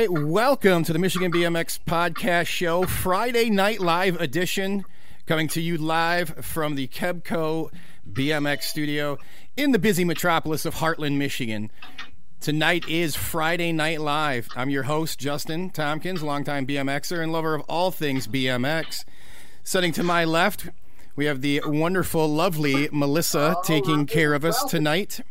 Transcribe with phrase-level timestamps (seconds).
[0.00, 4.84] right, welcome to the Michigan BMX Podcast Show, Friday Night Live edition,
[5.24, 7.70] coming to you live from the Kebco
[8.12, 9.16] BMX studio
[9.56, 11.70] in the busy metropolis of Hartland, Michigan.
[12.40, 14.48] Tonight is Friday Night Live.
[14.54, 19.06] I'm your host, Justin Tompkins, longtime BMXer and lover of all things BMX.
[19.64, 20.68] Sitting to my left,
[21.14, 25.20] we have the wonderful, lovely Melissa taking care of us tonight.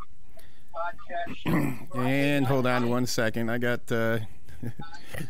[1.96, 3.50] And hold on one second.
[3.50, 4.20] I got uh,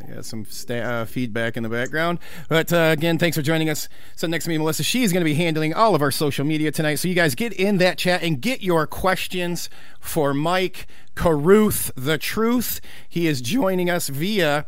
[0.00, 2.18] I got some sta- uh, feedback in the background.
[2.48, 3.88] But uh, again, thanks for joining us.
[4.16, 6.70] So next to me, Melissa, she's going to be handling all of our social media
[6.70, 6.96] tonight.
[6.96, 9.68] So you guys get in that chat and get your questions
[10.00, 12.80] for Mike Carruth, the truth.
[13.08, 14.66] He is joining us via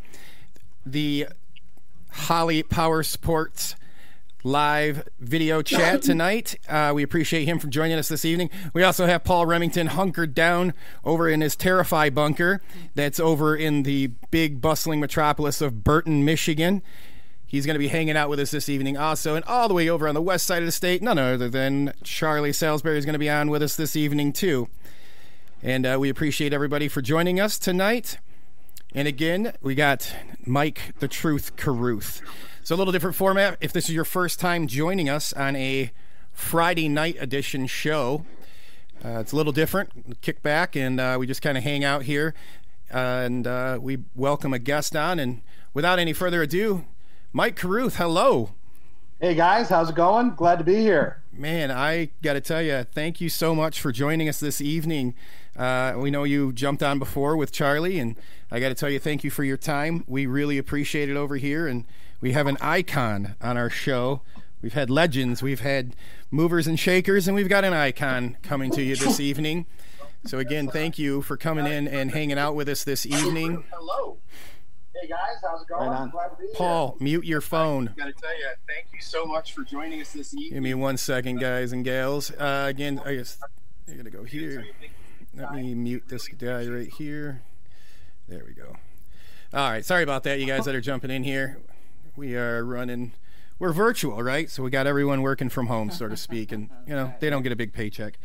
[0.84, 1.28] the
[2.10, 3.74] Holly Power Sports
[4.44, 6.56] live video chat tonight.
[6.68, 8.50] Uh, we appreciate him for joining us this evening.
[8.72, 12.60] We also have Paul Remington hunkered down over in his Terrify bunker
[12.94, 16.82] that's over in the big bustling metropolis of Burton, Michigan.
[17.46, 19.34] He's going to be hanging out with us this evening also.
[19.34, 21.92] And all the way over on the west side of the state, none other than
[22.02, 24.68] Charlie Salisbury is going to be on with us this evening too.
[25.62, 28.18] And uh, we appreciate everybody for joining us tonight.
[28.94, 30.14] And again, we got
[30.44, 32.20] Mike the Truth Carruth.
[32.64, 33.58] So a little different format.
[33.60, 35.90] If this is your first time joining us on a
[36.32, 38.24] Friday night edition show,
[39.04, 40.20] uh, it's a little different.
[40.20, 42.34] Kick back and uh, we just kind of hang out here,
[42.94, 45.18] uh, and uh, we welcome a guest on.
[45.18, 45.42] And
[45.74, 46.84] without any further ado,
[47.32, 48.50] Mike Carruth, hello.
[49.18, 50.36] Hey guys, how's it going?
[50.36, 51.20] Glad to be here.
[51.32, 55.14] Man, I got to tell you, thank you so much for joining us this evening.
[55.56, 58.14] Uh, we know you jumped on before with Charlie, and
[58.52, 60.04] I got to tell you, thank you for your time.
[60.06, 61.86] We really appreciate it over here, and
[62.22, 64.22] we have an icon on our show.
[64.62, 65.96] We've had legends, we've had
[66.30, 69.66] movers and shakers, and we've got an icon coming to you this evening.
[70.24, 73.64] So again, thank you for coming in and hanging out with us this evening.
[73.72, 74.18] Hello.
[74.94, 75.90] Hey guys, how's it going?
[75.90, 76.10] Right on.
[76.10, 76.54] Glad to be here.
[76.54, 77.86] Paul, mute your phone.
[77.96, 80.52] Got to tell you, thank you so much for joining us this evening.
[80.52, 82.30] Give me one second, guys and gals.
[82.30, 83.38] Uh, again, I guess
[83.90, 84.64] I gotta go here.
[85.34, 87.42] Let me mute this guy right here.
[88.28, 88.76] There we go.
[89.52, 91.58] All right, sorry about that, you guys that are jumping in here.
[92.16, 93.12] We are running.
[93.58, 94.50] We're virtual, right?
[94.50, 97.42] So we got everyone working from home, so to speak, and you know they don't
[97.42, 98.18] get a big paycheck.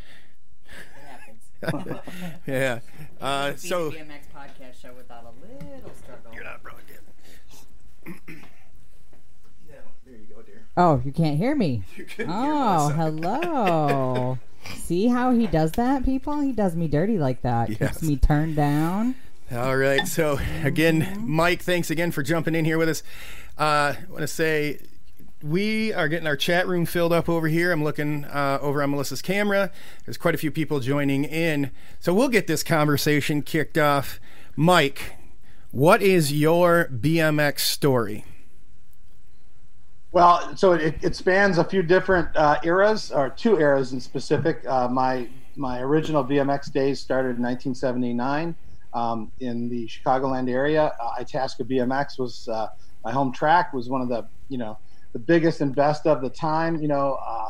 [1.62, 2.00] happens.
[2.45, 2.80] Yeah.
[3.22, 6.34] Uh, so BMX podcast show without a little struggle.
[6.34, 7.01] you're not broadcast.
[9.69, 9.75] No,
[10.06, 10.66] there you go, dear.
[10.78, 11.83] Oh, you can't hear me.
[11.98, 14.40] You couldn't hear Oh, hello.
[14.75, 16.40] See how he does that, people?
[16.42, 17.69] He does me dirty like that.
[17.69, 17.80] Yes.
[17.80, 19.16] Keeps me turned down.
[19.51, 20.06] All right.
[20.07, 23.01] So again, Mike, thanks again for jumping in here with us.
[23.57, 24.80] Uh, I want to say
[25.42, 27.71] we are getting our chat room filled up over here.
[27.71, 29.71] I'm looking uh, over on Melissa's camera.
[30.06, 34.19] There's quite a few people joining in, so we'll get this conversation kicked off.
[34.56, 35.15] Mike,
[35.71, 38.25] what is your BMX story?
[40.12, 44.65] Well, so it, it spans a few different uh, eras, or two eras in specific.
[44.68, 48.56] Uh, my my original BMX days started in 1979
[48.94, 50.94] um, in the Chicagoland area.
[51.01, 52.68] Uh, Itasca BMX was uh,
[53.03, 53.73] my home track.
[53.73, 54.77] Was one of the you know
[55.13, 56.81] the biggest and best of the time.
[56.81, 57.49] You know, uh,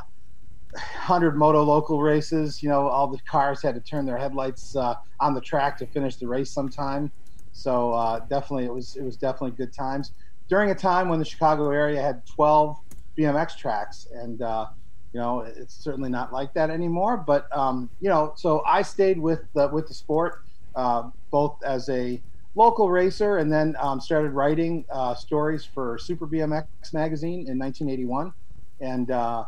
[0.78, 2.62] hundred moto local races.
[2.62, 5.88] You know, all the cars had to turn their headlights uh, on the track to
[5.88, 7.12] finish the race sometime.
[7.52, 10.12] So uh, definitely, it was it was definitely good times
[10.50, 12.78] during a time when the Chicago area had 12
[13.20, 14.68] BMX tracks, and uh,
[15.14, 17.18] you know it's certainly not like that anymore.
[17.18, 20.36] But um, you know, so I stayed with the, with the sport
[20.76, 22.22] uh, both as a
[22.58, 28.34] local racer and then um, started writing uh, stories for Super BMX magazine in 1981,
[28.82, 29.46] and uh,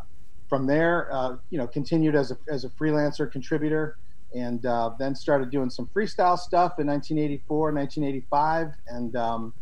[0.48, 3.98] from there, uh, you know, continued as a as a freelancer contributor
[4.36, 9.54] and uh, then started doing some freestyle stuff in 1984, 1985, and um,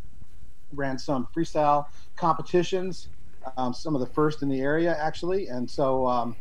[0.73, 1.85] ran some freestyle
[2.17, 3.07] competitions,
[3.55, 5.47] um, some of the first in the area actually.
[5.47, 6.35] And so um,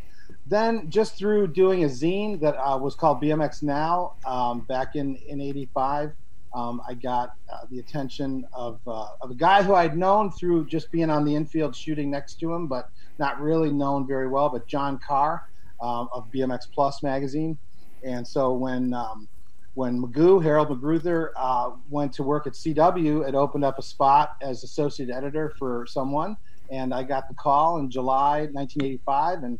[0.44, 5.14] then just through doing a zine that uh, was called BMX Now um, back in
[5.28, 6.12] in '85.
[6.54, 10.66] Um, I got uh, the attention of, uh, of a guy who I'd known through
[10.66, 12.88] just being on the infield shooting next to him, but
[13.18, 15.42] not really known very well, but John Ker
[15.80, 17.58] um, of BMX Plus magazine.
[18.04, 19.28] And so when um,
[19.74, 24.30] when Magoo, Harold McGruther, uh, went to work at CW, it opened up a spot
[24.40, 26.34] as associate editor for someone.
[26.70, 29.42] And I got the call in July 1985.
[29.42, 29.58] And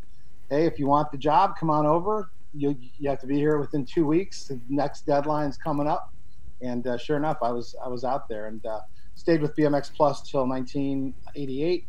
[0.49, 2.31] hey, if you want the job, come on over.
[2.55, 4.47] You, you have to be here within two weeks.
[4.47, 6.11] The next deadline's coming up.
[6.63, 8.81] And uh, sure enough, I was I was out there and uh,
[9.15, 11.87] stayed with BMX Plus till 1988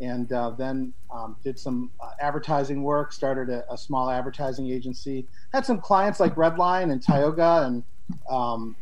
[0.00, 3.12] and uh, then um, did some uh, advertising work.
[3.12, 5.26] Started a, a, small advertising agency.
[5.52, 7.84] Had some clients like Redline and Tioga and
[8.28, 8.76] um,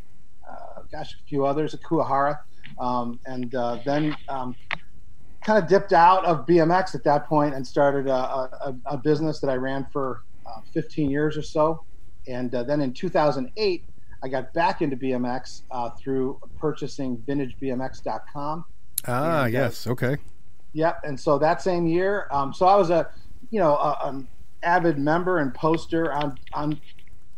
[0.48, 2.38] uh, gosh, a few others at Kuwahara,
[2.80, 4.56] um, and uh, then um,
[5.44, 9.40] kind of dipped out of BMX at that point and started a, a, a business
[9.40, 11.84] that I ran for uh, 15 years or so.
[12.28, 13.84] And then in 2008,
[14.22, 15.62] I got back into BMX
[15.98, 18.64] through purchasing VintageBMX.com.
[19.06, 20.16] Ah, and, yes, okay
[20.72, 21.00] Yep.
[21.04, 23.10] And so that same year, um, so I was a,
[23.50, 24.28] you know, a, an
[24.62, 26.80] avid member and poster on on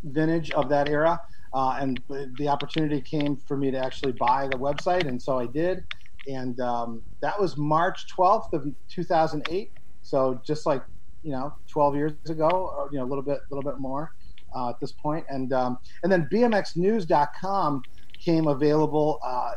[0.05, 1.21] vintage of that era,
[1.53, 2.01] uh, and
[2.39, 5.85] the opportunity came for me to actually buy the website, and so I did,
[6.29, 9.73] and um, that was March 12th of 2008.
[10.03, 10.83] So just like
[11.23, 14.13] you know, 12 years ago, or you know, a little bit, a little bit more
[14.55, 17.85] uh, at this point, and um, and then BMXNews.com
[18.25, 19.19] came available.
[19.25, 19.53] Uh,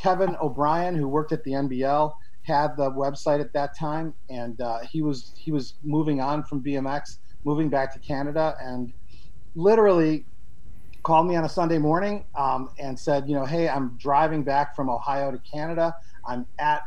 [0.00, 2.12] Kevin O'Brien, who worked at the NBL
[2.44, 6.62] had the website at that time, and uh, he was he was moving on from
[6.62, 8.92] BMX, moving back to Canada, and
[9.54, 10.26] literally
[11.02, 14.74] called me on a Sunday morning um, and said, you know, hey, I'm driving back
[14.74, 15.94] from Ohio to Canada.
[16.26, 16.82] I'm at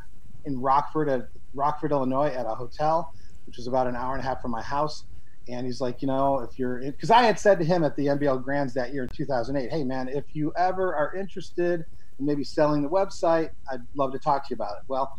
[0.46, 3.12] in Rockford at Rockford, Illinois, at a hotel,
[3.46, 5.06] which is about an hour and a half from my house.
[5.50, 8.08] And he's like, you know, if you're, because I had said to him at the
[8.08, 11.86] NBL Grands that year in 2008, hey man, if you ever are interested
[12.20, 14.84] in maybe selling the website, I'd love to talk to you about it.
[14.88, 15.12] Well,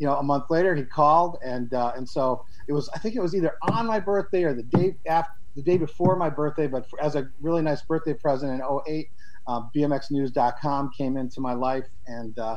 [0.00, 2.88] you know, a month later he called, and uh, and so it was.
[2.94, 6.16] I think it was either on my birthday or the day after, the day before
[6.16, 6.66] my birthday.
[6.66, 9.08] But for, as a really nice birthday present in 08,
[9.46, 12.56] uh, BMXNews.com came into my life, and uh,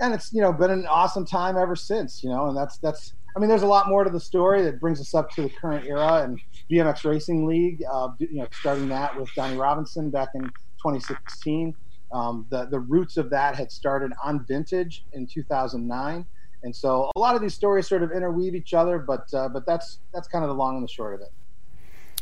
[0.00, 2.24] and it's you know been an awesome time ever since.
[2.24, 3.12] You know, and that's that's.
[3.36, 5.50] I mean, there's a lot more to the story that brings us up to the
[5.50, 7.82] current era and BMX Racing League.
[7.90, 11.74] Uh, you know, starting that with Donnie Robinson back in 2016.
[12.10, 16.26] Um, the the roots of that had started on Vintage in 2009
[16.62, 19.64] and so a lot of these stories sort of interweave each other, but uh, but
[19.66, 21.32] that's that's kind of the long and the short of it.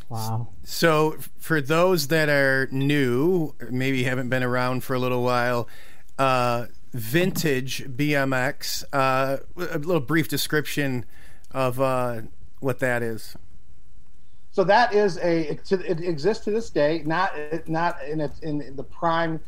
[0.08, 0.48] Wow.
[0.62, 5.68] So for those that are new, maybe haven't been around for a little while,
[6.18, 8.84] uh, vintage BMX.
[8.92, 11.04] Uh, a little brief description
[11.50, 12.22] of uh,
[12.60, 13.36] what that is.
[14.50, 17.34] So that is a it exists to this day, not
[17.68, 19.38] not in its in the prime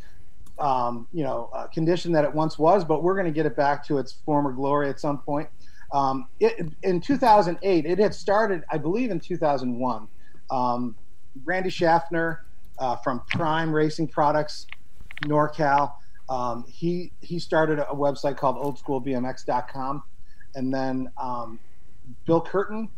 [0.59, 3.57] um, you know uh, condition that it once was, but we're going to get it
[3.57, 5.49] back to its former glory at some point.
[5.93, 10.09] Um, it, in 2008, it had started, I believe, in 2001.
[10.51, 10.95] Um,
[11.47, 12.45] Randy Schaffner
[12.79, 14.67] uh, from Prime Racing Products,
[15.25, 15.93] NorCal.
[16.29, 20.03] Um, he he started a website called OldSchoolBMX.com,
[20.55, 21.59] and then um,
[22.27, 22.89] Bill Curtin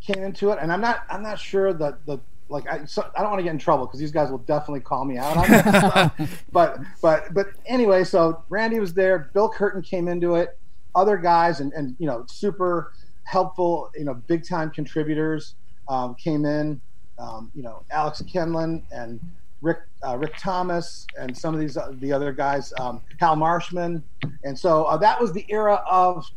[0.00, 0.58] came into it.
[0.60, 3.44] And I'm not I'm not sure that the like I, so I don't want to
[3.44, 6.28] get in trouble because these guys will definitely call me out on that.
[6.52, 9.30] but but but anyway, so Randy was there.
[9.32, 10.58] Bill Curtin came into it.
[10.94, 12.92] Other guys and and you know super
[13.24, 15.54] helpful you know big time contributors
[15.88, 16.80] um, came in.
[17.18, 19.20] Um, you know Alex Kenlin and
[19.64, 24.04] Rick uh, Rick Thomas and some of these uh, the other guys, um, Hal Marshman,
[24.44, 26.30] and so uh, that was the era of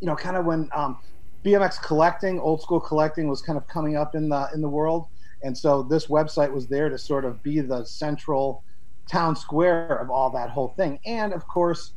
[0.00, 0.98] you know kind of when um,
[1.44, 5.06] BMX collecting, old school collecting was kind of coming up in the in the world.
[5.42, 8.62] And so this website was there to sort of be the central
[9.10, 11.00] town square of all that whole thing.
[11.04, 11.92] And of course,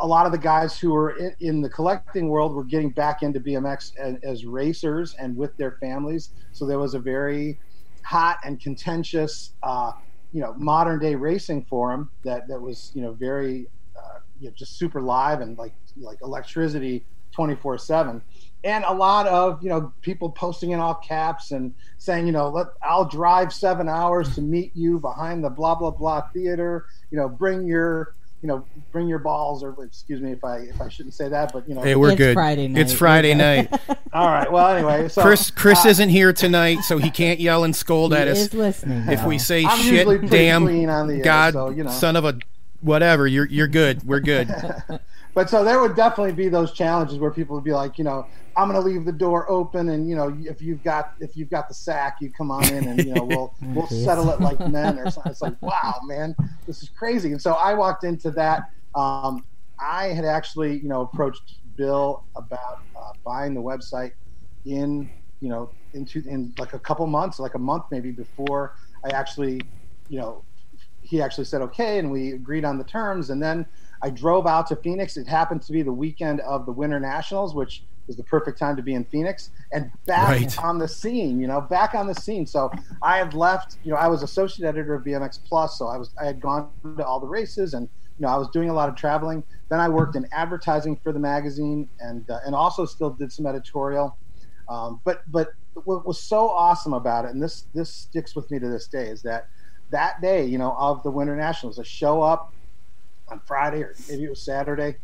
[0.00, 3.22] a lot of the guys who were in, in the collecting world were getting back
[3.22, 6.30] into BMX as, as, racers and with their families.
[6.52, 7.58] So there was a very
[8.04, 9.92] hot and contentious uh,
[10.32, 13.66] you know modern day racing forum that that was you know very
[13.96, 17.04] uh, you know just super live and like like electricity
[17.34, 18.22] 24 7
[18.64, 22.48] and a lot of you know people posting in all caps and saying you know
[22.48, 26.86] let i'll drive seven hours to meet you behind the blah blah blah theater.
[27.10, 30.80] You know bring your you know bring your balls or excuse me if i if
[30.80, 32.34] i shouldn't say that but you know Hey, we're It's good.
[32.34, 32.80] Friday night.
[32.80, 33.72] It's Friday night.
[34.12, 37.62] all right well anyway so Chris Chris uh, isn't here tonight, so he can't yell
[37.64, 38.38] and scold He at us.
[38.38, 39.08] is listening.
[39.08, 41.90] If we say I'm shit, damn, clean on the air, God, so, you know.
[41.90, 42.38] son of a
[42.82, 44.02] whatever, you're you're good.
[44.04, 44.48] We're good.
[45.34, 48.26] but so there would definitely be those challenges where people would be like, you know,
[48.56, 51.50] I'm going to leave the door open, and you know, if you've got if you've
[51.50, 54.60] got the sack, you come on in, and you know, we'll we'll settle it like
[54.68, 55.32] men or something.
[55.32, 56.34] It's like, wow, man,
[56.66, 57.32] this is crazy.
[57.32, 58.70] And so I walked into that.
[58.94, 59.44] Um,
[59.78, 64.12] I had actually, you know, approached Bill about uh, buying the website
[64.66, 65.10] in,
[65.40, 69.60] you know, into in like a couple months, like a month maybe before I actually,
[70.08, 70.44] you know,
[71.12, 73.66] he actually said okay, and we agreed on the terms, and then
[74.00, 75.18] I drove out to Phoenix.
[75.18, 78.74] It happened to be the weekend of the Winter Nationals, which was the perfect time
[78.76, 80.64] to be in Phoenix and back Right.
[80.64, 81.38] on the scene.
[81.38, 82.46] You know, back on the scene.
[82.46, 82.70] So
[83.02, 83.76] I had left.
[83.84, 86.70] You know, I was associate editor of BMX Plus, so I was I had gone
[86.96, 87.88] to all the races and.
[88.18, 89.42] You know, I was doing a lot of traveling.
[89.70, 93.46] Then I worked in advertising for the magazine, and uh, and also still did some
[93.46, 94.16] editorial.
[94.68, 95.48] Um, but but
[95.84, 99.06] what was so awesome about it, and this this sticks with me to this day,
[99.08, 99.48] is that
[99.92, 102.52] that day, you know, of the Winter Nationals, I show up
[103.28, 104.96] on Friday or maybe it was Saturday,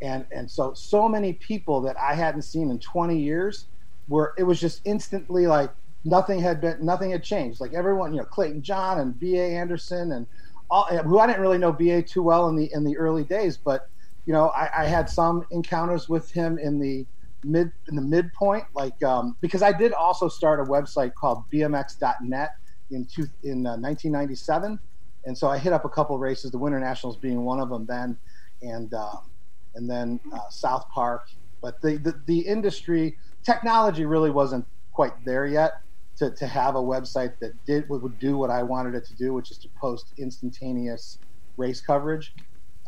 [0.00, 3.66] and and so so many people that I hadn't seen in 20 years
[4.08, 5.70] were it was just instantly like
[6.04, 7.60] nothing had been nothing had changed.
[7.60, 9.56] Like everyone, you know, Clayton John and B.A.
[9.56, 10.26] Anderson and
[10.70, 12.02] all who I didn't really know B.A.
[12.02, 13.88] too well in the in the early days, but
[14.24, 17.06] you know, I, I had some encounters with him in the
[17.44, 22.50] mid in the midpoint, like um, because I did also start a website called BMX.net
[22.90, 24.78] in two, in uh, 1997,
[25.26, 27.84] and so I hit up a couple races, the Winter Nationals being one of them
[27.86, 28.16] then,
[28.62, 29.30] and um,
[29.74, 31.28] and then uh, South Park.
[31.60, 35.74] But the, the the industry technology really wasn't quite there yet
[36.16, 39.34] to, to have a website that did would do what I wanted it to do,
[39.34, 41.18] which is to post instantaneous
[41.56, 42.34] race coverage.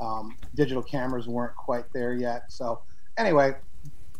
[0.01, 2.45] Um, digital cameras weren't quite there yet.
[2.49, 2.83] So
[3.17, 3.57] anyway,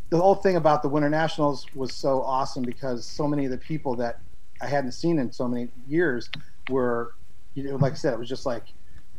[0.09, 3.57] the whole thing about the Winter Nationals was so awesome because so many of the
[3.57, 4.19] people that
[4.61, 6.29] I hadn't seen in so many years
[6.69, 7.15] were,
[7.55, 8.65] you know, like I said, it was just like,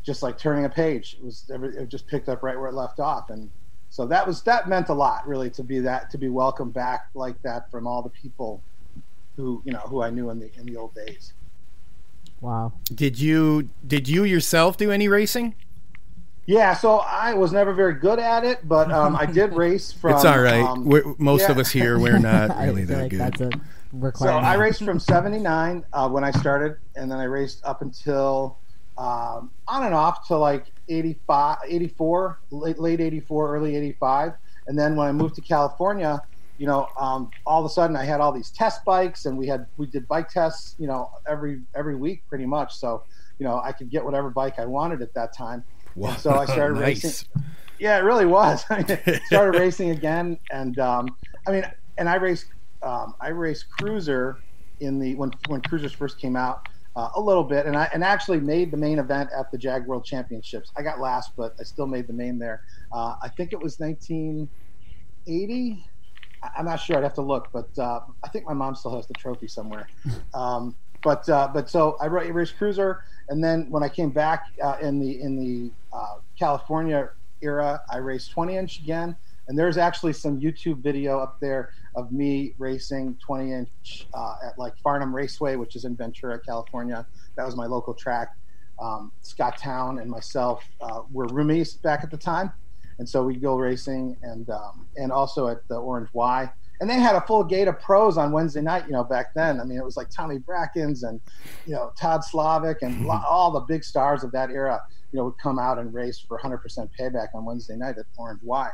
[0.02, 1.16] just like turning a page.
[1.20, 3.50] It was it just picked up right where it left off, and
[3.90, 7.08] so that was that meant a lot really to be that to be welcomed back
[7.14, 8.62] like that from all the people
[9.36, 11.32] who you know who I knew in the in the old days.
[12.40, 12.72] wow.
[12.94, 15.54] did you did you yourself do any racing?
[16.46, 20.16] Yeah, so I was never very good at it, but um, I did race from.
[20.16, 20.64] it's all right.
[20.64, 23.60] um, we're, most of us here, we're not really that like good.
[23.92, 24.28] That's So.
[24.28, 28.58] I raced from '79 uh, when I started, and then I raced up until
[28.98, 34.32] um, on and off to like 85, 84, late, late 84, early 85.
[34.66, 36.20] And then when I moved to California,
[36.58, 39.46] you know, um, all of a sudden I had all these test bikes, and we
[39.46, 42.76] had we did bike tests, you know, every every week pretty much.
[42.76, 43.04] So
[43.38, 45.64] you know, I could get whatever bike I wanted at that time.
[45.96, 46.14] Wow.
[46.16, 47.02] so I started nice.
[47.02, 47.28] racing.
[47.78, 48.62] Yeah, it really was.
[48.70, 51.16] I mean, started racing again, and um,
[51.48, 51.64] I mean,
[51.96, 52.46] and I raced.
[52.82, 54.38] Um, I raced Cruiser
[54.80, 56.60] in the when when Cruisers first came out
[56.96, 59.86] uh, a little bit, and I and actually made the main event at the Jag
[59.86, 60.70] World Championships.
[60.76, 62.62] I got last, but I still made the main there.
[62.92, 65.84] Uh, I think it was 1980.
[66.42, 66.96] I- I'm not sure.
[66.96, 69.86] I'd have to look, but uh, I think my mom still has the trophy somewhere.
[70.32, 74.44] Um, but uh, but so I ra- raced cruiser, and then when I came back
[74.62, 77.08] uh, in the in the uh, California
[77.42, 79.16] era, I raced 20 inch again.
[79.50, 84.56] And there's actually some YouTube video up there of me racing 20 inch uh, at
[84.60, 87.04] like Farnham Raceway, which is in Ventura, California.
[87.34, 88.36] That was my local track.
[88.80, 92.52] Um, Scott Town and myself uh, were roomies back at the time,
[93.00, 96.48] and so we'd go racing and um, and also at the Orange Y.
[96.80, 99.60] And they had a full gate of pros on Wednesday night, you know, back then.
[99.60, 101.20] I mean, it was like Tommy Brackens and,
[101.66, 104.80] you know, Todd Slavic and lo- all the big stars of that era,
[105.12, 108.40] you know, would come out and race for 100% payback on Wednesday night at Orange
[108.42, 108.70] Y.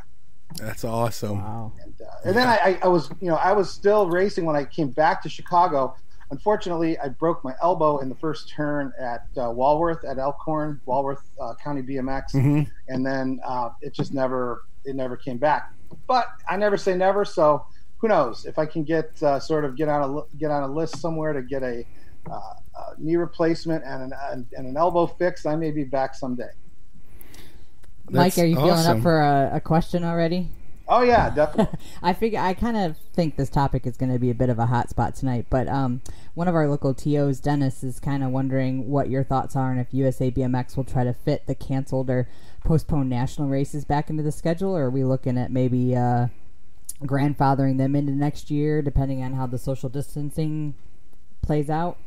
[0.55, 1.38] That's awesome.
[1.38, 1.73] Wow.
[1.83, 4.57] And, uh, and then I, I, I was, you know, I was still racing when
[4.57, 5.97] I came back to Chicago.
[6.31, 11.23] Unfortunately, I broke my elbow in the first turn at uh, Walworth at Elkhorn, Walworth
[11.41, 15.73] uh, County BMX, hmm and then uh, it just never, it never came back.
[16.07, 17.67] But I never say never, so
[17.99, 20.69] who knows if I can get uh, sort of get on a get on a
[20.69, 21.85] list somewhere to get a,
[22.31, 26.50] uh, a knee replacement and an, and an elbow fix, I may be back someday.
[28.11, 30.49] Mike, are you feeling up for a, a question already?
[30.89, 31.79] Oh yeah, definitely.
[32.03, 34.59] I figure I kind of think this topic is going to be a bit of
[34.59, 36.01] a hot spot tonight, but um,
[36.35, 39.81] one of our local TOs, Dennis, is kind of wondering what your thoughts are and
[39.81, 42.29] if USA BMX will try to fit the canceled or
[42.65, 46.29] postponed national races back into the schedule, or are we looking at maybe uh,
[47.03, 50.75] grandfathering them into next year, depending on how the social distancing
[51.43, 51.99] plays out?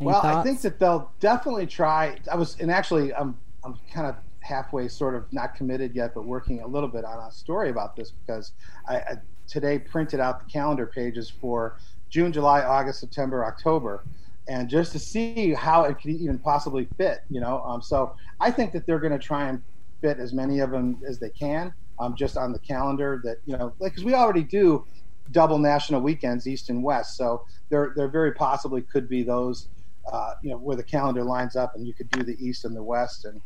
[0.00, 2.18] Any well, I think that they'll definitely try.
[2.30, 6.24] I was, and actually, I'm I'm kind of halfway, sort of not committed yet, but
[6.24, 8.52] working a little bit on a story about this because
[8.88, 11.76] I, I today printed out the calendar pages for
[12.10, 14.04] June, July, August, September, October,
[14.48, 17.20] and just to see how it could even possibly fit.
[17.30, 19.62] You know, um, so I think that they're going to try and
[20.00, 23.20] fit as many of them as they can, um, just on the calendar.
[23.24, 24.84] That you know, like because we already do
[25.30, 29.68] double national weekends, East and West, so there there very possibly could be those.
[30.12, 32.74] Uh, you know where the calendar lines up, and you could do the East and
[32.74, 33.40] the West, and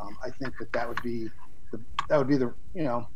[0.00, 1.30] um, I think that that would be
[1.70, 3.06] the, that would be the you know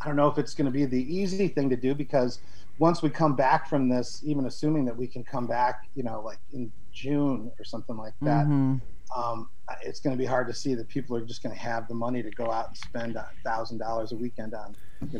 [0.00, 2.40] I don't know if it's going to be the easy thing to do because
[2.78, 6.20] once we come back from this, even assuming that we can come back, you know,
[6.22, 8.80] like in June or something like that, Mhm.
[9.16, 9.48] um,
[9.82, 11.94] it's going to be hard to see that people are just going to have the
[11.94, 14.74] money to go out and spend a thousand dollars a weekend on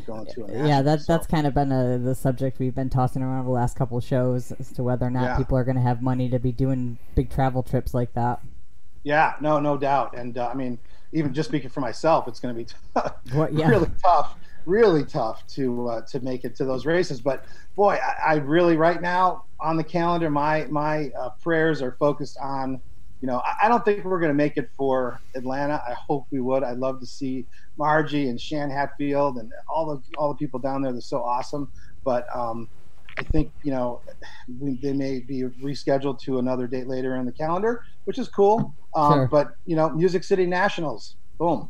[0.07, 0.67] going to a national.
[0.67, 3.51] Yeah, that, So- that's kind of been a, the subject we've been tossing around the
[3.53, 5.37] last couple of shows as to whether or not Yeah.
[5.37, 8.41] people are going to have money to be doing big travel trips like that.
[9.05, 10.17] Yeah, no, no doubt.
[10.17, 10.79] And uh, I mean,
[11.13, 13.69] even just speaking for myself, it's going to be tough, What- yeah.
[13.69, 14.37] really tough,
[14.67, 17.21] really tough to uh, to make it to those races.
[17.21, 17.45] But
[17.77, 22.39] boy, I, I really right now on the calendar, my my uh, prayers are focused
[22.41, 22.81] on.
[23.21, 25.81] You know, I, I don't think we're going to make it for Atlanta.
[25.87, 26.65] I hope we would.
[26.65, 27.47] I'd love to see
[27.79, 30.91] Margie and Shan Hatfield and all the all the people down there.
[30.91, 31.71] They're so awesome.
[32.05, 32.69] But um,
[33.19, 34.01] I think you know
[34.61, 38.75] we, they may be rescheduled to another date later in the calendar, which is cool.
[38.95, 39.29] Um, Sure.
[39.29, 41.69] But you know, Music City Nationals, boom,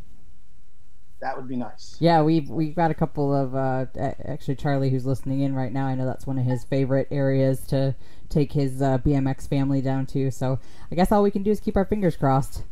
[1.21, 1.97] that would be nice.
[2.01, 3.87] Yeah, we've we've got a couple of uh,
[4.25, 5.87] actually Charlie who's listening in right now.
[5.87, 7.95] I know that's one of his favorite areas to
[8.29, 10.31] take his uh, BMX family down to.
[10.31, 10.59] So
[10.91, 12.65] I guess all we can do is keep our fingers crossed.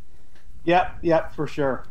[0.65, 1.85] Yep, yep, for sure.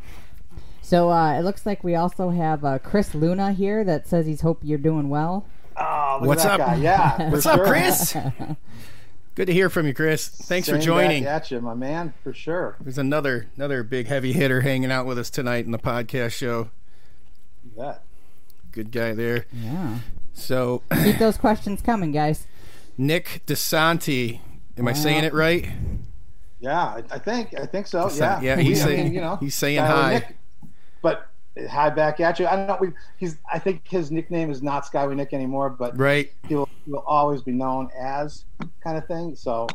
[0.82, 4.40] So uh, it looks like we also have uh, Chris Luna here that says he's
[4.42, 5.46] hope you're doing well.
[5.80, 6.66] Oh, look What's at that up?
[6.68, 6.74] guy.
[6.76, 7.62] Yeah, for What's up.
[7.62, 8.16] Chris?
[9.36, 10.28] Good to hear from you, Chris.
[10.28, 11.24] Thanks for joining.
[11.24, 12.76] back at you, my man, for sure.
[12.80, 16.70] There's another another big heavy hitter hanging out with us tonight in the podcast show.
[17.64, 18.02] You bet.
[18.72, 19.46] Good guy there.
[19.52, 19.98] Yeah,
[20.34, 22.46] So keep those questions coming, guys.
[22.98, 24.40] Nick DeSanti,
[24.76, 25.66] am I saying it right?
[26.60, 28.04] Yeah, I, I think I think so.
[28.08, 30.14] Desa- Yeah, yeah, he's We- I saying- mean, you know, he's saying hi.
[30.14, 30.36] Nick,
[31.00, 31.29] but
[31.68, 32.46] hi back at you.
[32.46, 32.78] I don't know.
[32.80, 33.36] We he's.
[33.52, 36.32] I think his nickname is not Skyway Nick anymore, but Right.
[36.48, 38.44] he will, he will always be known as
[38.82, 39.34] kind of thing.
[39.36, 39.66] So,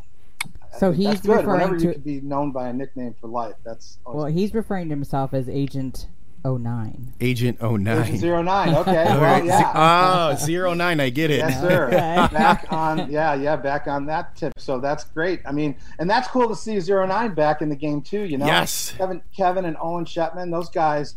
[0.77, 1.37] So think he's good.
[1.37, 4.31] referring Whenever you to- can be known by a nickname for life, that's always Well,
[4.31, 6.07] he's referring to himself as Agent
[6.43, 7.13] 09.
[7.21, 8.03] Agent 09.
[8.03, 8.69] Agent Zero Nine.
[8.75, 9.45] Okay, All well, right.
[9.45, 9.71] yeah.
[10.31, 10.99] Oh, zero nine.
[10.99, 11.37] I get it.
[11.39, 11.89] Yes, sir.
[12.31, 14.53] Back on, yeah, yeah, back on that tip.
[14.57, 15.41] So that's great.
[15.47, 18.21] I mean, and that's cool to see Zero Nine back in the game too.
[18.21, 18.93] You know, Yes.
[18.95, 21.15] Kevin, Kevin, and Owen Shetman, those guys,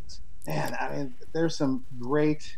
[0.48, 0.76] man.
[0.80, 2.56] I mean, there's some great.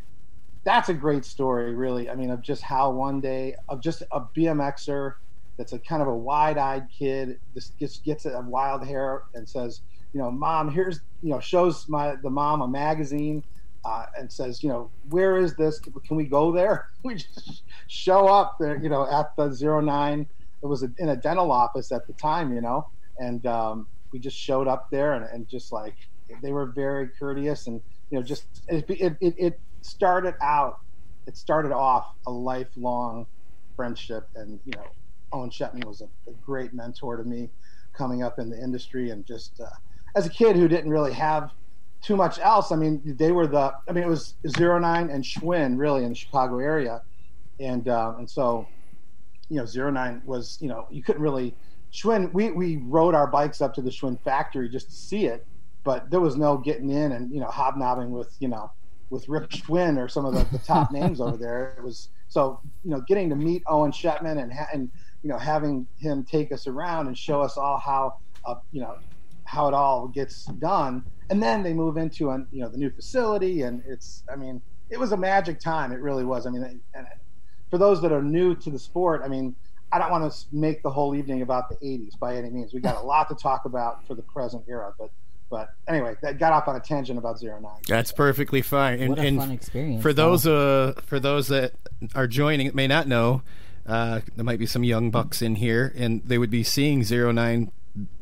[0.64, 2.08] That's a great story, really.
[2.08, 5.14] I mean, of just how one day of just a BMXer
[5.56, 9.82] that's a kind of a wide-eyed kid just gets gets a wild hair and says,
[10.12, 13.42] you know, mom, here's you know, shows my the mom a magazine
[13.84, 15.80] uh, and says, you know, where is this?
[15.80, 16.88] Can we go there?
[17.02, 20.28] We just show up there, you know, at the zero nine.
[20.62, 22.86] It was in a dental office at the time, you know,
[23.18, 25.96] and um, we just showed up there and, and just like
[26.42, 30.80] they were very courteous and you know just it, it, it, started out
[31.26, 33.26] it started off a lifelong
[33.76, 34.84] friendship and you know
[35.32, 37.48] Owen Shetman was a, a great mentor to me
[37.94, 39.66] coming up in the industry and just uh,
[40.14, 41.50] as a kid who didn't really have
[42.02, 42.72] too much else.
[42.72, 43.72] I mean, they were the.
[43.88, 47.02] I mean, it was zero nine and Schwinn really in the Chicago area,
[47.58, 48.66] and uh, and so,
[49.48, 51.54] you know, zero nine was you know you couldn't really
[51.92, 52.32] Schwinn.
[52.32, 55.46] We we rode our bikes up to the Schwinn factory just to see it,
[55.84, 58.70] but there was no getting in and you know hobnobbing with you know
[59.10, 61.74] with Rick Schwinn or some of the, the top names over there.
[61.76, 64.90] It was so you know getting to meet Owen Shetman and ha- and
[65.22, 68.14] you know having him take us around and show us all how
[68.44, 68.96] uh, you know
[69.44, 71.04] how it all gets done.
[71.28, 74.62] And then they move into an, you know the new facility and it's i mean
[74.90, 75.92] it was a magic time.
[75.92, 76.46] It really was.
[76.46, 77.06] I mean and
[77.70, 79.54] for those that are new to the sport i mean
[79.92, 82.74] i don't want to make the whole evening about the 80s by any means.
[82.74, 85.10] We got a lot to talk about for the present era but
[85.50, 89.00] but anyway that got off on a tangent about zero nine That's perfectly fine.
[89.00, 90.02] And, What a and fun experience.
[90.02, 90.30] for though.
[90.30, 91.72] those uh for those that
[92.14, 93.42] are joining that may not know,
[93.86, 97.32] uh, there might be some young bucks in here, and they would be seeing zero
[97.32, 97.72] nine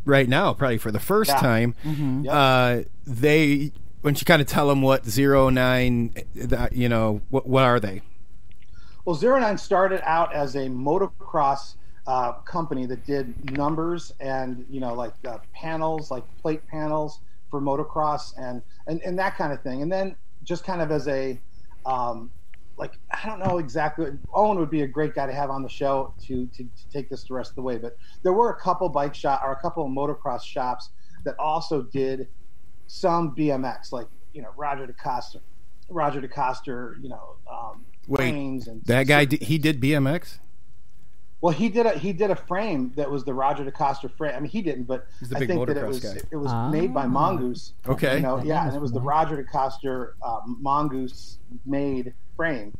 [0.05, 1.41] right now, probably for the first Yeah.
[1.41, 1.75] time.
[1.85, 2.25] Mhm.
[2.25, 2.35] Yep.
[2.35, 7.47] Uh, they when you kind of tell them what zero nine, that, you know, what
[7.47, 8.01] what are they?
[9.05, 11.75] Well, Zero Nine started out as a motocross
[12.09, 17.61] uh, company that did numbers and you know like uh, panels, like plate panels for
[17.61, 19.83] motocross and, and and that kind of thing.
[19.83, 21.39] And then just kind of as a
[21.85, 22.31] um,
[22.79, 24.07] like I don't know exactly.
[24.33, 27.11] Owen would be a great guy to have on the show to, to to take
[27.11, 27.77] this the rest of the way.
[27.77, 30.89] But there were a couple bike shop or a couple of motocross shops
[31.25, 32.27] that also did
[32.87, 35.41] some BMX, like you know Roger DeCoster,
[35.91, 37.37] Roger DeCoster, you know.
[37.51, 40.39] Um, Wait, and that guy he did BMX.
[41.41, 44.35] Well, he did a he did a frame that was the Roger DeCoster frame.
[44.37, 46.17] I mean, he didn't, but He's the I think that it was guy.
[46.31, 47.09] it was made by Ah.
[47.09, 47.75] Mongoose.
[47.87, 48.17] Okay.
[48.17, 49.01] You know, yeah, and it was the.
[49.01, 52.77] Roger DeCoster uh, Mongoose made frame,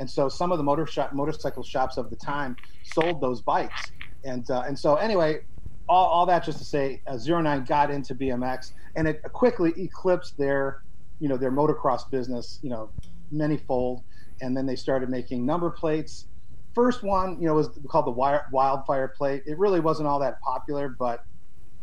[0.00, 3.92] and so some of the motor shop, motorcycle shops of the time sold those bikes,
[4.24, 5.40] and uh, and so anyway,
[5.88, 9.72] all, all that just to say, uh, Zero Nine got into BMX, and it quickly
[9.76, 10.82] eclipsed their,
[11.20, 12.90] you know, their motocross business, you know,
[13.32, 14.02] manyfold,
[14.40, 16.26] and then they started making number plates.
[16.74, 19.42] First one, you know, was called the Wildfire plate.
[19.46, 21.24] It really wasn't all that popular, but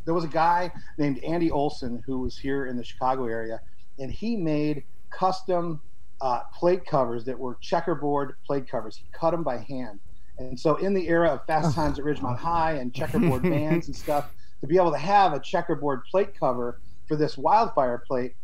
[0.06, 3.60] there was a guy named Andy Olson who was here in the Chicago area,
[4.00, 5.82] and he made custom
[6.22, 8.96] uh, plate covers that were checkerboard plate covers.
[8.96, 10.00] He cut them by hand.
[10.40, 13.96] And so, in the era of Fast Times at Ridgemont High and checkerboard bands and
[13.96, 14.30] stuff,
[14.62, 18.36] to be able to have a checkerboard plate cover for this wildfire plate,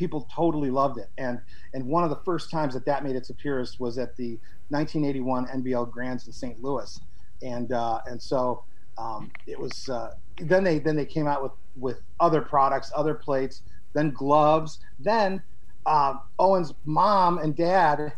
[0.00, 1.10] people totally loved it.
[1.18, 1.40] And
[1.74, 5.46] and one of the first times that that made its appearance was at the 1981
[5.62, 6.58] NBL Grands in St.
[6.60, 6.98] Louis,
[7.42, 8.64] and uh, and so
[8.98, 9.88] um, it was.
[9.88, 13.62] Uh, then they then they came out with with other products, other plates,
[13.94, 15.42] then gloves, then
[15.84, 18.14] uh, Owen's mom and dad.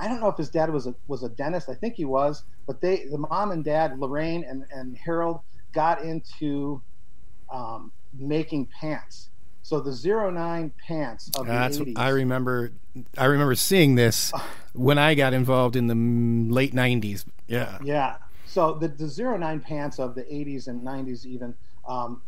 [0.00, 1.68] I don't know if his dad was a was a dentist.
[1.68, 5.40] I think he was, but they the mom and dad Lorraine and and Harold
[5.74, 6.82] got into
[7.52, 9.30] um, making pants.
[9.66, 11.98] So the zero nine pants of That's the what 80s.
[11.98, 12.70] I remember.
[13.18, 14.32] I remember seeing this
[14.74, 17.24] when I got involved in the late '90s.
[17.48, 17.76] Yeah.
[17.82, 18.18] Yeah.
[18.44, 21.52] So the the zero nine pants of the 80s and 90s even
[21.88, 22.22] um,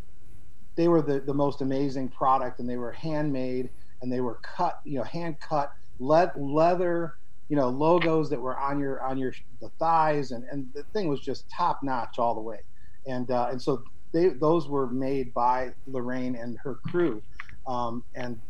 [0.74, 3.70] they were the, the most amazing product and they were handmade
[4.02, 7.14] and they were cut you know hand cut le- leather
[7.48, 11.06] you know logos that were on your on your the thighs and and the thing
[11.06, 12.58] was just top notch all the way
[13.06, 17.22] and uh, and so they those were made by Lorraine and her crew.
[17.66, 18.40] Um, and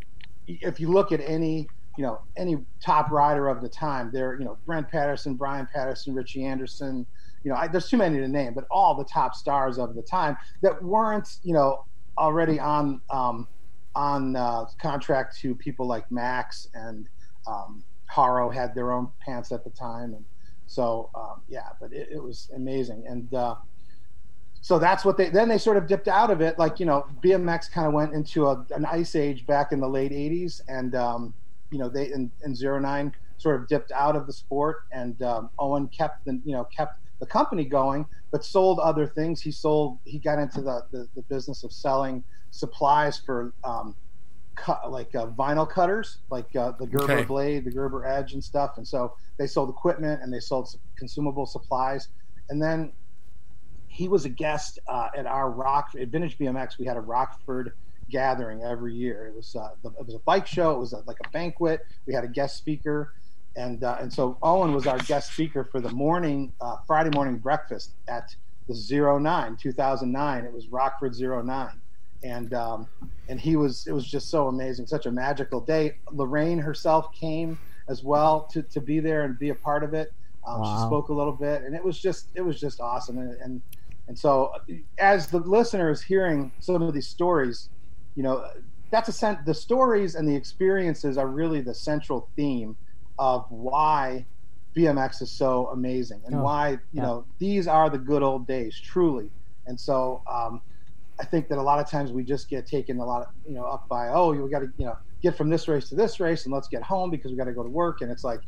[0.47, 1.69] if you look at any
[1.99, 6.15] you know any top rider of the time there you know Brent Patterson Brian Patterson
[6.15, 7.07] Richie Anderson
[7.43, 10.03] you know I, there's too many to name but all the top stars of the
[10.03, 11.77] time that weren't you know
[12.17, 13.49] already on um,
[13.95, 17.09] on uh, contract to people like Max and
[17.49, 20.15] um, Haro had their own pants at the time.
[20.15, 20.25] And
[20.67, 23.05] so um, yeah but it, it was amazing.
[23.09, 23.57] And uh,
[24.61, 26.59] so that's what they then they sort of dipped out of it.
[26.59, 29.89] Like you know bmx kind of went into a, an ice age back in the
[29.89, 31.35] late 80s and um,
[31.71, 35.51] you know they in, in 09 sort of dipped out of the sport and um,
[35.59, 39.41] owen kept the you know kept the company going but sold other things.
[39.41, 43.95] He sold he got into the, the, the business of selling supplies for um,
[44.57, 47.25] cut, like uh, vinyl cutters like uh, the gerber Okay.
[47.25, 48.73] blade the gerber edge and stuff.
[48.77, 50.69] And so they sold equipment and they sold
[50.99, 52.09] consumable supplies.
[52.51, 52.93] And then
[53.99, 56.79] he was a guest uh, at our rock at Vintage BMX.
[56.79, 57.73] We had a Rockford
[58.09, 59.27] gathering every year.
[59.27, 60.71] It was uh, the, it was a bike show.
[60.71, 61.81] It was a, like a banquet.
[62.07, 63.13] We had a guest speaker,
[63.57, 67.39] and uh, and so Owen was our guest speaker for the morning uh, Friday morning
[67.39, 68.35] breakfast at
[68.69, 70.45] the zero nine 2009.
[70.45, 71.81] It was Rockford zero nine,
[72.23, 72.89] and um,
[73.29, 75.97] and he was it was just so amazing, such a magical day.
[76.13, 77.59] Lorraine herself came
[77.89, 80.13] as well to, to be there and be a part of it.
[80.47, 83.19] Um, She spoke a little bit, and it was just it was just awesome.
[83.19, 83.63] And and,
[84.09, 84.53] and so,
[84.99, 87.71] as the listener is hearing some of these stories,
[88.17, 88.45] you know,
[88.91, 92.77] that's a sen- the stories and the experiences are really the central theme
[93.19, 94.27] of why
[94.77, 97.03] BMX is so amazing and Oh, why you yeah.
[97.03, 99.31] know these are the good old days, truly.
[99.67, 100.63] And so, um,
[101.21, 103.55] I think that a lot of times we just get taken a lot of you
[103.55, 106.21] know up by oh we got to you know get from this race to this
[106.21, 108.41] race and let's get home because we got to go to work and it's like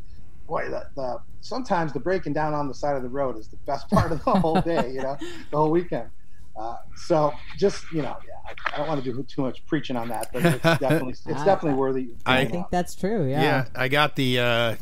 [0.50, 3.56] boy the, the sometimes the breaking down on the side of the road is the
[3.58, 5.16] best part of the whole day you know
[5.50, 6.08] the whole weekend
[6.56, 9.96] uh, so just you know yeah I, I don't want to do too much preaching
[9.96, 12.70] on that but it's definitely it's I- definitely worthy I I think up.
[12.70, 13.28] that's true.
[13.30, 13.64] Yeah, Yeah.
[13.74, 14.38] I got the.
[14.40, 14.76] Uh,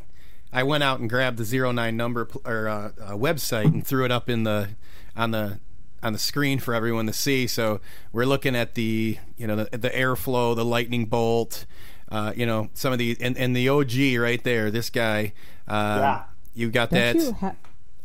[0.51, 3.87] I went out and grabbed the zero nine number pl- or uh, uh, website and
[3.87, 4.71] threw it up in the
[5.15, 5.61] on the
[6.03, 7.47] on the screen for everyone to see.
[7.47, 7.81] So
[8.13, 11.67] we're looking at the you know the, the airflow, the lightning bolt,
[12.11, 14.71] uh, you know some of these and, and the OG right there.
[14.71, 15.33] This guy.
[15.67, 16.23] Uh, Yeah.
[16.55, 17.17] You got Don't that.
[17.17, 17.55] you ha-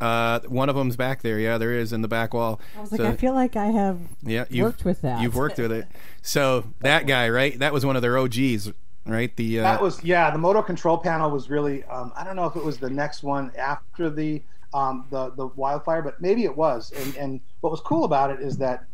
[0.00, 1.38] Uh, one of them's back there.
[1.40, 2.60] Yeah, there is in the back wall.
[2.76, 5.20] I was like, So- I feel like I have yeah, you've, worked with that.
[5.22, 5.86] You've worked with it.
[6.22, 7.58] So that guy, right?
[7.58, 8.72] That was one of their OGs,
[9.06, 9.34] right?
[9.36, 10.30] The uh, That was yeah.
[10.30, 11.84] The moto control panel was really.
[11.84, 14.40] Um, I don't know if it was the next one after the
[14.72, 16.92] um, the the wildfire, but maybe it was.
[16.92, 18.84] And and what was cool about it is that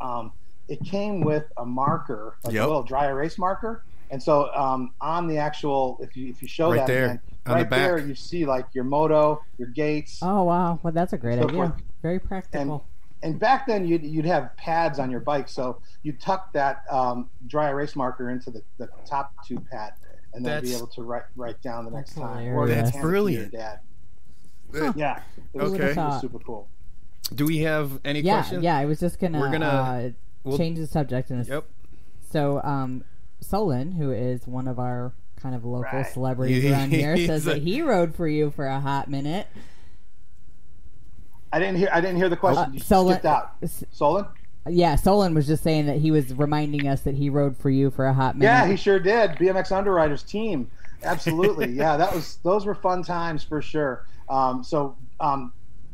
[0.00, 0.32] um,
[0.68, 2.64] it came with a marker, like Yep.
[2.64, 3.82] a little dry erase marker.
[4.10, 7.20] And so um, on the actual, if you if you show Right that there, again,
[7.46, 11.12] on the right there you see like your moto, your gates, Oh wow, well that's
[11.12, 11.66] a great So idea.
[11.68, 12.84] for- Very practical.
[13.22, 17.28] and back then you'd, you'd have pads on your bike so you tuck that um,
[17.48, 19.92] dry erase marker into the, the top two pad
[20.34, 22.76] and then be able to write write down the next time hilarious.
[22.76, 23.52] That's hand it to brilliant.
[23.52, 23.80] your dad
[24.74, 24.92] Huh.
[24.96, 25.20] yeah
[25.54, 25.90] it was, Okay.
[25.90, 26.68] it was super cool
[27.34, 28.62] Do we have any yeah, questions?
[28.62, 28.76] yeah.
[28.78, 30.10] I was just gonna, We're gonna- uh,
[30.44, 31.64] we'll- change the subject and Yep.
[32.30, 33.02] so um,
[33.40, 36.06] Solon, who is one of our kind of local Right.
[36.06, 39.46] celebrities around here, says a- that he rode for you for a hot minute.
[41.52, 42.64] I didn't hear I didn't hear the question.
[42.64, 43.52] Uh, you Solon- skipped out.
[43.90, 44.26] Solon?
[44.68, 47.90] Yeah, Solon was just saying that he was reminding us that he rode for you
[47.90, 48.50] for a hot minute.
[48.52, 49.30] yeah he sure did.
[49.32, 50.70] BMX Underwriters team.
[51.04, 51.70] Absolutely.
[51.72, 54.04] Yeah that was those were fun times for sure.
[54.28, 55.52] Um, so um,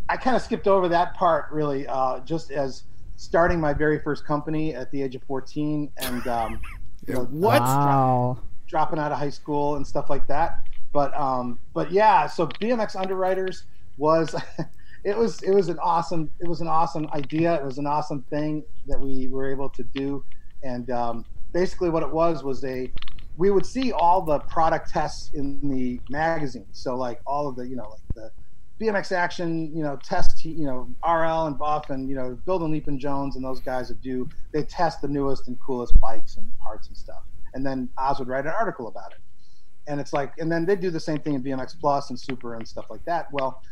[0.09, 2.83] I kind of skipped over that part really uh, just as
[3.17, 6.61] starting my very first company at the age of 14 and um,
[7.07, 7.61] you know, What?
[7.61, 8.39] Wow.
[8.67, 10.63] dropping out of high school and stuff like that.
[10.93, 13.65] But um, but yeah, so BMX Underwriters
[13.99, 14.35] was
[15.05, 17.55] it was it was an awesome it was an awesome idea.
[17.55, 20.25] It was an awesome thing that we were able to do.
[20.63, 22.91] And um, basically, what it was was a
[23.37, 26.67] we would see all the product tests in the magazine.
[26.73, 28.31] So like all of the you know like the
[28.81, 32.73] BMX Action, you know, test, you know, RL and Buff and, you know, Bill and
[32.73, 36.37] Leap and Jones and those guys that do, they test the newest and coolest bikes
[36.37, 37.23] and parts and stuff.
[37.55, 39.19] And then Oz would write an article about it.
[39.87, 42.55] And it's like, and then they do the same thing in BMX Plus and Super
[42.55, 43.33] and stuff like that.
[43.33, 43.63] Well,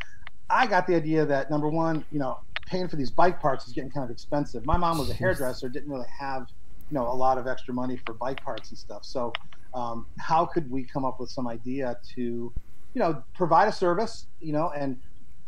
[0.49, 3.73] I got the idea that number one, you know, paying for these bike parts is
[3.73, 4.65] getting kind of expensive.
[4.67, 6.47] My mom was a hairdresser, didn't really have,
[6.91, 9.05] you know, a lot of extra money for bike parts and stuff.
[9.05, 9.33] So,
[9.75, 12.53] um, how could we come up with some idea to,
[12.95, 14.99] you know, provide a service, you know, and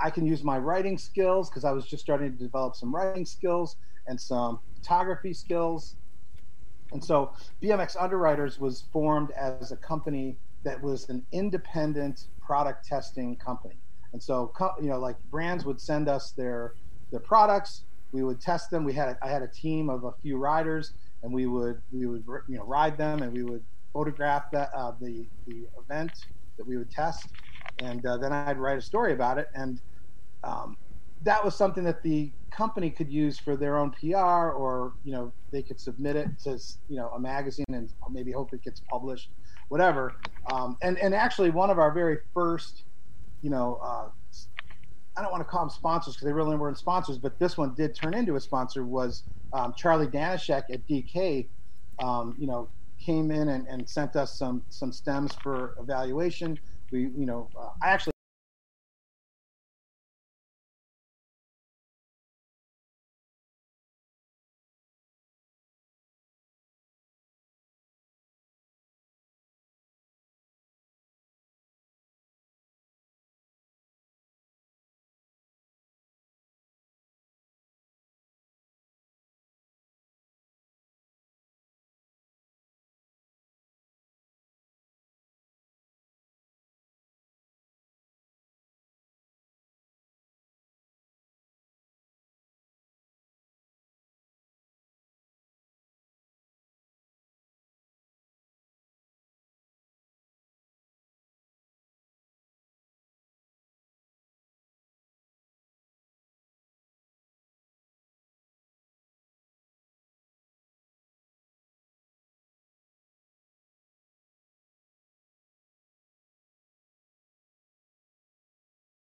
[0.01, 3.25] I can use my writing skills because I was just starting to develop some writing
[3.25, 3.77] skills
[4.07, 5.97] and some photography skills.
[6.93, 13.37] And so BMX Underwriters was formed as a company that was an independent product testing
[13.37, 13.77] company.
[14.13, 16.75] And so, you know, like brands would send us their
[17.11, 18.85] their products, we would test them.
[18.85, 22.25] We had I had a team of a few riders, and we would we would
[22.49, 26.13] you know ride them, and we would photograph that uh, the the event
[26.59, 27.35] that we would test,
[27.79, 29.81] and uh, then I'd write a story about it, and
[30.43, 30.77] um,
[31.23, 35.33] that was something that the company could use for their own PR, or you know
[35.53, 39.31] they could submit it to you know a magazine and maybe hope it gets published,
[39.69, 40.17] whatever.
[40.47, 42.85] Um, and and actually, one of our very first,
[43.43, 44.09] you know, uh,
[45.17, 47.75] I don't want to call them sponsors because they really weren't sponsors, but this one
[47.75, 48.85] did turn into a sponsor.
[48.85, 51.49] Was um, Charlie Danishek at DK?
[51.99, 52.71] Um, you know,
[53.05, 56.59] came in and, and sent us some some stems for evaluation.
[56.91, 58.14] We, you know, uh, I actually.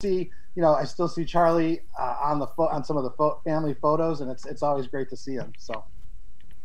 [0.02, 3.12] See, you know, I still see Charlie uh, on the fo- on some of the
[3.12, 5.52] fo- family photos, and it's it's always great to see him.
[5.60, 5.84] So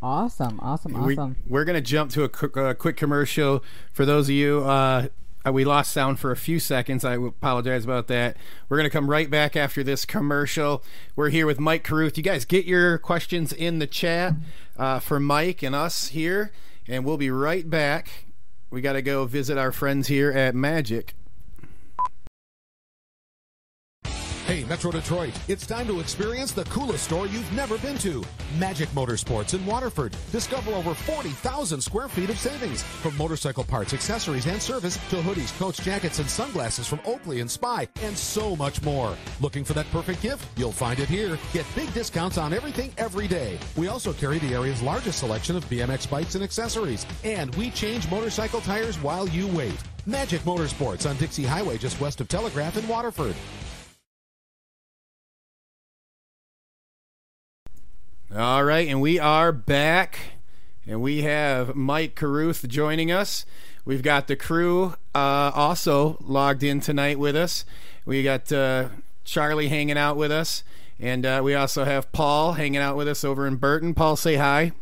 [0.00, 1.34] Awesome, awesome, awesome.
[1.44, 3.64] we're going to jump to a quick, uh, quick commercial.
[3.92, 5.08] For those of you, uh,
[5.44, 7.04] uh, we lost sound for a few seconds.
[7.04, 8.36] I apologize about that.
[8.68, 10.84] We're going to come right back after this commercial.
[11.16, 12.16] We're here with Mike Carruth.
[12.16, 14.34] You guys get your questions in the chat
[14.78, 16.52] uh, for Mike and us here,
[16.86, 18.26] and we'll be right back.
[18.70, 21.14] We got to go visit our friends here at Magic.
[24.46, 28.22] Hey, Metro Detroit, it's time to experience the coolest store you've never been to.
[28.58, 30.14] Magic Motorsports in Waterford.
[30.32, 32.82] Discover over 40,000 square feet of savings.
[32.82, 37.50] From motorcycle parts, accessories, and service to hoodies, coats, jackets, and sunglasses from Oakley and
[37.50, 39.16] Spy, and so much more.
[39.40, 40.46] Looking for that perfect gift?
[40.58, 41.38] You'll find it here.
[41.54, 43.58] Get big discounts on everything every day.
[43.78, 47.06] We also carry the area's largest selection of BMX bikes and accessories.
[47.24, 49.82] And we change motorcycle tires while you wait.
[50.04, 53.34] Magic Motorsports on Dixie Highway just west of Telegraph in Waterford.
[58.36, 60.18] All right, and we are back,
[60.88, 63.46] and we have Mike Carruth joining us.
[63.84, 67.64] We've got the crew uh, also logged in tonight with us.
[68.04, 68.88] We got uh,
[69.22, 70.64] Charlie hanging out with us,
[70.98, 73.94] and uh, we also have Paul hanging out with us over in Burton.
[73.94, 74.72] Paul, say hi.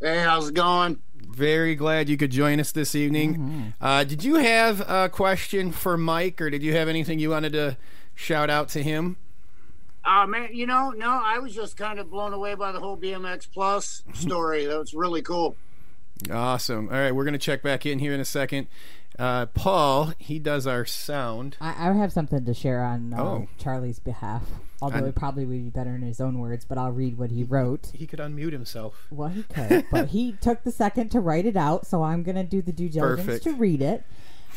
[0.00, 1.00] Hey, how's it going?
[1.16, 3.34] Very glad you could join us this evening.
[3.34, 3.62] Mm-hmm.
[3.78, 7.52] Uh, did you have a question for Mike, or did you have anything you wanted
[7.52, 7.76] to
[8.14, 9.18] shout out to him?
[10.06, 12.96] Uh, man, you know, no, I was just kind of blown away by the whole
[12.96, 14.66] BMX Plus story.
[14.66, 15.56] that was really cool.
[16.30, 16.88] Awesome.
[16.88, 18.66] All right, we're going to check back in here in a second.
[19.18, 21.56] Uh, Paul, he does our sound.
[21.60, 23.48] I, I have something to share on uh, Oh.
[23.58, 24.42] Charlie's behalf.
[24.82, 27.30] Although On- it probably would be better in his own words, but I'll read what
[27.30, 27.90] he wrote.
[27.94, 29.06] He could unmute himself.
[29.10, 32.36] Well, he could, but he took the second to write it out, so I'm going
[32.36, 33.44] to do the due diligence Perfect.
[33.44, 34.04] to read it.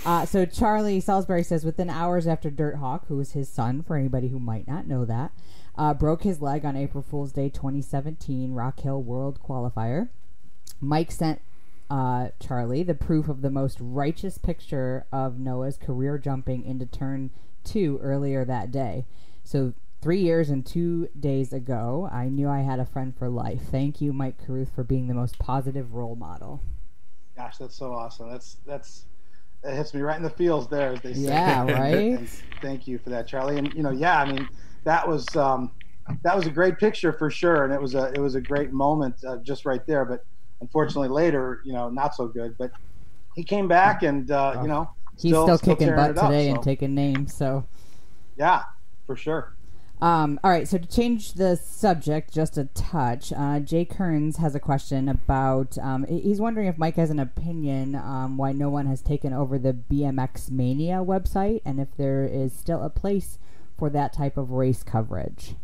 [0.05, 3.97] Uh, so Charlie Salisbury says, within hours after Dirt Hawk, who was his son, for
[3.97, 5.31] anybody who might not know that,
[5.77, 10.09] uh, broke his leg on April Fool's Day 2017 Rock Hill World Qualifier.
[10.79, 11.41] Mike sent
[11.89, 17.31] uh, Charlie the proof of the most righteous picture of Noah's career jumping into turn
[17.63, 19.05] two earlier that day.
[19.43, 23.61] So three years and two days ago, I knew I had a friend for life.
[23.71, 26.61] Thank you, Mike Carruth, for being the most positive role model.
[27.35, 28.29] Gosh, that's so awesome.
[28.29, 29.05] That's that's
[29.67, 31.19] that hits me right in the feels there, as they say.
[31.19, 32.17] Yeah, right?
[32.17, 32.29] And
[32.61, 33.57] thank you for that, Charlie.
[33.57, 34.47] And you know, yeah, I mean,
[34.85, 35.71] that was um,
[36.23, 38.71] that was a great picture for sure, and it was a it was a great
[38.71, 40.05] moment uh, just right there.
[40.05, 40.25] But
[40.61, 42.57] unfortunately, later, you know, not so good.
[42.57, 42.71] But
[43.35, 46.47] he came back, and uh, you know, He's still, kicking tearing butt it up, today
[46.47, 47.65] so, and taking names, so.
[48.37, 48.63] yeah,
[49.05, 49.53] for sure.
[49.99, 54.53] Um, all right, so to change the subject just a touch, uh, Jay Kearns has
[54.53, 55.75] a question about.
[55.79, 59.57] Um, he's wondering if Mike has an opinion um, why no one has taken over
[59.57, 63.39] the BMX Mania website and if there is still a place
[63.75, 65.55] for that type of race coverage.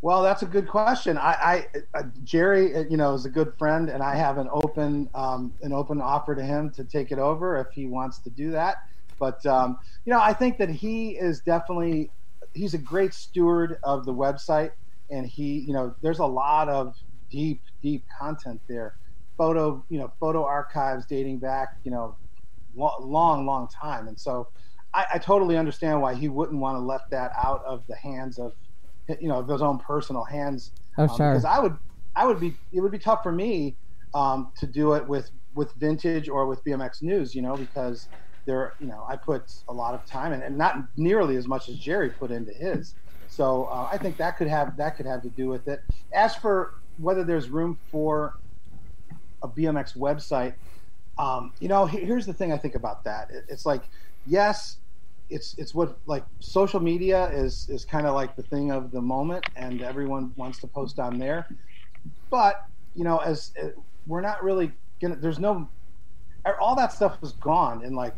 [0.00, 1.18] Well, that's a good question.
[1.18, 4.48] I, I uh, Jerry, uh, you know, is a good friend, and I have an
[4.52, 8.30] open um, an open offer to him to take it over if he wants to
[8.30, 8.78] do that.
[9.20, 12.10] But um, you know, I think that he is definitely
[12.54, 14.70] he's a great steward of the website,
[15.10, 16.94] and he, you know, there's a lot of
[17.30, 18.94] deep, deep content there,
[19.36, 22.16] photo, you know, photo archives dating back, you know,
[22.74, 24.48] long, long time, and so
[24.94, 28.38] I, I totally understand why he wouldn't want to let that out of the hands
[28.38, 28.52] of
[29.20, 30.72] you know of his own personal hands.
[30.98, 31.32] Oh, um, sure.
[31.32, 31.76] because i would
[32.16, 33.76] i would be it would be tough for me
[34.14, 38.08] um, to do it with with vintage or with bmx news you know because
[38.46, 41.68] there you know i put a lot of time in and not nearly as much
[41.68, 42.94] as jerry put into his.
[43.26, 45.80] So uh, i think that could have that could have to do with it.
[46.12, 48.34] As for whether there's room for
[49.42, 50.54] a bmx website
[51.18, 53.28] um, you know here's the thing i think about that.
[53.48, 53.88] It's like
[54.26, 54.78] yes
[55.30, 59.00] it's it's what like social media is is kind of like the thing of the
[59.00, 61.48] moment and everyone wants to post on there.
[62.30, 62.56] But
[62.94, 63.68] you know as uh,
[64.06, 65.70] we're not really gonna there's no
[66.60, 68.14] all that stuff was gone in like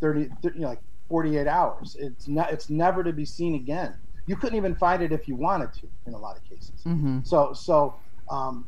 [0.00, 3.94] 30 you know like 48 hours it's not it's never to be seen again
[4.26, 7.20] you couldn't even find it if you wanted to in a lot of cases Mm-hmm.
[7.22, 7.96] so so
[8.30, 8.66] um,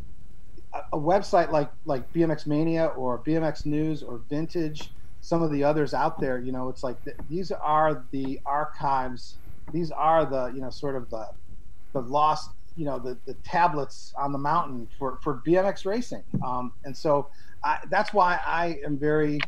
[0.74, 5.64] a, a website like like BMX Mania or BMX News or Vintage, some of the
[5.64, 9.38] others out there, you know, it's like th- these are the archives.
[9.72, 11.26] These are the you know sort of the
[11.92, 16.22] the lost you know the, the tablets on the mountain for, for BMX racing.
[16.46, 17.28] Um, and so
[17.64, 19.40] I, that's why I am very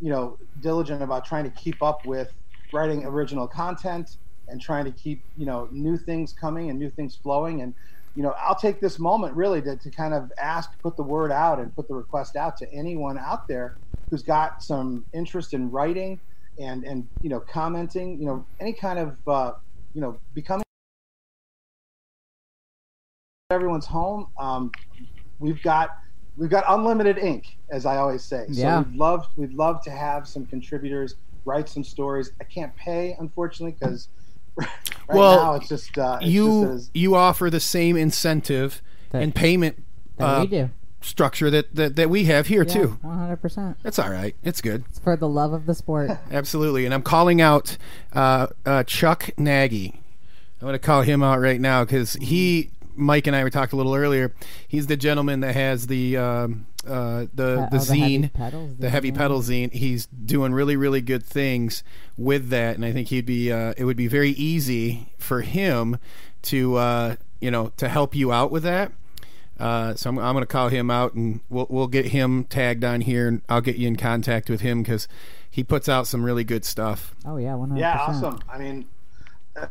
[0.00, 2.32] you know diligent about trying to keep up with
[2.72, 4.08] writing original content
[4.48, 7.62] and trying to keep you know new things coming and new things flowing.
[7.62, 7.74] And
[8.14, 11.30] you know i'll take this moment really to, to kind of ask put the word
[11.30, 13.76] out and put the request out to anyone out there
[14.10, 16.20] who's got some interest in writing
[16.58, 19.52] and and you know commenting you know any kind of uh,
[19.92, 20.62] you know becoming
[23.50, 24.26] everyone's home.
[24.38, 24.74] Um,
[25.38, 25.90] we've got
[26.36, 28.82] we've got unlimited ink as i always say so Yeah.
[28.82, 31.14] we'd love we'd love to have some contributors
[31.44, 34.08] write some stories i can't pay unfortunately because
[34.56, 34.68] right
[35.08, 38.80] Well, now it's just uh, it's you just as, you offer the same incentive
[39.10, 39.82] That- and payment
[40.16, 40.70] That uh, we do.
[41.02, 42.98] structure that, that, that we have here too.
[43.02, 43.76] One hundred percent.
[43.82, 44.34] That's all right.
[44.42, 44.84] It's good.
[44.88, 46.10] It's for the love of the sport.
[46.30, 46.86] Absolutely.
[46.86, 47.76] And I'm calling out
[48.14, 50.00] uh, uh, Chuck Nagy.
[50.60, 53.72] I'm going to call him out right now because he, Mike and I were talked
[53.72, 54.34] a little earlier.
[54.66, 58.32] He's the gentleman that has the um, uh, the Uh, the oh, the heavy zine,
[58.32, 59.72] pedals the heavy pedal zine.
[59.72, 61.84] He's doing really really good things
[62.16, 63.52] with that, and I think he'd be.
[63.52, 65.98] Uh, it would be very easy for him
[66.42, 68.92] to uh, you know to help you out with that.
[69.58, 72.84] Uh, so I'm, I'm going to call him out, and we'll we'll get him tagged
[72.84, 75.08] on here, and I'll get you in contact with him because
[75.50, 77.14] he puts out some really good stuff.
[77.24, 78.38] Oh yeah, one hundred Yeah, awesome.
[78.52, 78.86] I mean,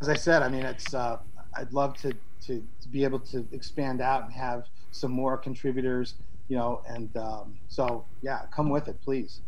[0.01, 0.93] as I said, I mean, it's.
[0.93, 1.19] Uh,
[1.57, 2.11] I'd love to,
[2.47, 6.13] to to be able to expand out and have some more contributors,
[6.47, 9.41] you know, and um, so yeah, come with it, please.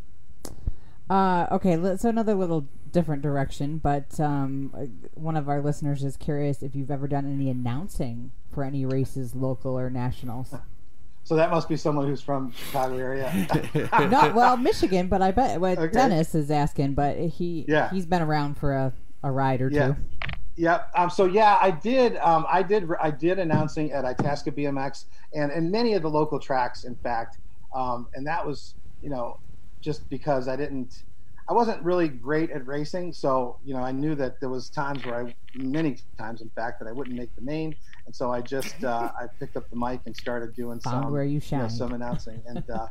[1.09, 6.17] Uh, okay, so another little different direction, but um, uh, one of our listeners is
[6.17, 10.53] curious if you've ever done any announcing for any races, local or nationals.
[11.23, 13.29] So that must be someone who's from Chicago area.
[14.09, 15.91] Not well, Michigan, but I bet what Okay.
[15.91, 17.89] Dennis is asking, but he Yeah.
[17.89, 19.87] he's been around for a, a ride or Yeah.
[19.87, 19.95] two.
[20.57, 20.91] Yep.
[20.95, 22.17] Um, so yeah, I did.
[22.17, 22.89] Um, I did.
[22.99, 27.37] I did announcing at Itasca BMX and and many of the local tracks, in fact.
[27.75, 29.39] Um, and that was, you know,
[29.81, 31.03] just because I didn't.
[31.49, 35.05] I wasn't really great at racing, so you know I knew that there was times
[35.05, 37.73] where I, many times in fact, that I wouldn't make the main,
[38.05, 41.11] and so I just uh, I picked up the mic and started doing Found some
[41.13, 42.87] where you know, some announcing, and uh,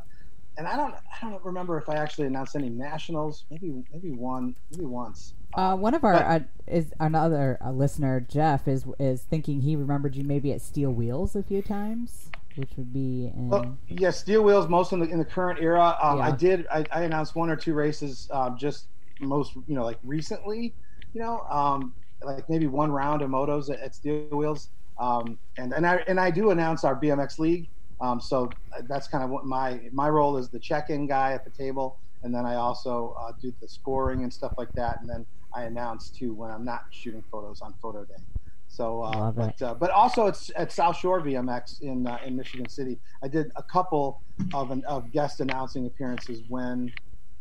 [0.57, 4.55] and I don't I don't remember if I actually announced any nationals, maybe maybe one
[4.71, 5.33] maybe once.
[5.53, 9.75] Uh, one of our But- uh, is another uh, listener, Jeff, is is thinking he
[9.75, 13.49] remembered you maybe at Steel Wheels a few times, which would be in.
[13.49, 14.67] Well, yeah, steel wheels.
[14.67, 15.97] Most in the in the current era.
[16.01, 16.67] Um, I did.
[16.71, 18.27] I, I announced one or two races.
[18.31, 18.87] Um, just
[19.21, 20.73] most, you know, like recently.
[21.13, 24.69] You know, um, like maybe one round of motos at, at steel wheels.
[24.99, 27.69] Um, and and I and I do announce our BMX league.
[27.99, 31.51] Um, so that's kind of what my my role is the check-in guy at the
[31.51, 34.99] table, and then I also uh, do the scoring and stuff like that.
[35.01, 35.25] And then
[35.55, 38.21] I announce too when I'm not shooting photos on photo day.
[38.67, 42.69] So, uh, but uh, but also it's at South Shore BMX in uh, in Michigan
[42.69, 42.99] City.
[43.23, 44.21] I did a couple
[44.53, 46.93] of an, of guest announcing appearances when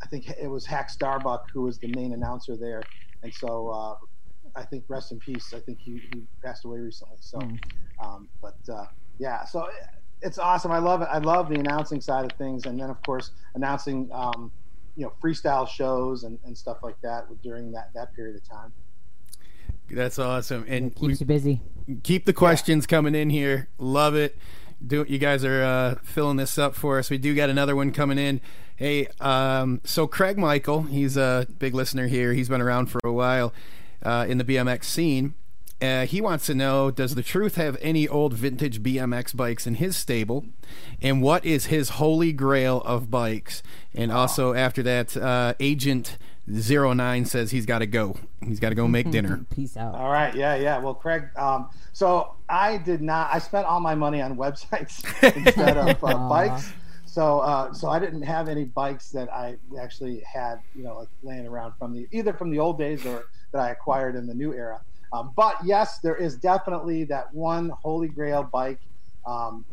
[0.03, 2.89] I think it was Hack Starbuck who was the main announcer there,
[3.23, 3.95] and so uh,
[4.57, 5.53] I think rest in peace.
[5.53, 7.19] I think he, he passed away recently.
[7.21, 7.61] So, Mm.
[8.03, 8.87] um, but uh,
[9.19, 9.67] yeah, so
[10.23, 10.73] it's awesome.
[10.73, 11.09] I love it.
[11.11, 14.51] I love the announcing side of things, and then of course announcing um,
[14.97, 18.73] you know freestyle shows and, and stuff like that during that that period of time.
[19.91, 21.61] That's awesome, and we keeps you busy.
[22.03, 23.69] keep the questions coming in here.
[23.79, 24.37] Love it.
[24.85, 27.09] Do you guys are uh, filling this up for us?
[27.09, 28.41] We do got another one coming in.
[28.75, 32.35] Hey, um, so Craig Michael, he's a big listener here.
[32.35, 33.55] He's been around for a while
[34.03, 35.35] uh, in the BMX scene.
[35.81, 39.75] Uh, he wants to know: Does the Truth have any old vintage BMX bikes in
[39.75, 40.47] his stable?
[41.03, 43.63] And what is his holy grail of bikes?
[43.95, 46.17] And also after that, uh, Agent
[46.47, 48.17] 09 says he's got to go.
[48.45, 49.45] He's got to go make dinner.
[49.55, 49.95] Peace out.
[49.95, 50.79] All right, yeah, yeah.
[50.79, 53.31] Well, Craig, um, so I did not.
[53.33, 55.05] I spent all my money on websites
[55.37, 56.73] instead of uh, bikes.
[57.05, 61.09] So, uh, so I didn't have any bikes that I actually had, you know, like
[61.23, 64.35] laying around from the either from the old days or that I acquired in the
[64.35, 64.81] new era.
[65.17, 68.81] Um, but yes, there is definitely that one holy grail bike.
[69.27, 69.65] Um,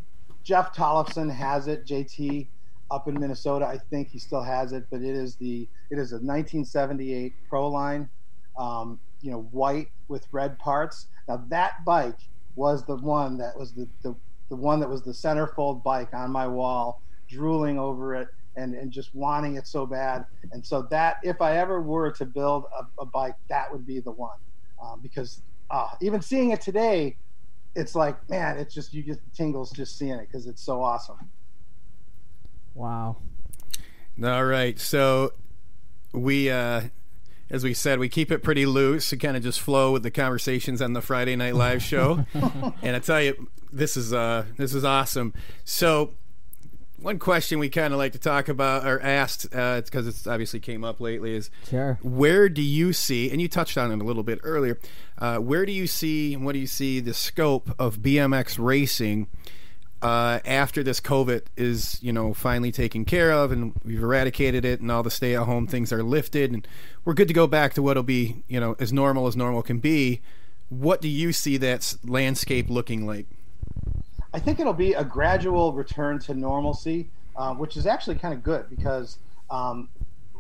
[0.43, 1.85] Jeff Tollefson has it.
[1.85, 2.47] JT
[2.91, 6.11] up in Minnesota, I think he still has it, but it is the it is
[6.11, 8.09] a 1978 Pro Line,
[8.57, 11.07] um, you know, white with red parts.
[11.27, 12.19] Now that bike
[12.55, 14.15] was the one that was the, the
[14.49, 18.91] the one that was the centerfold bike on my wall, drooling over it and and
[18.91, 20.25] just wanting it so bad.
[20.51, 23.99] And so that if I ever were to build a, a bike, that would be
[23.99, 24.37] the one,
[24.83, 27.15] um, because uh, even seeing it today,
[27.75, 31.17] it's like man, it's just you get tingles just seeing it because it's so awesome.
[32.75, 33.17] Wow.
[34.23, 34.79] All right.
[34.79, 35.33] So
[36.11, 36.83] we, uh,
[37.49, 40.11] as we said, we keep it pretty loose to kind of just flow with the
[40.11, 42.25] conversations on the Friday Night Live show.
[42.81, 45.33] and I tell you, this is uh, this is awesome.
[45.65, 46.11] So
[47.03, 50.25] one question we kind of like to talk about or asked, uh, it's because it's
[50.25, 51.99] obviously came up lately, is Sure.
[52.01, 54.79] where do you see, and you touched on it a little bit earlier,
[55.17, 59.27] uh, where do you see, and what do you see the scope of BMX racing
[60.01, 64.81] uh, after this COVID is, you know, finally taken care of and we've eradicated it
[64.81, 66.67] and all the stay at home things are lifted and
[67.05, 69.79] we're good to go back to what'll be, you know, as normal as normal can
[69.79, 70.21] be.
[70.69, 73.27] What do you see that landscape looking like?
[74.33, 78.41] I think it'll be a gradual return to normalcy, uh, which is actually kind of
[78.41, 79.19] good because
[79.49, 79.89] um,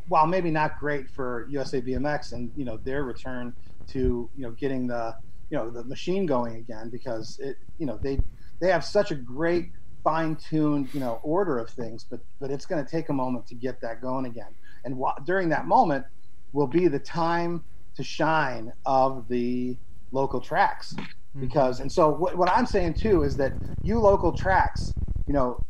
[0.07, 3.53] while maybe not great for USA BMX and you know their return
[3.87, 5.15] to you know getting the
[5.49, 8.19] you know the machine going again because it you know they
[8.59, 9.71] they have such a great
[10.03, 13.47] fine tuned, you know, order of things, but but it's going to take a moment
[13.47, 14.55] to get that going again.
[14.83, 16.05] And wh- during that moment
[16.51, 17.63] will be the time
[17.95, 19.77] to shine of the
[20.11, 20.95] local tracks
[21.39, 24.95] because and so what, what i'm saying too is that you local tracks
[25.27, 25.61] you know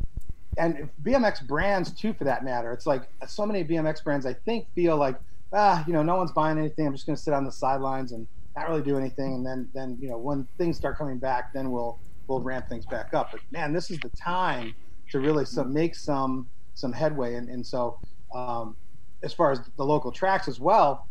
[0.56, 2.72] and bmx brands too for that matter.
[2.72, 5.18] It's like so many bmx brands i think feel like
[5.52, 6.86] ah you know no one's buying anything.
[6.86, 9.34] I'm just going to sit on the sidelines and not really do anything.
[9.34, 12.86] And then then you know when things start coming back then we'll we'll ramp things
[12.86, 13.30] back up.
[13.32, 14.74] But man this is the time
[15.10, 17.34] to really some make some some headway.
[17.34, 17.98] And, and so
[18.34, 18.76] um,
[19.22, 21.08] as far as the local tracks as well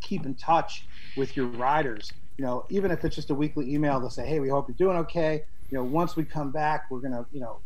[0.00, 4.00] keep in touch with your riders you know, even if it's just a weekly email
[4.00, 5.44] to say, hey, we hope you're doing okay.
[5.70, 7.60] You know, once we come back, we're gonna, you know,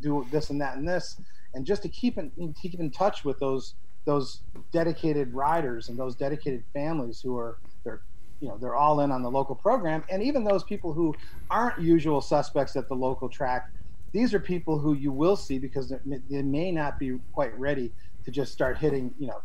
[0.00, 1.20] do this and that and this,
[1.54, 4.40] and just to keep in keep in touch with those those
[4.72, 8.02] dedicated riders and those dedicated families who are they're
[8.40, 11.14] you know they're all in on the local program, and even those people who
[11.50, 13.70] aren't usual suspects at the local track.
[14.12, 15.92] These are people who you will see because
[16.30, 17.92] they may not be quite ready
[18.24, 19.42] to just start hitting, you know,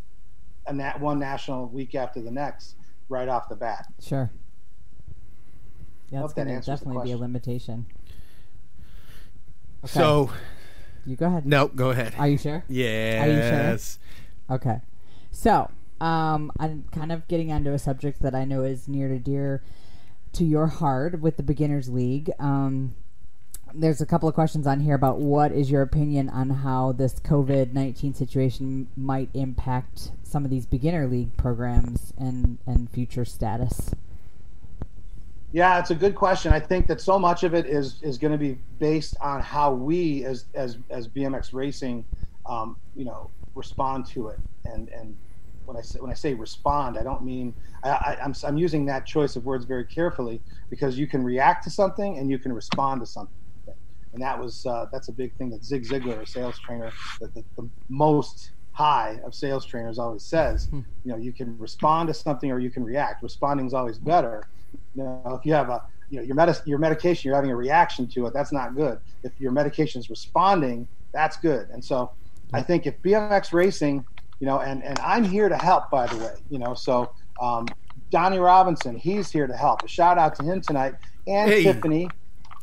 [0.67, 2.75] a nat- one national week after the next
[3.09, 3.87] right off the bat.
[4.01, 4.31] Sure.
[6.13, 7.87] Yeah, that's going to the definitely be a limitation.
[9.83, 9.93] Okay.
[9.93, 10.29] So
[11.07, 11.47] you go ahead.
[11.47, 12.13] no, go ahead.
[12.19, 12.63] Are you sure?
[12.67, 13.25] yes.
[13.25, 14.55] Are you sure?
[14.55, 14.81] Okay.
[15.31, 19.17] So, um, I'm kind of getting onto a subject that I know is near to
[19.17, 19.63] dear
[20.33, 22.29] to your heart with the Beginners League.
[22.37, 22.93] Um,
[23.73, 27.15] there's a couple of questions on here about what is your opinion on how this
[27.15, 33.89] COVID 19 situation might impact some of these beginner league programs and, and future status.
[35.53, 36.51] Yeah, it's a good question.
[36.51, 39.71] I think that so much of it is is going to be based on how
[39.71, 42.05] we, as as as BMX racing,
[42.47, 44.39] um, you know, respond to it.
[44.65, 45.15] And and
[45.65, 48.87] when I say when I say respond, I don't mean I, I, I'm I'm using
[48.87, 50.41] that choice of words very carefully
[50.71, 53.31] because you can react to something and you can respond to something.
[54.13, 56.91] And that was uh, that's a big thing that Zig Ziglar, a sales trainer,
[57.21, 60.67] that the, the most high of sales trainers always says.
[61.03, 63.21] You know, you can respond to something or you can react.
[63.21, 64.47] Responding is always better
[64.93, 67.55] you know, if you have a you know your medicine your medication you're having a
[67.55, 72.11] reaction to it that's not good if your medication is responding that's good and so
[72.53, 74.05] i think if bmx racing
[74.39, 77.73] you know and and i'm here to help by the way you know so um,
[78.11, 80.93] donnie robinson he's here to help a shout out to him tonight
[81.27, 81.63] and Hey.
[81.63, 82.13] tiffany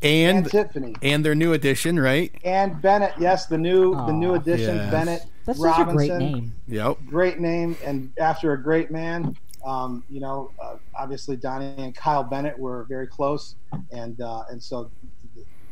[0.03, 2.31] and, And tiffany and their new addition, right?
[2.43, 4.91] and bennett yes the new the new addition Yes.
[4.91, 6.53] bennett That's such robinson a great name.
[6.67, 6.97] Yep.
[7.05, 9.35] great name and after a great man.
[9.65, 13.55] Um, you know, uh, obviously Donnie and Kyle Bennett were very close,
[13.91, 14.91] and uh, and so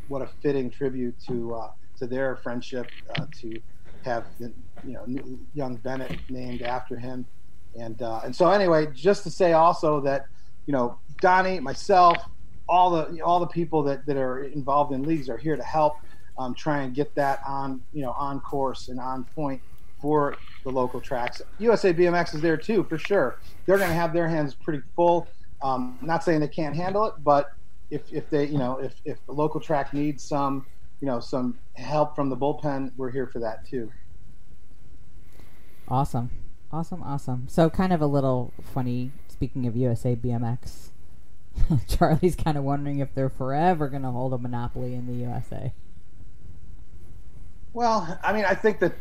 [0.07, 3.61] what a fitting tribute to uh, to their friendship uh, to
[4.01, 5.05] have you know
[5.53, 7.25] young Bennett named after him,
[7.75, 10.25] and uh, and so anyway, just to say also that
[10.65, 12.23] you know Donnie, myself,
[12.67, 15.93] all the all the people that, that are involved in leagues are here to help
[16.37, 19.61] um, try and get that on you know on course and on point
[20.00, 21.41] for the local tracks.
[21.60, 23.39] USA BMX is there too, for sure.
[23.66, 25.28] They're going to have their hands pretty full.
[25.62, 27.52] Um, not saying they can't handle it, but
[27.89, 30.66] if, if they, you know, if, if the local track needs some,
[31.02, 33.91] you know, some help from the bullpen, we're here for that too.
[35.88, 36.30] Awesome.
[36.72, 37.47] Awesome, awesome.
[37.50, 40.89] So, kind of a little funny, speaking of USA BMX,
[41.88, 45.74] Charlie's kind of wondering if they're forever going to hold a monopoly in the USA.
[47.74, 48.93] Well, I mean, I think that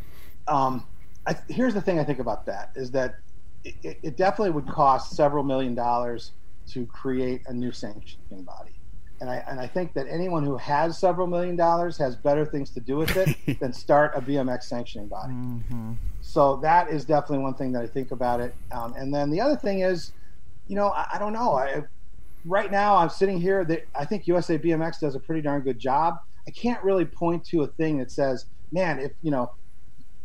[0.48, 0.86] um,
[1.26, 3.16] I, here's the thing I think about that is that
[3.64, 6.32] it, it- it definitely would cost several million dollars
[6.68, 8.72] to create a new sanctioning body.
[9.20, 12.70] And I, and I think that anyone who has several million dollars has better things
[12.70, 15.32] to do with it than start a BMX sanctioning body.
[16.20, 18.54] So that is definitely one thing that I think about it.
[18.70, 20.12] Um, and then the other thing is,
[20.68, 21.54] you know, I, I don't know.
[21.56, 21.82] I,
[22.44, 23.64] right now, I'm sitting here.
[23.64, 26.16] That I think USA BMX does a pretty darn good job.
[26.46, 29.50] I can't really point to a thing that says, "Man, if you know,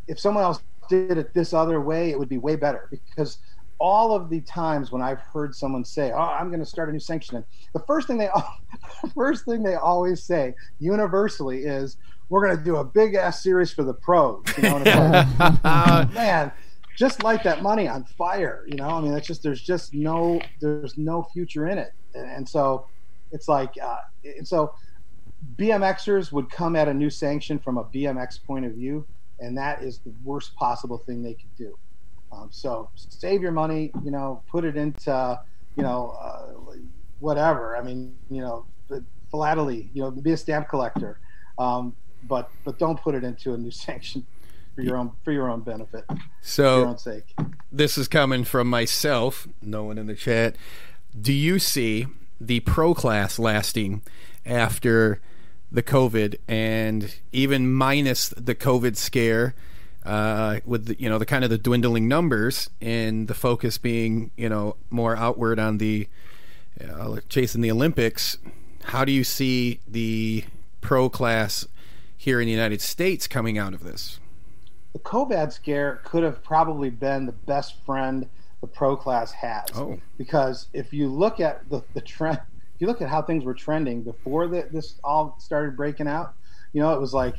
[0.07, 3.37] if someone else did it this other way, it would be way better." Because
[3.79, 6.91] all of the times when I've heard someone say, "Oh, I'm going to start a
[6.91, 7.43] new sanctioning,"
[7.73, 8.29] the first thing they
[9.15, 11.97] first thing they always say universally is,
[12.29, 15.63] "We're going to do a big ass series for the pros." You know, and it's
[15.63, 16.51] like, man,
[16.97, 18.63] just light that money on fire.
[18.67, 22.29] You know, I mean, it's just there's just no there's no future in it, and,
[22.29, 22.87] and so
[23.33, 24.73] it's like, uh, and so
[25.55, 29.05] BMXers would come at a new sanction from a BMX point of view,
[29.43, 31.77] and that is the worst possible thing they could do.
[32.31, 35.39] Um, so save your money, you know, put it into,
[35.75, 36.53] you know, uh,
[37.19, 37.77] whatever.
[37.77, 38.65] I mean, you know,
[39.31, 41.19] philately, you know, be a stamp collector,
[41.57, 44.25] um, but but don't put it into a new sanction
[44.75, 47.35] for your own for your own benefit, for your So own sake.
[47.71, 50.55] this is coming from myself, no one in the chat.
[51.19, 52.07] Do you see
[52.41, 54.01] the pro class lasting
[54.45, 55.21] after
[55.73, 59.55] the COVID, and even minus the COVID scare,
[60.05, 64.31] uh, with the, you know the kind of the dwindling numbers and the focus being
[64.37, 66.07] you know more outward on the
[66.81, 68.37] uh, chasing the Olympics.
[68.85, 70.43] How do you see the
[70.81, 71.67] pro class
[72.17, 74.19] here in the United States coming out of this?
[74.93, 78.29] The COVID scare could have probably been the best friend
[78.61, 79.67] the pro class has.
[79.75, 79.99] Oh.
[80.17, 82.39] Because if you look at the, the trend,
[82.83, 86.33] you look at how things were trending before the, this all started breaking out,
[86.73, 87.35] you know, it was like,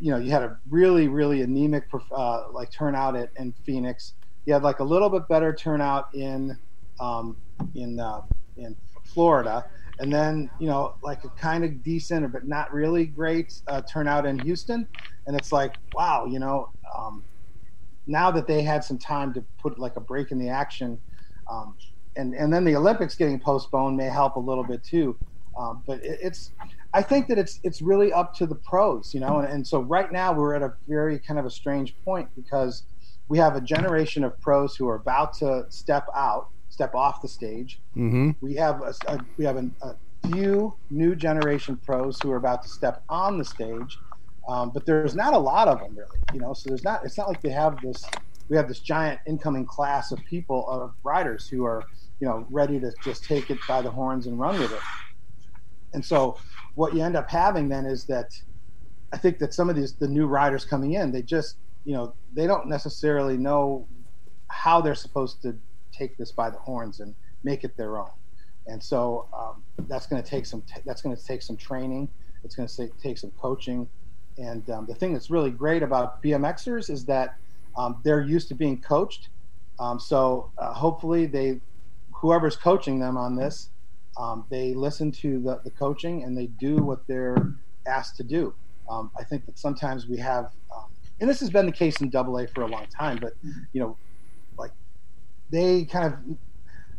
[0.00, 4.14] you know, you had a really, really anemic uh, like turnout at in Phoenix.
[4.44, 6.58] You had like a little bit better turnout in
[6.98, 7.36] um,
[7.76, 8.22] in uh,
[8.56, 9.64] in Florida,
[10.00, 14.26] and then you know like a kind of decent but not really great uh, turnout
[14.26, 14.88] in Houston,
[15.28, 17.22] and it's like wow, you know, um,
[18.08, 21.00] now that they had some time to put like a break in the action,
[21.48, 21.76] um,
[22.16, 25.16] and and then the Olympics getting postponed may help a little bit too.
[25.58, 26.50] Um, but it, it's,
[26.94, 29.38] I think that it's it's really up to the pros, you know.
[29.38, 32.84] And, and so right now we're at a very kind of a strange point because
[33.28, 37.28] we have a generation of pros who are about to step out, step off the
[37.28, 37.80] stage.
[37.96, 38.30] Mm-hmm.
[38.40, 39.94] We have a, a we have an, a
[40.28, 43.98] few new generation pros who are about to step on the stage
[44.48, 46.52] um, but there's not a lot of them really, you know.
[46.52, 47.04] So there's not.
[47.04, 48.04] It's not like they have this.
[48.48, 51.84] We have this giant incoming class of people of riders who are,
[52.22, 54.80] you know, ready to just take it by the horns and run with it.
[55.92, 56.38] And so
[56.76, 58.30] what you end up having then is that
[59.12, 62.14] I think that some of these the new riders coming in, they just, you know,
[62.32, 63.88] they don't necessarily know
[64.48, 65.58] how they're supposed to
[65.92, 68.10] take this by the horns and make it their own.
[68.68, 70.62] And so um, that's going to take some.
[70.62, 72.08] T- that's going to take some training.
[72.44, 73.88] It's going to take some coaching
[74.38, 77.36] and um, the thing that's really great about BMXers is that
[77.76, 79.28] um, they're used to being coached.
[79.78, 81.60] Um, so uh, hopefully they,
[82.22, 83.68] whoever's coaching them on this,
[84.16, 87.52] um, they listen to the, the coaching and they do what they're
[87.86, 88.54] asked to do.
[88.88, 90.84] Um, I think that sometimes we have, um,
[91.20, 93.34] and this has been the case in Double A for a long time, but
[93.72, 93.96] you know,
[94.56, 94.70] like
[95.50, 96.36] they kind of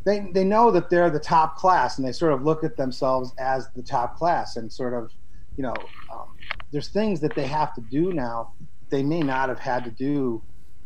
[0.04, 3.34] they they know that they're the top class and they sort of look at themselves
[3.38, 5.12] as the top class and sort of
[5.56, 5.76] you know
[6.12, 6.36] um,
[6.72, 9.92] there's things that they have to do now that they may not have had to
[9.92, 10.42] do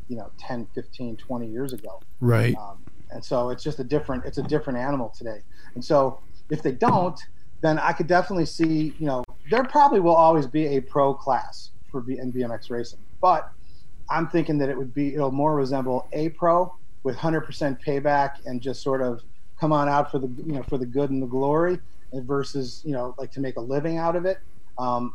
[0.07, 2.77] you know 10 15 20 years ago right um,
[3.11, 5.39] and so it's just a different it's a different animal today.
[5.75, 7.19] And so if they don't
[7.61, 11.71] then i could definitely see you know there probably will always be a pro class
[11.91, 12.99] for B- in bmx racing.
[13.21, 13.49] But
[14.09, 16.71] i'm thinking that it would be it'll more resemble a pro
[17.03, 19.21] with 100% payback and just sort of
[19.59, 21.79] come on out for the you know for the good and the glory
[22.13, 24.37] versus you know like to make a living out of it.
[24.77, 25.13] Um,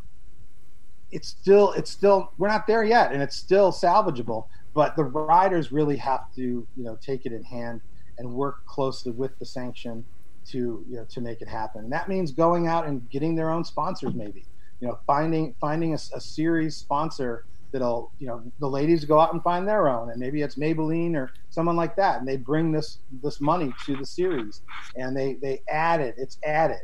[1.10, 4.44] it's still it's still we're not there yet, and it's still salvageable.
[4.74, 7.80] But the riders really have to you know take it in hand
[8.18, 10.06] and work closely with the sanction
[10.50, 11.84] to you know to make it happen.
[11.84, 14.46] And that means going out and getting their own sponsors, maybe
[14.80, 19.32] you know finding finding a, a series sponsor that'll you know the ladies go out
[19.32, 22.70] and find their own and maybe it's maybelline or someone like that and they bring
[22.70, 24.60] this this money to the series
[24.96, 26.80] and they they add it it's added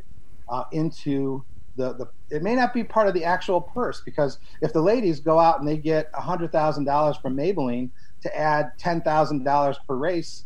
[0.51, 1.45] uh, into
[1.79, 5.21] the, the it may not be part of the actual purse because if the ladies
[5.21, 7.89] go out and they get hundred thousand dollars from Maybelline
[8.21, 10.43] to add ten thousand dollars per race,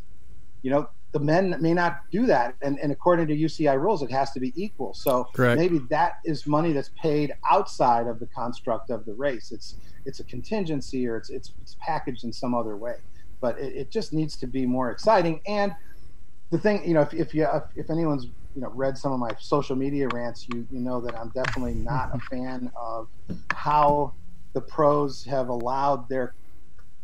[0.62, 4.12] you know the men may not do that, and, and according to UCI rules, it
[4.12, 4.96] has to be equal.
[4.96, 5.60] So Correct.
[5.60, 9.52] maybe that is money that's paid outside of the construct of the race.
[9.52, 9.76] It's
[10.06, 12.98] it's a contingency or it's it's, it's packaged in some other way,
[13.42, 15.42] but it, it just needs to be more exciting.
[15.48, 15.74] And
[16.52, 19.20] the thing, you know, if, if you if, if anyone's you know read some of
[19.20, 23.08] my social media rants, you you know that I'm definitely not a fan of
[23.52, 24.14] how
[24.54, 26.34] the pros have allowed their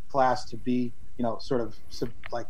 [0.09, 1.75] class to be you know sort of
[2.31, 2.47] like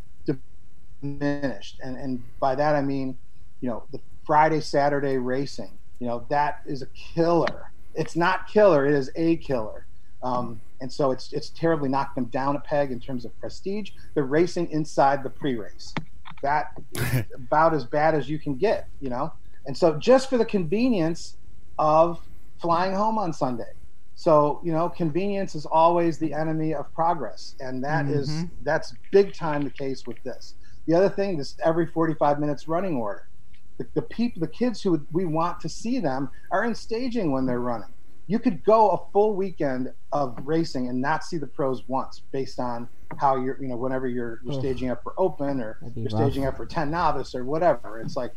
[1.02, 3.18] diminished, and and by that I mean
[3.62, 5.72] you know the Friday Saturday racing.
[6.00, 7.72] You know that is a killer.
[7.96, 8.86] It's not killer.
[8.86, 9.86] It is a killer.
[10.22, 13.92] Um, and so it's it's terribly knocked them down a peg in terms of prestige.
[14.14, 15.94] They're racing inside the pre-race
[16.42, 16.74] that
[17.34, 19.34] about as bad as you can get, you know.
[19.66, 21.38] And so just for the convenience
[21.78, 22.20] of
[22.62, 23.72] flying home on Sunday.
[24.16, 27.56] So, you know, convenience is always the enemy of progress.
[27.62, 28.20] And that mm-hmm.
[28.20, 30.56] is that's big time the case with this.
[30.88, 33.30] The other thing is every 45 minutes running order.
[33.78, 37.46] The, the people, the kids who we want to see them are in staging when
[37.46, 37.94] they're running.
[38.30, 42.60] You could go a full weekend of racing and not see the pros once based
[42.60, 46.22] on how you're, you know, whenever you're, you're staging up for open or you're rough.
[46.22, 48.00] staging up for 10 novice or whatever.
[48.00, 48.34] It's like,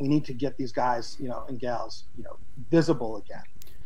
[0.00, 2.38] we need to get these guys, you know, and gals, you know,
[2.70, 3.42] visible again.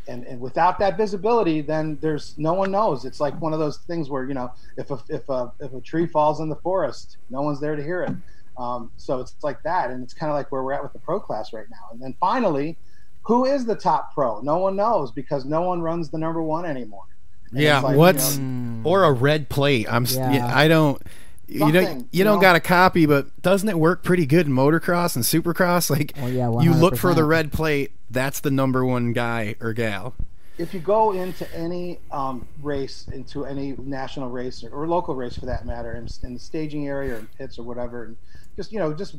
[0.07, 3.05] And, and without that visibility, then there's no one knows.
[3.05, 5.81] It's like one of those things where you know if a if a if a
[5.81, 8.13] tree falls in the forest, no one's there to hear it.
[8.59, 10.99] Um, so it's like that, and it's kind of like where we're at with the
[10.99, 11.93] pro class right now.
[11.93, 12.79] And then finally,
[13.23, 14.41] who is the top pro?
[14.41, 17.05] No one knows because no one runs the number one anymore.
[17.51, 19.87] And Yeah, it's like, you what's know, or a red plate?
[19.91, 20.33] I'm Yeah.
[20.33, 21.01] yeah, I don't.
[21.49, 21.99] You don't.
[21.99, 22.41] You you don't know?
[22.41, 25.91] got a copy, but doesn't it work pretty good in motocross and supercross?
[25.91, 27.93] Like Well, yeah, you look for the red plate.
[28.11, 30.15] That's the number one guy or gal.
[30.59, 35.37] if you go into any um, race, into any national race or, or local race
[35.37, 38.17] for that matter, in, in the staging area or in pits or whatever, and
[38.57, 39.17] just you know, just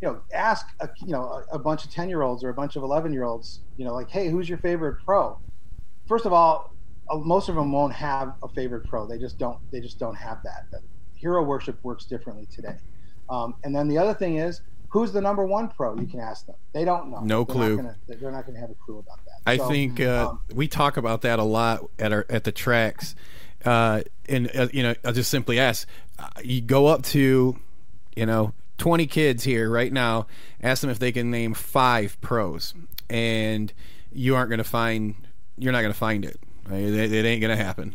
[0.00, 2.54] you know, ask a, you know a, a bunch of ten year olds or a
[2.54, 5.38] bunch of eleven year olds, you know, like, hey, who's your favorite pro?
[6.06, 6.72] First of all,
[7.10, 9.06] uh, most of them won't have a favorite pro.
[9.06, 9.58] They just don't.
[9.70, 10.66] They just don't have that.
[11.14, 12.76] Hero worship works differently today.
[13.28, 15.96] Um, and then the other thing is, who's the number one pro?
[15.98, 16.56] You can ask them.
[16.72, 17.20] They don't know.
[17.20, 17.76] No They're clue.
[17.76, 19.40] Not gonna, they're not going to have a clue about that.
[19.46, 22.52] I So, think uh, um, we talk about that a lot at our at the
[22.52, 23.14] tracks,
[23.64, 25.88] uh, and uh, you know, I'll just simply ask:
[26.18, 27.58] uh, you go up to,
[28.16, 30.26] you know, twenty kids here right now,
[30.62, 32.74] ask them if they can name five pros,
[33.10, 33.72] and
[34.12, 35.14] you aren't going to find,
[35.58, 36.40] you're not going to find it.
[36.70, 37.94] It, it ain't going to happen.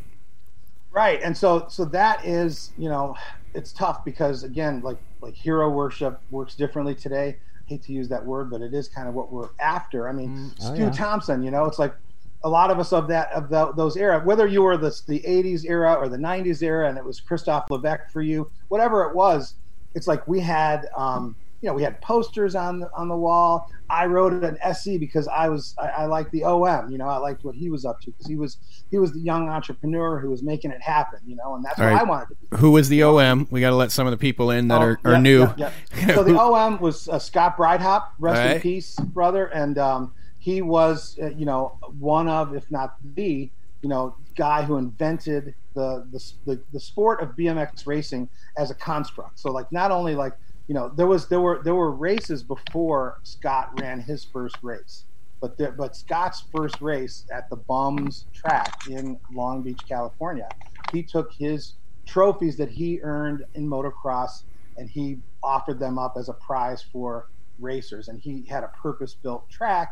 [0.91, 3.15] right and so so that is you know
[3.53, 8.07] it's tough because again like like hero worship works differently today I hate to use
[8.09, 10.83] that word but it is kind of what we're after i mean mm, oh, stu
[10.83, 10.89] yeah.
[10.89, 11.95] thomsen you know it's like
[12.43, 15.19] a lot of us of that of the, those era whether you were the, the
[15.21, 19.15] 80s era or the 90s era and it was christophe leveque for you whatever it
[19.15, 19.55] was
[19.95, 23.69] it's like we had um you know we had posters on the, on the wall
[23.89, 27.15] i wrote an se because i was i, I liked the om you know i
[27.17, 28.57] liked what he was up to because he was
[28.91, 31.85] he was the young entrepreneur who was making it happen you know and that's All
[31.85, 32.01] what right.
[32.01, 33.47] i wanted to be Who was the OM?
[33.49, 35.39] We got to let some of the people in that Oh, are, are yep, new.
[35.57, 36.15] yep, yep.
[36.15, 38.61] So the OM was uh, Scott Breithaupt, rest All in right.
[38.61, 43.49] peace, brother, and um, he was, uh, you know, one of, if not the,
[43.83, 48.75] you know, guy who invented the, the the the sport of BMX racing as a
[48.75, 49.39] construct.
[49.39, 50.33] So like, not only like,
[50.67, 55.05] you know, there was there were there were races before Scott ran his first race.
[55.41, 60.53] But, there, but Scott's first race at the Bums track in Long Beach, California,
[60.89, 61.75] he took his
[62.07, 64.43] trophies that he earned in motocross
[64.77, 67.27] and he offered them up as a prize for
[67.59, 69.89] racers and he had a purpose built track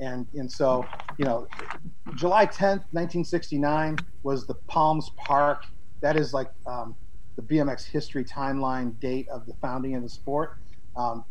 [0.00, 0.84] and and so
[1.18, 1.46] you know
[2.16, 5.62] july 10th 1969 was the palms park.
[6.02, 6.96] That is like um,
[7.36, 10.50] the bmx history timeline date of the founding of the sport.
[10.96, 11.24] Um,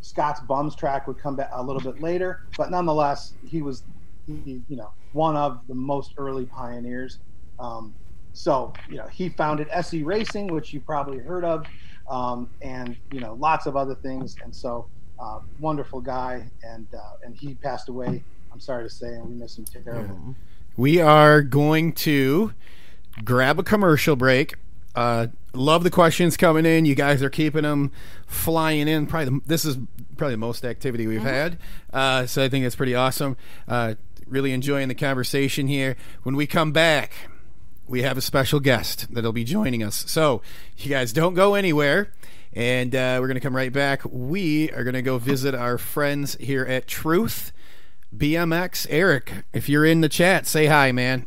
[0.00, 3.84] scott's bums track would come back a little bit later but nonetheless he was
[4.26, 7.18] he, you know one of the most early pioneers.
[7.58, 7.96] Um,
[8.32, 11.66] so you know he founded SE Racing, which you probably heard of,
[12.10, 14.36] um, and you know lots of other things.
[14.44, 18.22] And so uh, wonderful guy, and uh, and he passed away.
[18.52, 20.34] I'm sorry to say, and we miss him terribly.
[20.76, 22.52] We are going to
[23.24, 24.54] grab a commercial break.
[24.94, 26.86] Uh, love the questions coming in.
[26.86, 27.92] You guys are keeping them
[28.26, 29.06] flying in.
[29.06, 29.76] Probably the, this is
[30.16, 31.58] probably the most activity we've had.
[31.92, 33.36] Uh, so I think it's pretty awesome.
[33.68, 33.94] Uh,
[34.26, 35.96] really enjoying the conversation here.
[36.22, 37.12] When we come back,
[37.86, 40.04] we have a special guest that'll be joining us.
[40.08, 40.42] So
[40.78, 42.12] you guys don't go anywhere.
[42.56, 44.00] And uh, we're going to come right back.
[44.06, 47.52] We are going to go visit our friends here at Truth
[48.16, 48.86] BMX.
[48.88, 51.26] Eric, if you're in the chat, say hi, man.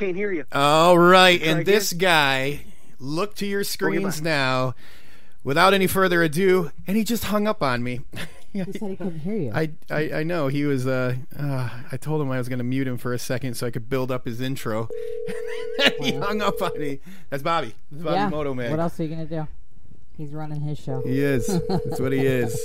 [0.00, 0.44] Can't hear you.
[0.52, 2.60] All right, and Try this guy,
[2.98, 4.24] look to your screens back.
[4.24, 4.74] now.
[5.42, 8.00] Without any further ado, and he just hung up on me.
[8.52, 9.52] He said he couldn't hear you.
[9.54, 10.84] I, I I know he was.
[10.84, 13.64] Uh, uh, I told him I was going to mute him for a second so
[13.64, 14.88] I could build up his intro.
[16.00, 16.98] he hung up on me.
[17.28, 17.76] That's Bobby.
[17.92, 18.28] That's Bobby yeah.
[18.28, 18.72] Moto Man.
[18.72, 19.46] What else are you gonna do?
[20.18, 21.00] He's running his show.
[21.02, 21.46] He is.
[21.46, 22.60] That's what he is.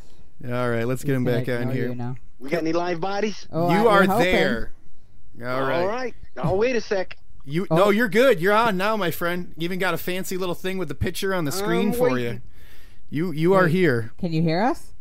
[0.44, 1.88] All right, let's get him He's back gonna on ignore here.
[1.90, 2.16] You, now.
[2.40, 3.46] We got any live bodies?
[3.52, 4.24] Oh, you I- we're are hoping.
[4.32, 4.72] there.
[5.42, 5.80] All right.
[5.80, 6.14] All right.
[6.36, 7.16] Oh, wait a sec.
[7.44, 7.76] You Oh.
[7.76, 8.40] no, you're good.
[8.40, 9.54] You're on now, my friend.
[9.56, 12.10] You even got a fancy little thing with the picture on the screen I'm for
[12.10, 12.42] waiting.
[13.10, 13.30] you.
[13.30, 14.12] You you are here.
[14.18, 14.92] Can you hear us?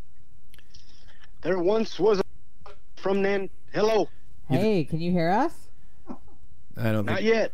[1.41, 2.23] There once was a
[2.95, 3.49] from Nan.
[3.73, 4.09] Hello.
[4.49, 5.53] Hey, can you hear us?
[6.77, 7.51] I don't Not think yet.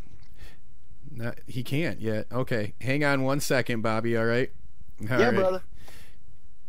[1.12, 2.28] not- he can't yet.
[2.32, 4.16] Okay, hang on one second, Bobby.
[4.16, 4.52] All right.
[5.10, 5.36] All yeah, right.
[5.36, 5.64] brother.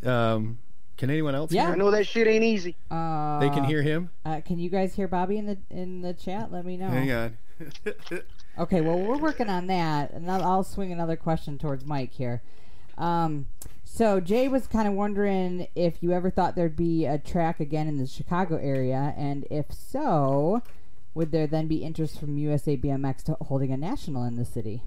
[0.04, 0.58] Um,
[0.96, 1.52] can anyone else?
[1.52, 1.70] Yeah.
[1.70, 2.76] I know that shit ain't easy.
[2.90, 4.10] Uh, They can hear him.
[4.24, 6.52] Uh, can you guys hear Bobby in the in the chat?
[6.52, 6.88] Let me know.
[6.88, 7.38] Hang on.
[8.56, 12.40] Okay, well we're working on that, and I'll, I'll swing another question towards Mike here.
[12.96, 13.46] Um,
[13.84, 17.88] so Jay was kind of wondering if you ever thought there'd be a track again
[17.88, 20.62] in the Chicago area, and if so,
[21.14, 24.82] would there then be interest from USA BMX to holding a national in the city?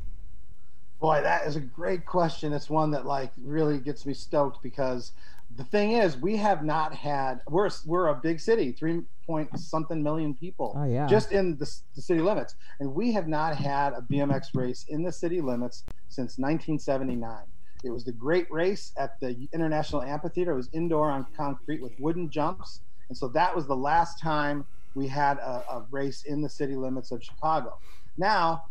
[1.01, 2.53] Boy, that is a great question.
[2.53, 5.11] It's one that like really gets me stoked because
[5.57, 7.41] the thing is, we have not had.
[7.49, 10.75] We're we're a big city, three point something million people.
[10.77, 11.07] Oh, yeah.
[11.07, 15.03] Just in the, the city limits, and we have not had a BMX race in
[15.03, 17.39] the city limits since 1979.
[17.83, 20.51] It was the great race at the International Amphitheater.
[20.51, 24.63] It was indoor on concrete with wooden jumps, and so that was the last time
[24.93, 27.77] we had a, a race in the city limits of Chicago.
[28.15, 28.65] Now,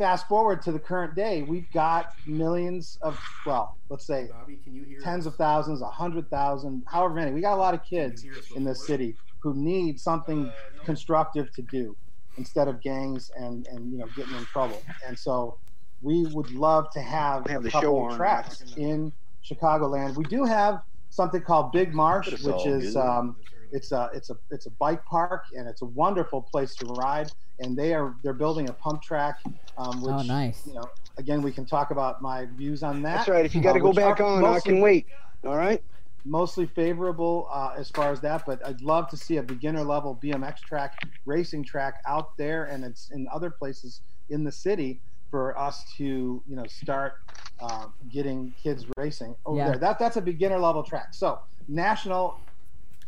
[0.00, 4.74] fast forward to the current day, we've got millions of, well, let's say Bobby, can
[4.74, 4.98] you hear?
[5.02, 7.32] tens of thousands, a hundred thousand, however many.
[7.32, 8.24] We got a lot of kids
[8.56, 10.54] in this city who need something
[10.86, 11.96] constructive to do
[12.38, 14.82] instead of gangs and and you know getting in trouble.
[15.06, 15.58] And so
[16.00, 19.12] we would love to have, Have a the couple show of tracks in
[19.44, 20.16] Chicagoland.
[20.16, 20.80] We do have
[21.10, 23.36] something called Big Marsh, which is um,
[23.72, 27.30] it's a it's a it's a bike park and it's a wonderful place to ride.
[27.58, 29.36] And they are they're building a pump track,
[29.76, 30.66] um, which Oh, nice.
[30.66, 33.16] you know again we can talk about my views on that.
[33.18, 33.44] That's right.
[33.44, 35.06] If you got to uh, go back are on, I can wait.
[35.44, 35.82] All right.
[36.24, 40.18] mostly favorable uh, as far as that, but I'd love to see a beginner level
[40.22, 40.92] BMX track,
[41.24, 46.42] racing track out there, and it's in other places in the city for us to
[46.46, 47.14] you know start
[47.60, 49.66] uh, getting kids racing over Yeah.
[49.70, 49.78] there.
[49.78, 51.08] That that's a beginner level track.
[51.12, 52.36] So national,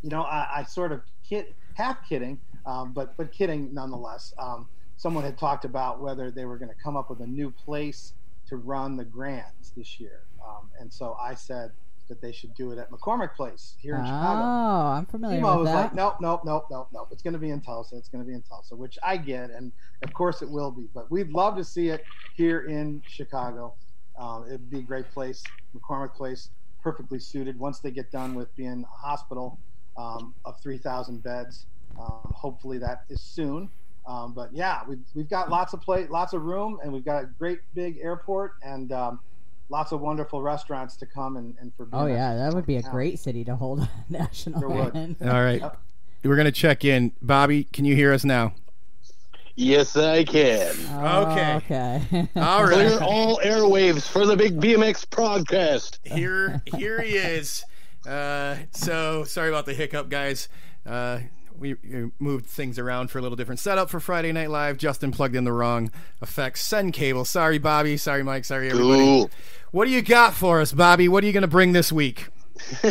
[0.03, 4.33] you know, I, I sort of kid half kidding, um, but but kidding nonetheless.
[4.39, 7.51] Um, someone had talked about whether they were going to come up with a new
[7.51, 8.15] place
[8.49, 11.73] to run the grands this year, um, and so I said
[12.09, 14.41] that they should do it at McCormick Place here in Oh, Chicago.
[14.43, 15.75] Oh, I'm familiar Timo with was that.
[15.85, 17.09] like, nope, nope, nope, nope, nope.
[17.13, 17.97] It's going to be in Tulsa.
[17.97, 19.73] It's going to be in Tulsa, which I get, and
[20.03, 20.89] of course it will be.
[20.93, 23.77] But we'd love to see it here in Chicago.
[24.19, 26.51] Um, it'd be a great place, McCormick Place,
[26.83, 27.59] perfectly suited.
[27.59, 29.59] Once they get done with being a hospital
[29.97, 31.67] um, of 3,000 beds,
[31.99, 33.69] um, hopefully that is soon.
[34.07, 37.23] Um, but yeah, we've, we've got lots of play, lots of room, and we've got
[37.23, 39.21] a great big airport and um,
[39.69, 41.87] lots of wonderful restaurants to come and, and for.
[41.93, 42.91] Oh yeah, that would be a town.
[42.91, 44.97] great city to hold a national There would.
[44.97, 45.17] in.
[45.23, 45.61] All right.
[45.61, 45.79] Yep.
[46.25, 47.13] We're gonna check in.
[47.23, 48.55] Bobby, can you hear us now?
[49.55, 50.75] Yes, I can.
[50.93, 51.55] Oh, Okay.
[51.57, 52.29] Okay.
[52.41, 55.99] All Clear all airwaves for the big BMX podcast.
[56.05, 57.63] Here, here he is.
[58.07, 60.49] Uh, so sorry about the hiccup, guys.
[60.85, 61.21] Uh,
[61.57, 64.79] we, we moved things around for a little different setup for Friday Night Live.
[64.79, 65.91] Justin plugged in the wrong
[66.21, 67.25] effects send cable.
[67.25, 67.97] Sorry, Bobby.
[67.97, 68.45] Sorry, Mike.
[68.45, 68.99] Sorry, everybody.
[68.99, 69.31] Cool.
[69.71, 71.09] What do you got for us, Bobby?
[71.09, 72.29] What are you going to bring this week?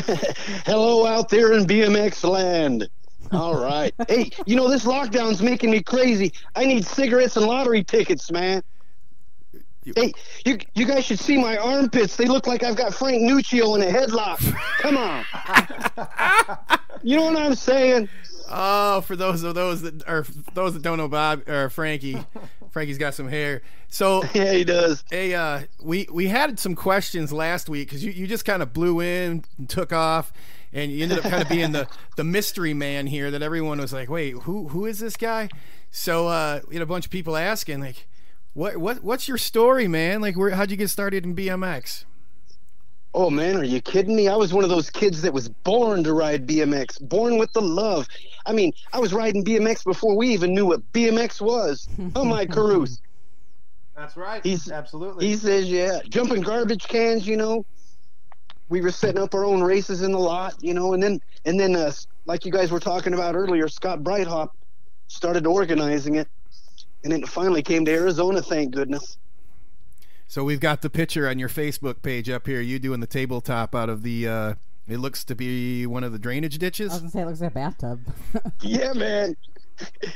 [0.66, 2.90] Hello out there in BMX land.
[3.32, 3.94] All right.
[4.08, 6.34] hey, you know this lockdown's making me crazy.
[6.56, 8.64] I need cigarettes and lottery tickets, man.
[9.96, 10.14] Hey,
[10.46, 12.16] you you guys should see my armpits.
[12.16, 14.40] They look like I've got Frank Nuccio in a headlock.
[14.80, 15.26] Come on.
[17.04, 18.08] you know what I'm saying?
[18.48, 22.24] Oh, for those of those that are those that don't know Bob or Frankie,
[22.72, 23.62] Frankie's got some hair.
[23.88, 25.04] So Yeah, he does.
[25.10, 28.74] Hey, uh, we we had some questions last week because you, you just kind of
[28.74, 30.32] blew in and took off,
[30.74, 33.94] and you ended up kind of being the, the mystery man here that everyone was
[33.94, 35.50] like, wait, who who is this guy?
[35.90, 38.06] So uh, we had a bunch of people asking like,
[38.54, 40.22] what what what's your story, man?
[40.22, 42.06] Like, where how'd you get started in BMX?
[43.14, 44.30] Oh man, are you kidding me?
[44.30, 47.62] I was one of those kids that was born to ride BMX, born with the
[47.62, 48.08] love.
[48.46, 51.90] I mean, I was riding BMX before we even knew what BMX was.
[52.16, 52.98] Oh my Carruth.
[53.96, 54.44] That's right.
[54.44, 55.28] He's- absolutely.
[55.28, 57.66] He says, yeah, jumping garbage cans, you know.
[58.70, 61.60] We were setting up our own races in the lot, you know, and then and
[61.60, 61.92] then uh,
[62.26, 64.52] like you guys were talking about earlier, Scott Breithaupt
[65.08, 66.30] started organizing it,
[67.04, 68.42] and it finally came to Arizona.
[68.42, 69.18] Thank goodness.
[70.28, 72.62] So we've got the picture on your Facebook page up here.
[72.62, 74.28] You doing the tabletop out of the.
[74.28, 74.54] Uh,
[74.88, 76.92] it looks to be one of the drainage ditches.
[76.92, 77.12] I was ditches.
[77.12, 78.54] gonna say it looks like a bathtub.
[78.62, 79.36] Yeah, man.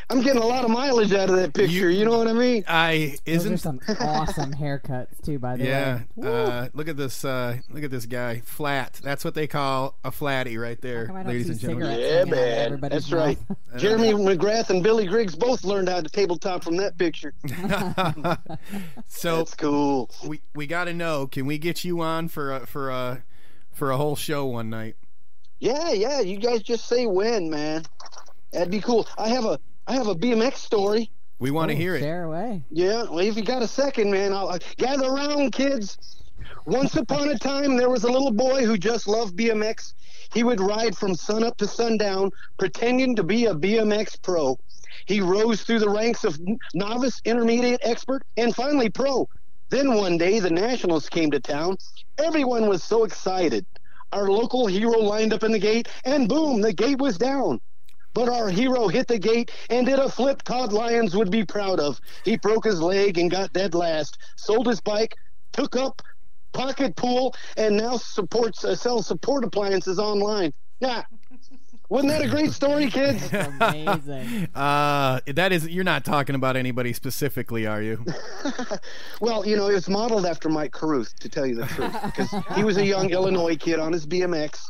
[0.10, 1.90] I'm getting a lot of mileage out of that picture.
[1.90, 2.64] You, know what I mean?
[2.68, 3.58] I Those are isn't.
[3.60, 6.02] some awesome haircuts too, by the Yeah.
[6.16, 6.28] way.
[6.30, 7.26] Uh, look at this.
[7.26, 8.42] Uh, look at this guy.
[8.46, 9.00] Flat.
[9.04, 12.00] That's what they call a flatty right there, come I don't ladies and gentlemen.
[12.00, 12.66] Yeah, hanging man.
[12.66, 13.38] everybody's That's right.
[13.78, 17.34] Jeremy McGrath and Billy Griggs both learned how to tabletop from that picture.
[19.08, 20.10] so That's cool.
[20.26, 21.28] we we got to know.
[21.28, 23.24] Can we get you on for a for a
[23.72, 24.96] for a whole show one night?
[25.60, 26.20] Yeah, yeah.
[26.20, 27.84] You guys just say when, man.
[28.56, 29.06] That'd be cool.
[29.18, 31.12] I have a I have a BMX story.
[31.40, 32.00] We want to Oh, hear it.
[32.00, 32.64] Share away.
[32.72, 35.98] Yeah, well, if you got a second, man, I'll, i gather around, kids.
[36.66, 39.94] Once upon a time, there was a little boy who just loved BMX.
[40.34, 44.58] He would ride from sunup to sundown, pretending to be a BMX pro.
[45.06, 46.40] He rose through the ranks of
[46.74, 49.28] novice, intermediate, expert, and finally pro.
[49.70, 51.76] Then one day, the Nationals came to town.
[52.18, 53.66] Everyone was so excited.
[54.14, 57.60] Our local hero lined up in the gate, and boom, the gate was down.
[58.16, 61.82] But our hero hit the gate and did a flip Todd Lyons would be proud
[61.82, 62.00] of.
[62.24, 65.16] He broke his leg and got dead last, sold his bike,
[65.52, 66.02] took up
[66.54, 70.54] pocket pool, and now supports uh, sells support appliances online.
[70.80, 71.04] Yeah.
[71.90, 73.32] Wasn't that a great story, kids?
[73.60, 74.48] Amazing.
[74.56, 75.68] Uh, that is.
[75.68, 78.04] You're not talking about anybody specifically, are you?
[79.22, 82.64] well, you know, it's modeled after Mike Carruth, to tell you the truth, because he
[82.64, 84.62] was a young Illinois kid on his BMX,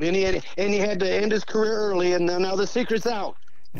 [0.00, 2.66] and he had and he had to end his career early, and now now the
[2.66, 3.36] secret's out.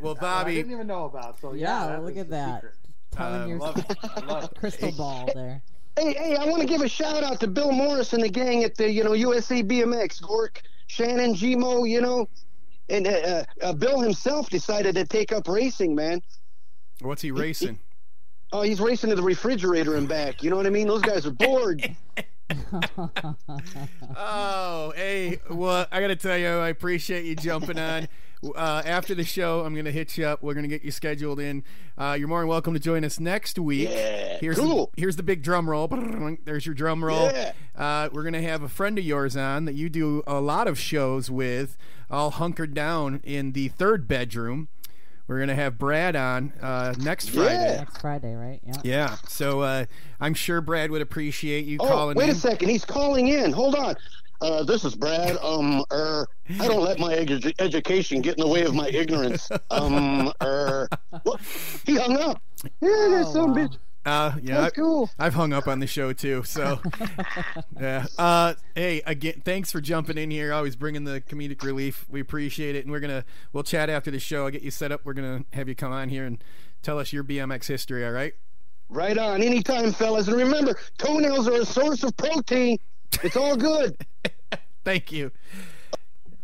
[0.00, 1.40] Well, I Bobby, didn't even know about.
[1.40, 2.64] So yeah, Yeah, look at that.
[3.10, 3.96] Telling Uh, your Love it.
[4.26, 4.50] Love it.
[4.58, 5.60] crystal ball there.
[5.98, 8.62] Hey, hey, I want to give a shout out to Bill Morris and the gang
[8.62, 10.22] at the, you know, USA BMX.
[10.22, 12.28] Gork, Shannon, Gmo, you know.
[12.88, 16.22] And uh, uh, uh, Bill himself decided to take up racing, man.
[17.00, 17.80] what's he racing?
[18.52, 20.42] Oh, he's racing to the refrigerator and back.
[20.44, 20.86] You know what I mean?
[20.86, 21.82] Those guys are bored.
[24.16, 28.08] Oh, hey, well, I got to tell you, I appreciate you jumping on.
[28.54, 30.42] Uh, after the show, I'm going to hit you up.
[30.42, 31.64] We're going to get you scheduled in.
[31.96, 33.88] Uh, you're more than welcome to join us next week.
[33.90, 34.92] Yeah, here's cool.
[34.94, 35.88] The, here's the big drum roll.
[36.44, 37.30] There's your drum roll.
[37.32, 37.52] Yeah.
[37.76, 40.68] Uh, we're going to have a friend of yours on that you do a lot
[40.68, 41.76] of shows with,
[42.10, 44.68] all hunkered down in the third bedroom.
[45.28, 47.52] We're going to have Brad on uh, next Friday.
[47.52, 47.76] Yeah.
[47.76, 48.60] Next Friday, right?
[48.64, 48.72] Yeah.
[48.82, 49.84] Yeah, so uh,
[50.20, 52.30] I'm sure Brad would appreciate you Oh, calling wait in.
[52.30, 52.70] a second.
[52.70, 53.52] He's calling in.
[53.52, 53.94] Hold on.
[54.40, 55.36] Uh, this is Brad.
[55.42, 56.26] Um, er,
[56.60, 59.48] I don't let my edu- education get in the way of my ignorance.
[59.70, 60.88] Um, er,
[61.24, 61.40] what?
[61.84, 62.40] He hung up.
[62.80, 63.56] Yeah, that's some wow.
[63.66, 63.76] bitch.
[64.04, 65.10] Uh, yeah, That's cool.
[65.18, 66.42] I've hung up on the show too.
[66.44, 66.80] So,
[67.80, 68.06] yeah.
[68.16, 70.52] Uh, hey, again, thanks for jumping in here.
[70.52, 72.06] Always bringing the comedic relief.
[72.08, 74.44] We appreciate it, and we're gonna we'll chat after the show.
[74.44, 75.02] I'll get you set up.
[75.04, 76.42] We're gonna have you come on here and
[76.82, 78.06] tell us your BMX history.
[78.06, 78.32] All right?
[78.88, 79.42] Right on.
[79.42, 80.28] Anytime, fellas.
[80.28, 82.78] And remember, toenails are a source of protein.
[83.22, 83.96] It's all good.
[84.84, 85.32] Thank you.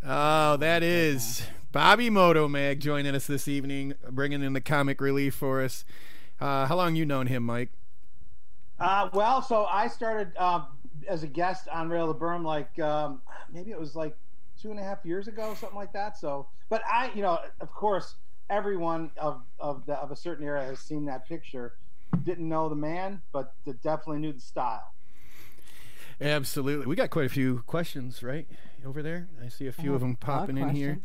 [0.03, 5.63] Oh, that is Bobby Motomag joining us this evening, bringing in the comic relief for
[5.63, 5.83] us.
[6.45, 7.71] Uh, how long you known him, Mike?
[8.79, 10.67] Uh, well, so I started um,
[11.07, 13.21] as a guest on Rail the Berm, like um,
[13.51, 14.15] maybe it was like
[14.61, 16.19] two and a half years ago, something like that.
[16.19, 18.13] So, but I, you know, of course,
[18.51, 21.73] everyone of of, the, of a certain era has seen that picture.
[22.23, 24.93] Didn't know the man, but definitely knew the style.
[26.21, 26.85] Absolutely.
[26.85, 28.47] We got quite a few questions, right?
[28.85, 29.29] Over there.
[29.43, 30.99] I see a few Uh, of them a lot of popping in here.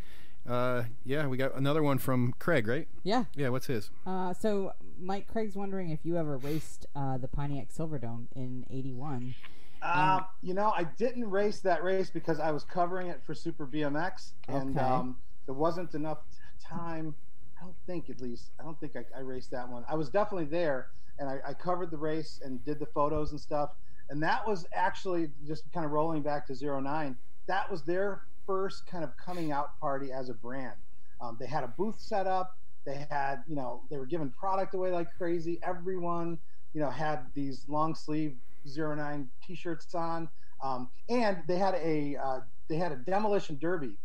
[0.48, 2.88] Uh, yeah, we got another one from Craig, right?
[3.02, 3.24] Yeah.
[3.34, 3.90] Yeah, what's his?
[4.06, 9.34] Uh, so Mike Craig's wondering if you ever raced uh, the Pontiac Silverdome in '81.
[9.82, 13.66] Um, you know, I didn't race that race because I was covering it for Super
[13.66, 14.86] BMX, and Okay.
[14.86, 16.18] um, there wasn't enough
[16.62, 17.14] time.
[17.58, 19.84] I don't think, at least, I don't think I, I raced that one.
[19.88, 20.88] I was definitely there,
[21.18, 23.70] and I, I covered the race and did the photos and stuff.
[24.10, 27.16] And that was actually just kind of rolling back to zero nine.
[27.46, 30.76] That was their first kind of coming out party as a brand.
[31.20, 32.56] Um, they had a booth set up.
[32.86, 35.58] They had, you know, they were giving product away like crazy.
[35.62, 36.38] Everyone,
[36.72, 38.36] you know, had these long sleeve
[38.68, 40.28] zero nine t-shirts on,
[40.62, 43.98] um, and they had a uh, they had a demolition derby.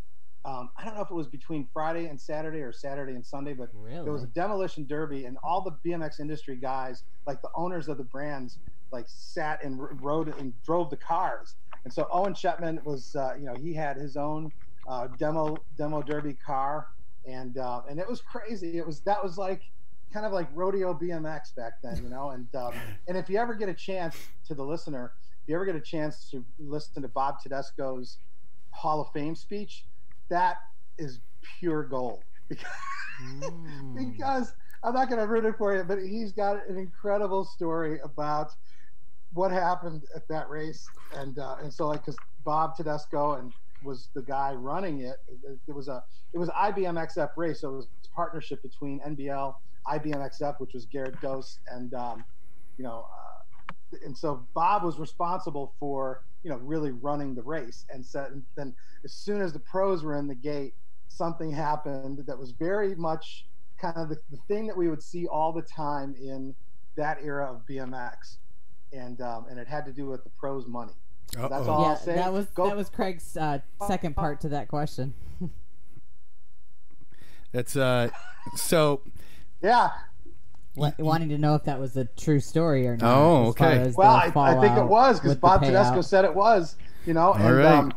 [0.46, 3.54] Um, I don't know if it was between Friday and Saturday or Saturday and Sunday,
[3.54, 3.70] but
[4.04, 7.98] there was a demolition derby, and all the BMX industry guys, like the owners of
[7.98, 8.60] the brands,
[8.92, 11.56] like sat and r- rode and drove the cars.
[11.84, 14.52] And so Owen Shetman was, uh, you know, he had his own
[14.88, 16.88] uh, demo demo derby car,
[17.28, 18.78] and uh, and it was crazy.
[18.78, 19.62] It was that was like
[20.14, 22.32] kind of like rodeo BMX back then, you know.
[22.32, 22.74] And um,
[23.08, 24.18] and if you ever get a chance
[24.48, 25.14] to the listener,
[25.44, 28.18] if you ever get a chance to listen to Bob Tedesco's
[28.72, 29.86] Hall of Fame speech,
[30.30, 30.58] that
[30.98, 31.20] is
[31.60, 32.24] pure gold.
[33.96, 34.54] because
[34.84, 38.52] I'm not going to ruin it for you, but he's got an incredible story about
[39.34, 43.52] what happened at that race, and uh, and so like because Bob Tedesco and
[43.86, 45.18] was the guy running it.
[45.68, 49.56] It, was a it was IBMXF race, so it was a partnership between NBL,
[49.88, 52.26] IBMXF, which was Gerrit Does, and um,
[52.78, 57.86] you know, uh, and so Bob was responsible for you know really running the race.
[57.90, 58.74] And said, and then
[59.04, 60.74] as soon as the pros were in the gate,
[61.08, 63.46] something happened that was very much
[63.80, 66.56] kind of the, the thing that we would see all the time in
[66.96, 68.38] that era of BMX,
[68.94, 70.94] and um, and it had to do with the pros' money.
[71.38, 71.50] Uh-oh.
[71.50, 72.16] That's all yeah, I'll say.
[72.16, 75.14] that was Go- that was Craig's uh, second part to that question.
[77.52, 78.10] That's uh,
[78.56, 79.02] so.
[79.62, 79.90] Yeah.
[80.76, 83.18] Wa- Wanting to know if that was a true story or not.
[83.18, 83.80] Oh, okay.
[83.80, 85.64] as Well, I, I think it was because Bob.
[85.64, 86.76] Tedesco said it was.
[87.06, 87.66] You know, and right.
[87.66, 87.94] um,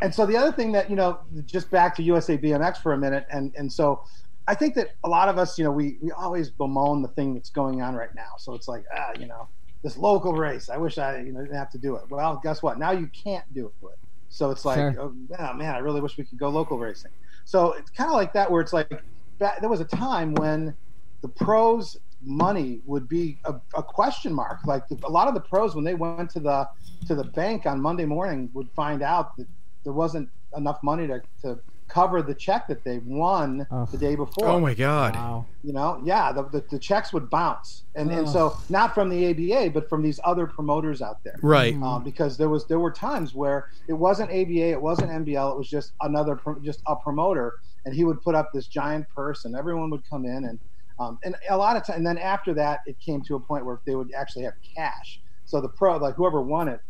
[0.00, 2.98] and so the other thing that you know, just back to USA BMX for a
[2.98, 4.04] minute, and and so
[4.46, 7.34] I think that a lot of us, you know, we we always bemoan the thing
[7.34, 8.34] that's going on right now.
[8.38, 9.48] So it's like, ah, you know,
[9.84, 10.68] this local race.
[10.68, 12.04] I wish I you know didn't have to do it.
[12.08, 12.78] Well, guess what?
[12.78, 13.98] Now you can't do it.
[14.30, 15.12] So it's like, Sure.
[15.38, 17.12] oh, man, I really wish we could go local racing.
[17.44, 18.90] So it's kind of like that, where it's like,
[19.38, 20.74] that, there was a time when
[21.20, 24.58] the pros money would be a, a question mark.
[24.66, 26.68] Like the, a lot of the pros, when they went to the
[27.06, 29.46] to the bank on Monday morning, would find out that
[29.84, 33.88] there wasn't enough money to, to cover the check that they won Ugh.
[33.90, 34.48] the day before.
[34.48, 35.14] Oh my God.
[35.14, 35.46] Wow.
[35.62, 39.30] You know, yeah, the, the, the checks would bounce, and and so not from the
[39.30, 41.74] ABA, but from these other promoters out there Right.
[41.82, 45.58] um, because there was there were times where it wasn't ABA, it wasn't NBL, it
[45.58, 47.54] was just another just a promoter,
[47.84, 50.58] and he would put up this giant purse, and everyone would come in, and
[50.98, 53.64] um, and a lot of time, and then after that, it came to a point
[53.64, 55.20] where they would actually have cash.
[55.44, 56.80] So the pro, like whoever won it,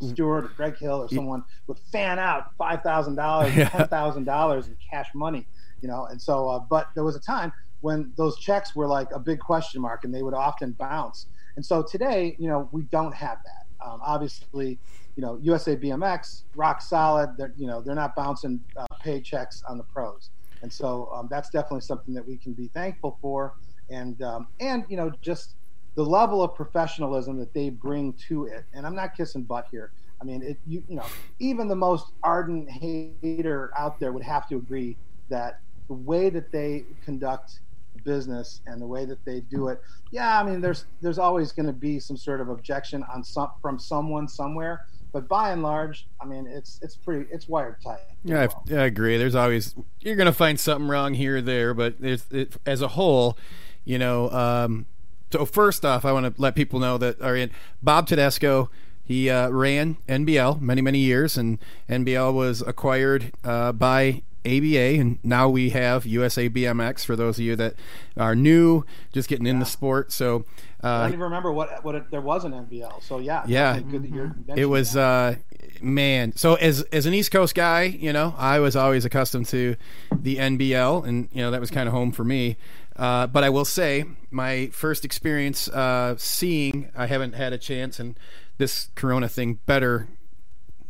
[0.00, 4.68] Stewart or Greg Hill or someone would fan out five thousand dollars, ten thousand dollars
[4.68, 5.46] in cash money,
[5.82, 6.06] you know.
[6.06, 9.40] And so, uh, but there was a time when those checks were like a big
[9.40, 11.26] question mark, and they would often bounce.
[11.56, 13.86] And so today, you know, we don't have that.
[13.86, 14.78] Um, obviously,
[15.16, 17.36] you know, USA BMX rock solid.
[17.36, 20.30] They're you know they're not bouncing uh, paychecks on the pros,
[20.62, 23.54] and so um, that's definitely something that we can be thankful for.
[23.90, 25.56] And um, and you know just
[26.00, 28.64] the level of professionalism that they bring to it.
[28.72, 29.92] And I'm not kissing butt here.
[30.18, 31.04] I mean, it you you know
[31.40, 34.96] even the most ardent hater out there would have to agree
[35.28, 37.60] that the way that they conduct
[38.02, 39.78] business and the way that they do it
[40.10, 43.50] yeah i mean there's there's always going to be some sort of objection on some
[43.60, 47.98] from someone somewhere but by and large i mean it's it's pretty it's wired tight
[48.22, 49.16] Yeah, I, I agree.
[49.16, 53.38] There's always you're gonna find something wrong here or there, but it, as a whole,
[53.84, 54.30] you know.
[54.30, 54.86] Um,
[55.32, 57.50] so first off, I want to let people know that are in
[57.82, 58.70] Bob Tedesco.
[59.04, 61.58] He uh, ran NBL many many years, and
[61.88, 67.04] NBL was acquired uh, by ABA, and now we have USA BMX.
[67.04, 67.74] For those of you that
[68.16, 70.44] are new, just getting in the sport, so
[70.82, 73.74] i uh, don't even remember what what it, there was an nbl so yeah Yeah.
[73.74, 75.36] definitely good that you're it was uh
[75.82, 79.76] man so as as an east coast guy you know i was always accustomed to
[80.10, 82.56] the nbl and you know that was kind of home for me
[82.96, 87.98] uh, but i will say my first experience uh, seeing i haven't had a chance
[87.98, 88.18] and
[88.58, 90.08] this corona thing better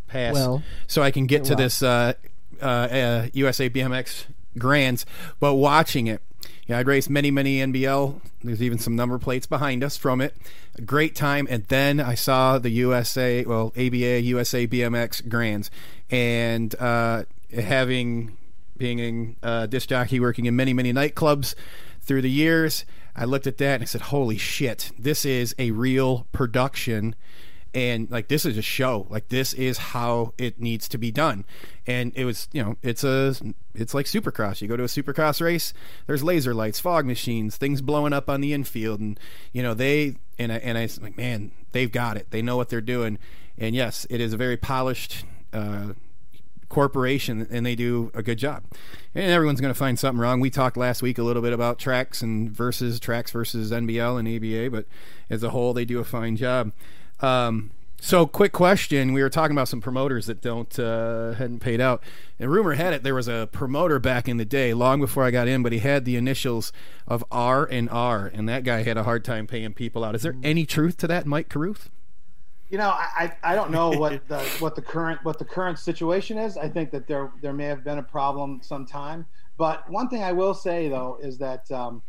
[0.06, 0.62] pass Will.
[0.86, 1.59] so i can get to will.
[1.59, 2.14] this uh,
[2.60, 4.27] uh, uh, usa bmx
[4.59, 5.06] grands
[5.39, 6.22] but watching it
[6.70, 8.20] yeah, I'd raced many, many NBL.
[8.44, 10.36] There's even some number plates behind us from it.
[10.78, 11.48] A great time.
[11.51, 15.68] And then I saw the USA, well, ABA, USA BMX Grands.
[16.12, 18.36] And uh, having,
[18.77, 21.56] being a disc jockey working in many, many nightclubs
[22.10, 22.84] through the years,
[23.14, 27.14] I looked at that and I said, holy shit, this is a real production.
[27.72, 29.06] And like this is a show.
[29.08, 31.44] Like this is how it needs to be done.
[31.86, 33.36] And it was you know it's a
[33.76, 34.60] it's like supercross.
[34.60, 35.72] You go to a supercross race
[36.08, 39.20] there's laser lights fog machines things blowing up on the infield and
[39.52, 42.32] you know they and I and I like man they've got it.
[42.32, 43.20] They know what they're doing.
[43.56, 45.92] And yes it is a very polished uh
[46.70, 48.64] corporation and they do a good job.
[49.14, 50.40] And everyone's going to find something wrong.
[50.40, 54.26] We talked last week a little bit about tracks and versus tracks versus nbl and
[54.26, 54.86] aba but
[55.28, 56.72] as a whole they do a fine job.
[57.20, 59.12] Um, so quick question.
[59.12, 62.02] We were talking about some promoters that don't uh, hadn't paid out.
[62.38, 65.30] And rumor had it there was a promoter back in the day long before i
[65.30, 66.72] got in but he had the initials
[67.06, 70.14] of r and r and that guy had a hard time paying people out.
[70.14, 71.90] Is there any truth to that mike carruth
[72.70, 76.38] You know, I, I don't know what the what the current what the current situation
[76.38, 76.56] is.
[76.56, 79.26] I think that there there may have been a problem sometime.
[79.59, 82.02] But one thing I will say though is that um,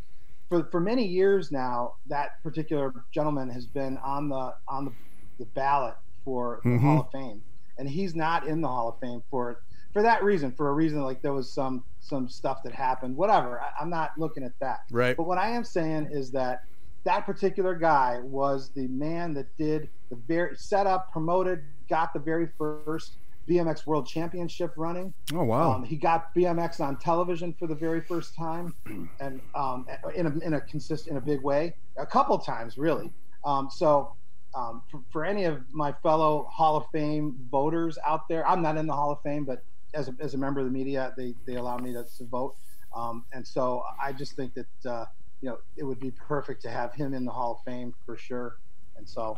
[0.50, 4.92] for for many years now, that particular gentleman has been on the on the,
[5.40, 6.82] the ballot for the Mhm.
[6.82, 7.42] Hall of Fame,
[7.80, 9.62] and he's not in the Hall of Fame for
[9.94, 10.52] for that reason.
[10.52, 13.18] For a reason like there was some some stuff that happened.
[13.18, 13.60] Whatever.
[13.62, 14.82] I, I'm not looking at that.
[14.92, 15.18] Right.
[15.18, 16.62] But what I am saying is that
[17.04, 22.20] that particular guy was the man that did the very set up, promoted, got the
[22.20, 23.16] very first
[23.50, 25.14] BMX World Championship running.
[25.34, 25.72] Oh wow!
[25.72, 28.76] Um, he got BMX on television for the very first time,
[29.20, 33.12] and um, in a in a consist in a big way, a couple times really.
[33.44, 34.14] Um, so
[34.54, 38.78] um, for, for, any of my fellow Hall of Fame voters out there, I'm not
[38.78, 39.64] in the Hall of Fame, but
[39.94, 42.56] as a, as a member of the media, they, they allow me to, to vote.
[42.96, 45.06] Um, and so I just think that, uh,
[45.42, 48.18] you know, it would be perfect to have him in the Hall of Fame for
[48.18, 48.58] sure.
[48.98, 49.36] And so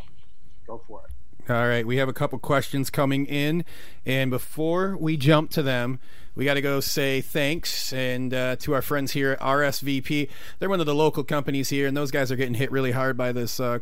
[0.65, 1.51] go for it.
[1.51, 3.65] All right, we have a couple questions coming in,
[4.05, 5.99] and before we jump to them,
[6.35, 10.29] we got to go say thanks and uh, to our friends here at RSVP.
[10.59, 13.17] They're one of the local companies here, and those guys are getting hit really hard
[13.17, 13.79] by this uh,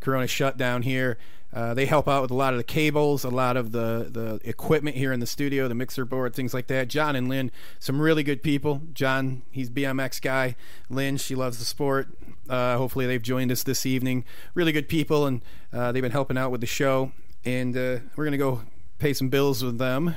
[0.00, 1.18] Corona shutdown here.
[1.54, 4.40] Uh, they help out with a lot of the cables, a lot of the, the
[4.48, 6.88] equipment here in the studio, the mixer board, things like that.
[6.88, 8.82] John and Lynn, some really good people.
[8.92, 10.56] John, he's BMX guy.
[10.90, 12.08] Lynn, she loves the sport.
[12.48, 14.24] Uh, hopefully, they've joined us this evening.
[14.54, 17.12] Really good people, and uh, they've been helping out with the show.
[17.44, 18.62] And uh, we're going to go
[18.98, 20.16] pay some bills with them.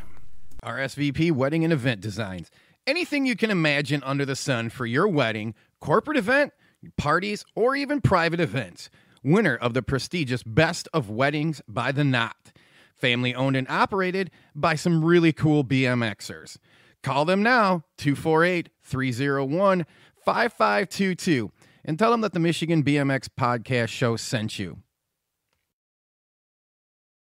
[0.63, 2.49] RSVP Wedding and Event Designs.
[2.87, 6.51] Anything you can imagine under the sun for your wedding, corporate event,
[6.97, 8.89] parties, or even private events
[9.23, 12.51] winner of the prestigious Best of Weddings by the Knot.
[12.95, 16.57] Family owned and operated by some really cool BMXers.
[17.03, 19.85] Call them now, 248 301
[20.25, 21.51] 5522,
[21.85, 24.79] and tell them that the Michigan BMX Podcast Show sent you.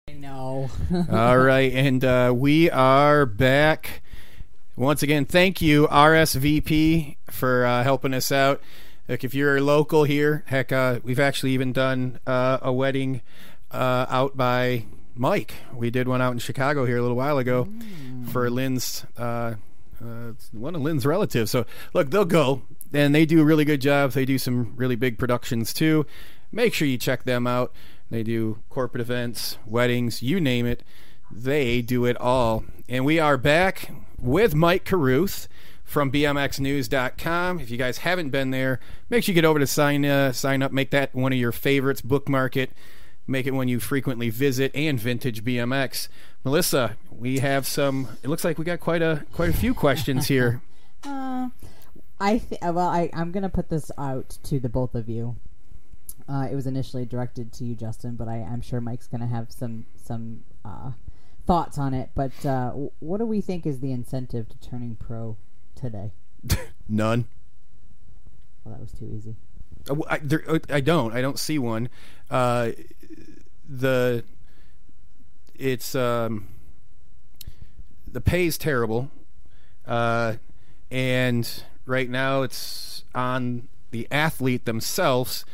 [0.08, 0.70] I know.
[1.12, 4.02] All right, and uh, we are back.
[4.76, 8.62] Once again, thank you, RSVP, for uh, helping us out.
[9.10, 13.22] Like if you're local here, heck, uh, we've actually even done uh, a wedding
[13.72, 15.56] uh, out by Mike.
[15.74, 18.30] We did one out in Chicago here a little while ago mm.
[18.30, 19.56] for Lynn's uh,
[20.00, 21.50] uh, one of Lynn's relatives.
[21.50, 22.62] So look, they'll go
[22.94, 24.12] and they do a really good job.
[24.12, 26.06] They do some really big productions too.
[26.52, 27.74] Make sure you check them out.
[28.12, 30.84] They do corporate events, weddings, you name it.
[31.32, 32.64] They do it all.
[32.88, 35.48] And we are back with Mike Carruth
[35.90, 37.60] from bmxnews.com.
[37.60, 38.80] If you guys haven't been there,
[39.10, 41.52] make sure you get over to sign uh, sign up, make that one of your
[41.52, 42.72] favorites, bookmark it,
[43.26, 46.08] make it one you frequently visit, and vintage BMX.
[46.44, 48.08] Melissa, we have some.
[48.24, 50.62] It looks like we got quite a quite a few questions here.
[51.04, 51.50] uh,
[52.20, 55.38] I th- well, I I'm gonna put this out to the both of you.
[56.28, 59.52] Uh, it was initially directed to you, Justin, but I, I'm sure Mike's gonna have
[59.52, 60.92] some some uh,
[61.48, 62.12] thoughts on it.
[62.14, 65.36] But uh, what do we think is the incentive to turning pro
[65.76, 66.12] today?
[66.90, 67.28] None.
[68.64, 69.36] Well, that was too easy.
[69.90, 71.14] Uh, I, there, uh, I don't.
[71.14, 71.90] I don't see one.
[72.30, 72.72] Uh,
[73.68, 74.24] the
[75.56, 76.48] it's um,
[78.08, 79.10] the pay is terrible,
[79.86, 80.36] uh,
[80.90, 85.46] and right now it's on the athlete themselves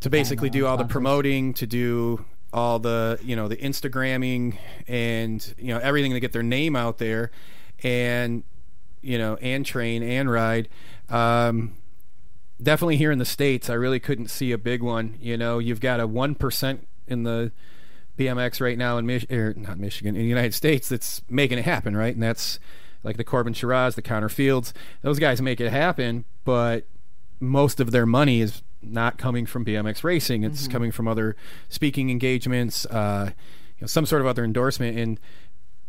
[0.00, 4.56] to basically do all the promoting, to do all the you know the Instagramming
[4.86, 7.30] and you know everything to get their name out there,
[7.82, 8.42] and
[9.02, 10.68] you know, and train and ride.
[11.08, 11.74] Um,
[12.62, 15.16] definitely here in the states, I really couldn't see a big one.
[15.20, 17.52] You know, you've got a one percent in the
[18.18, 21.64] BMX right now in Mich- or not Michigan in the United States that's making it
[21.64, 22.12] happen, right?
[22.12, 22.58] And that's
[23.02, 24.74] like the Corben Sharrah, the Connor Fields.
[25.02, 26.86] Those guys make it happen, but
[27.40, 30.42] most of their money is not coming from BMX racing.
[30.42, 30.72] It's mm-hmm.
[30.72, 31.36] coming from other
[31.68, 33.30] speaking engagements, uh,
[33.76, 35.20] you know, some sort of other endorsement, and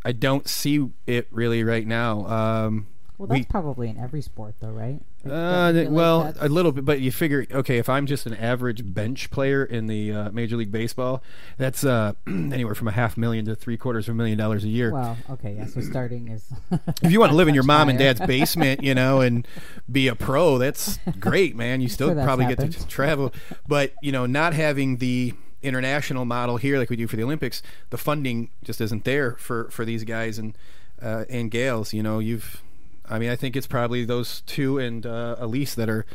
[0.05, 2.25] I don't see it really right now.
[2.27, 2.87] Um,
[3.19, 5.01] well, that's we, probably in every sport, though, right?
[5.25, 8.93] Uh, well, like a little bit, but you figure, okay, if I'm just an average
[8.93, 11.21] bench player in the uh, Major League Baseball,
[11.57, 14.69] that's uh, anywhere from a half million to three quarters of a million dollars a
[14.69, 14.93] year.
[14.93, 15.65] Well, okay, yeah.
[15.65, 16.49] So starting is.
[17.03, 17.89] if you want to live in your mom higher.
[17.89, 19.45] and dad's basement, you know, and
[19.91, 21.81] be a pro, that's great, man.
[21.81, 22.71] You still probably happened.
[22.71, 23.33] get to travel,
[23.67, 27.61] but you know, not having the international model here like we do for the Olympics,
[27.89, 30.57] the funding just isn't there for for these guys and
[31.01, 31.91] uh, and gals.
[31.91, 32.63] You know, you've
[33.09, 36.05] I mean, I think it's probably those two and uh, Elise that are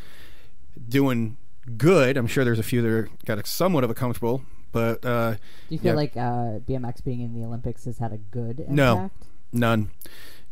[0.88, 1.36] doing
[1.76, 2.16] good.
[2.16, 4.42] I'm sure there's a few that are got a, somewhat of a comfortable,
[4.72, 5.38] but uh, do
[5.70, 5.96] you feel yeah.
[5.96, 8.70] like uh, BMX being in the Olympics has had a good impact?
[8.70, 9.10] No,
[9.52, 9.90] none.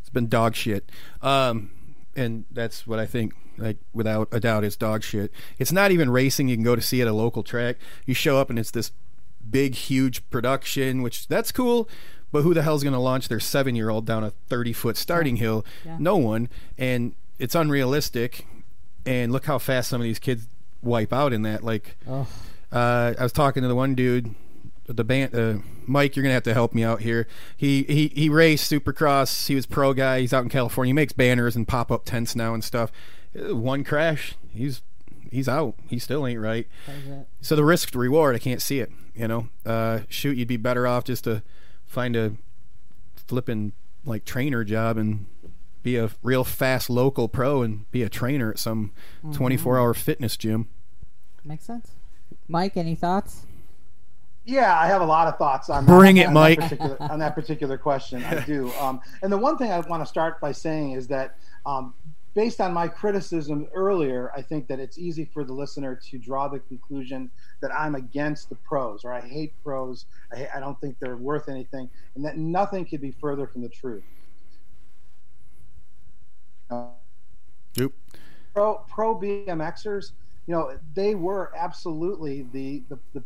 [0.01, 0.91] It's been dog shit,
[1.21, 1.71] um,
[2.15, 3.33] and that's what I think.
[3.55, 5.31] Like without a doubt, it's dog shit.
[5.59, 6.47] It's not even racing.
[6.47, 7.77] You can go to see at a local track.
[8.05, 8.91] You show up and it's this
[9.47, 11.87] big, huge production, which that's cool.
[12.33, 14.97] But who the hell's going to launch their seven year old down a 30 foot
[14.97, 15.43] starting yeah.
[15.43, 15.65] hill?
[15.85, 15.97] Yeah.
[15.99, 16.49] No one.
[16.79, 18.47] And it's unrealistic.
[19.05, 20.47] And look how fast some of these kids
[20.81, 21.63] wipe out in that.
[21.63, 22.27] Like, oh.
[22.71, 24.33] uh, I was talking to the one dude,
[24.87, 25.55] the band, uh,
[25.85, 26.15] Mike.
[26.15, 27.27] You're gonna have to help me out here.
[27.55, 29.47] He he he raced Supercross.
[29.47, 30.21] He was pro guy.
[30.21, 30.89] He's out in California.
[30.89, 32.91] He makes banners and pop up tents now and stuff.
[33.37, 34.81] Uh, one crash, he's
[35.31, 35.75] he's out.
[35.89, 36.67] He still ain't right.
[37.41, 38.91] So the risk to reward, I can't see it.
[39.13, 41.43] You know, uh, shoot, you'd be better off just to
[41.93, 42.33] find a
[43.15, 43.71] flipping
[44.03, 45.27] like trainer job and
[45.83, 48.91] be a real fast local pro and be a trainer at some
[49.23, 49.33] Mhm.
[49.35, 50.67] 24 hour fitness gym.
[51.43, 51.91] Makes sense.
[52.47, 53.45] Mike, any thoughts?
[54.45, 56.59] Yeah, I have a lot of thoughts on Bring that, it, on Mike.
[56.59, 58.71] That particular, on that particular question, I do.
[58.81, 61.93] Um, and the one thing I want to start by saying is that, um,
[62.35, 66.47] based on my criticism earlier, I think that it's easy for the listener to draw
[66.47, 67.31] the conclusion
[67.61, 70.05] that I'm against the pros or I hate pros.
[70.33, 73.69] I, I don't think they're worth anything, and that nothing could be further from the
[73.69, 74.03] truth.
[76.69, 76.87] Uh,
[77.75, 77.91] Yep.
[78.53, 80.11] pro pro BMXers,
[80.47, 83.23] you know, they were absolutely the the, the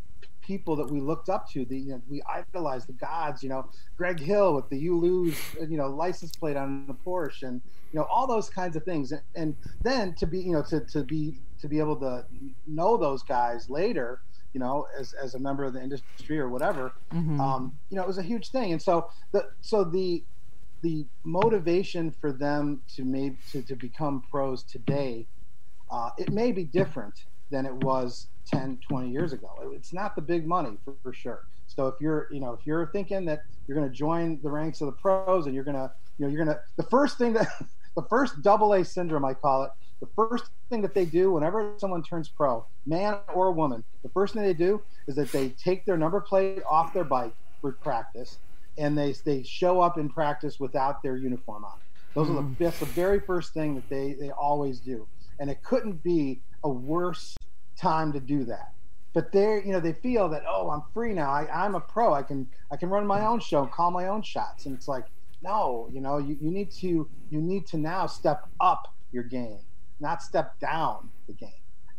[0.48, 1.66] people that we looked up to.
[1.66, 3.44] The you know, we idolized the gods.
[3.44, 5.38] You know, Greg Hill with the "You Lose"
[5.70, 7.62] you know license plate on the Porsche, and
[7.92, 9.12] you know all those kinds of things.
[9.12, 12.26] And, and then to be you know to, to be to be able to
[12.66, 14.22] know those guys later.
[14.54, 17.40] You know, as, as a member of the industry or whatever, Mhm.
[17.40, 18.72] um, you know, it was a huge thing.
[18.72, 20.24] And so the so the
[20.82, 25.28] the motivation for them to maybe to, to become pros today
[25.90, 30.22] uh, it may be different than it was 10 20 years ago it's not the
[30.22, 33.78] big money for, for sure so if you're you know if you're thinking that you're
[33.78, 36.44] going to join the ranks of the pros and you're going to you know you're
[36.44, 37.48] going to the first thing that
[37.96, 39.72] the first double a syndrome i call it
[40.02, 44.34] the first thing that they do whenever someone turns pro man or woman the first
[44.34, 48.40] thing they do is that they take their number plate off their bike for practice
[48.78, 51.80] and they they show up in practice without their uniform on.
[52.16, 52.58] Those are the Mm.
[52.60, 55.08] that's the very first thing that they they always do,
[55.40, 57.38] and it couldn't be a worse
[57.78, 58.74] time to do that.
[59.14, 61.32] But they you know they feel that oh I'm free now.
[61.32, 62.14] I, I'm a pro.
[62.14, 64.66] I can I can run my own show and call my own shots.
[64.66, 65.06] And it's like
[65.42, 69.60] no you know you, you need to you need to now step up your game
[70.00, 71.50] not step down the game.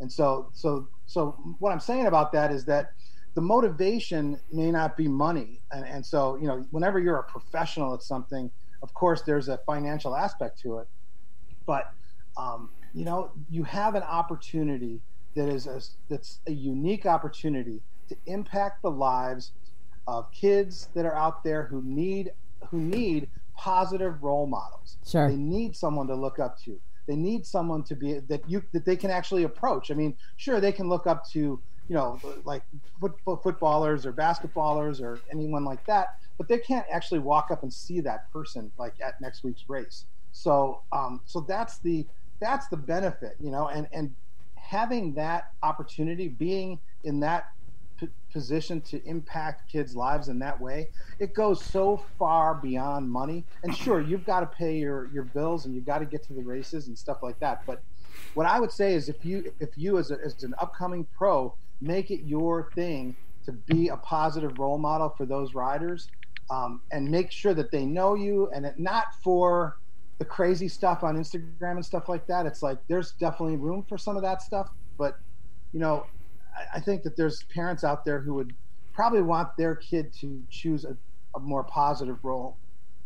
[0.00, 2.92] And so so so what I'm saying about that is that
[3.34, 5.60] the motivation may not be money.
[5.72, 8.50] And, and so you know whenever you're a professional at something
[8.82, 10.88] of course there's a financial aspect to it.
[11.66, 11.92] But
[12.36, 15.00] um, you know you have an opportunity
[15.34, 19.52] that is a, that's a unique opportunity to impact the lives
[20.06, 22.32] of kids that are out there who need
[22.70, 24.96] who need positive role models.
[25.06, 25.28] Sure.
[25.28, 26.80] they need someone to look up to.
[27.06, 29.90] They need someone to be that you that they can actually approach.
[29.90, 32.62] I mean sure they can look up to you know like
[33.00, 37.62] foot, foot- footballers or basketballers or anyone like that but they can't actually walk up
[37.64, 40.06] and see that person like at next week's race.
[40.32, 42.06] So um so that's the
[42.40, 44.14] that's the benefit you know and and
[44.56, 47.44] having that opportunity being in that
[47.98, 50.88] p- position to impact kids lives in that way
[51.18, 53.44] it goes so far beyond money.
[53.62, 56.34] And sure you've got to pay your your bills and you've got to get to
[56.34, 57.82] the races and stuff like that but
[58.34, 61.54] what i would say is if you if you as, a, as an upcoming pro
[61.80, 66.10] make it your thing to be a positive role model for those riders
[66.50, 69.76] um, and make sure that they know you and not for
[70.18, 73.96] the crazy stuff on instagram and stuff like that it's like there's definitely room for
[73.96, 75.18] some of that stuff but
[75.72, 76.06] you know
[76.56, 78.52] I, I think that there's parents out there who would
[78.92, 80.96] probably want their kid to choose a,
[81.36, 82.56] a more positive role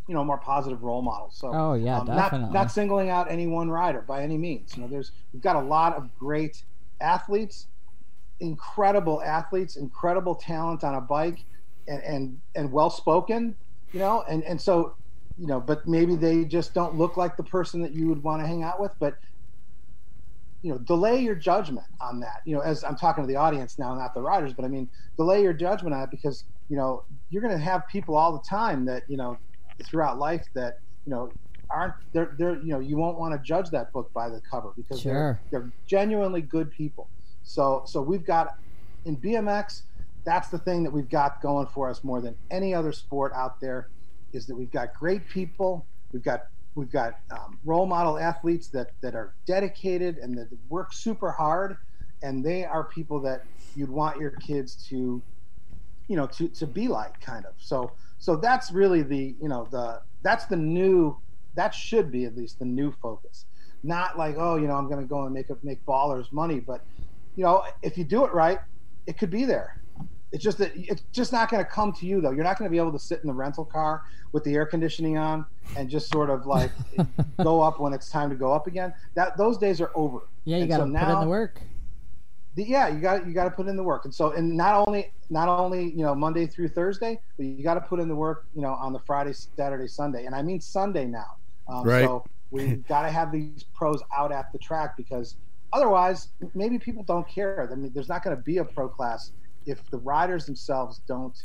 [0.09, 2.53] you know more positive role model so Oh, yeah, um, not, definitely.
[2.55, 5.61] not singling out any one rider by any means you know there's we've got a
[5.61, 6.65] lot of great
[7.01, 7.67] athletes
[8.41, 11.45] incredible athletes incredible talent on a bike
[11.87, 13.55] and and, and well spoken
[13.93, 14.97] you know and and so
[15.37, 18.41] you know but maybe they just don't look like the person that you would want
[18.43, 19.15] to hang out with but
[20.63, 22.37] you know delay your judgment on that.
[22.45, 24.91] You know as i'm talking to the audience now not the riders but i mean
[25.17, 28.43] delay your judgment on it because you know you're going to have people all the
[28.49, 29.41] time that you know
[29.85, 31.35] throughout life that you know
[31.75, 34.73] aren't they're they're you know you won't want to judge that book by the cover
[34.77, 35.41] because Sure.
[35.51, 37.11] they're they're genuinely good people.
[37.43, 38.49] So so we've got
[39.05, 39.83] in bmx
[40.25, 43.55] that's the thing that we've got going for us more than any other sport out
[43.61, 43.89] there
[44.33, 45.87] is that we've got great people.
[46.13, 46.45] We've got
[46.75, 51.77] we've got um, role model athletes that that are dedicated and that work super hard.
[52.23, 55.23] And they are people that you'd want your kids to
[56.09, 57.55] you know to to be like kind of.
[57.59, 61.19] So so that's really the you know the that's the new
[61.55, 63.47] that should be at least the new focus.
[63.83, 66.61] Not like oh you know i'm going to go and make up make ballers money.
[66.61, 66.85] But
[67.37, 68.59] you know if you do it right
[69.07, 69.82] it could be there
[70.33, 72.69] it's just that it's just not going to come to you though you're not going
[72.69, 74.03] to be able to sit in the rental car
[74.33, 75.45] with the air conditioning on
[75.77, 76.73] and just sort of like
[77.43, 80.59] go up when it's time to go up again that those days are over Yeah,
[80.59, 81.61] you got to so put in the work.
[82.55, 84.87] the, yeah, you got you got to put in the work, and so and not
[84.87, 88.15] only not only you know Monday through Thursday, but you got to put in the
[88.17, 91.39] work you know on the Friday, Saturday, Sunday, and I mean Sunday now.
[91.69, 92.03] Um, Right.
[92.03, 95.37] So we got to have these pros out at the track because
[95.73, 97.69] otherwise, maybe people don't care.
[97.73, 99.33] I mean, there's not going to be a pro class
[99.67, 101.37] if the riders themselves don't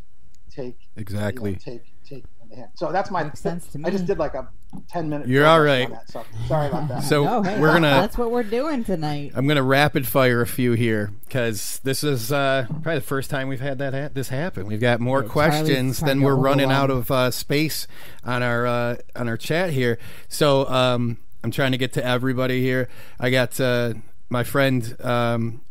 [0.50, 1.56] take you know, Exactly.
[1.56, 2.70] take take in the hand.
[2.76, 3.86] So that's my Makes sense to me.
[3.86, 4.48] I just did like a
[4.88, 5.28] ten minute.
[5.28, 5.86] You're all program right.
[5.86, 7.04] on that, so sorry about that.
[7.08, 7.90] So Oh, hey, we're gonna.
[7.90, 9.34] That's what we're doing tonight.
[9.36, 13.50] I'm gonna rapid fire a few here because this is uh, probably the first time
[13.50, 14.68] we've had that ha- this happen.
[14.68, 17.88] We've got more Yeah, Charlie's questions than we're running out of uh, space
[18.24, 20.00] on our uh, on our chat here.
[20.30, 22.88] So um, I'm trying to get to everybody here.
[23.20, 23.94] I got uh,
[24.30, 25.62] my friend um,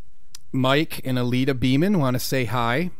[0.56, 2.90] Mike and Alita Beeman want to say hi.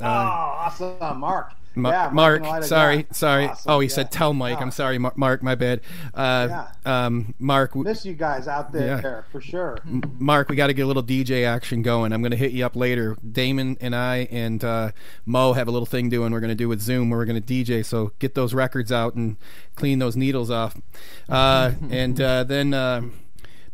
[0.00, 1.52] oh, awesome, Mark.
[1.76, 3.02] Ma- yeah, Mark, sorry, yeah.
[3.10, 3.48] sorry.
[3.48, 3.94] Awesome, oh, he yeah.
[3.94, 4.58] said tell Mike.
[4.58, 5.42] Oh, I'm sorry, Mar- Mark.
[5.42, 5.80] My bad.
[6.14, 9.00] Uh, um, Mark, w- Miss you guys out Yeah.
[9.00, 9.78] there for sure.
[10.20, 12.12] Mark, we got to get a little DJ action going.
[12.12, 13.16] I'm going to hit you up later.
[13.28, 14.92] Damon and I and uh,
[15.26, 16.30] Mo have a little thing doing.
[16.32, 17.84] We're going to do with Zoom where we're going to DJ.
[17.84, 19.36] So get those records out and
[19.74, 20.76] clean those needles off.
[21.28, 23.02] Uh, and uh, then uh,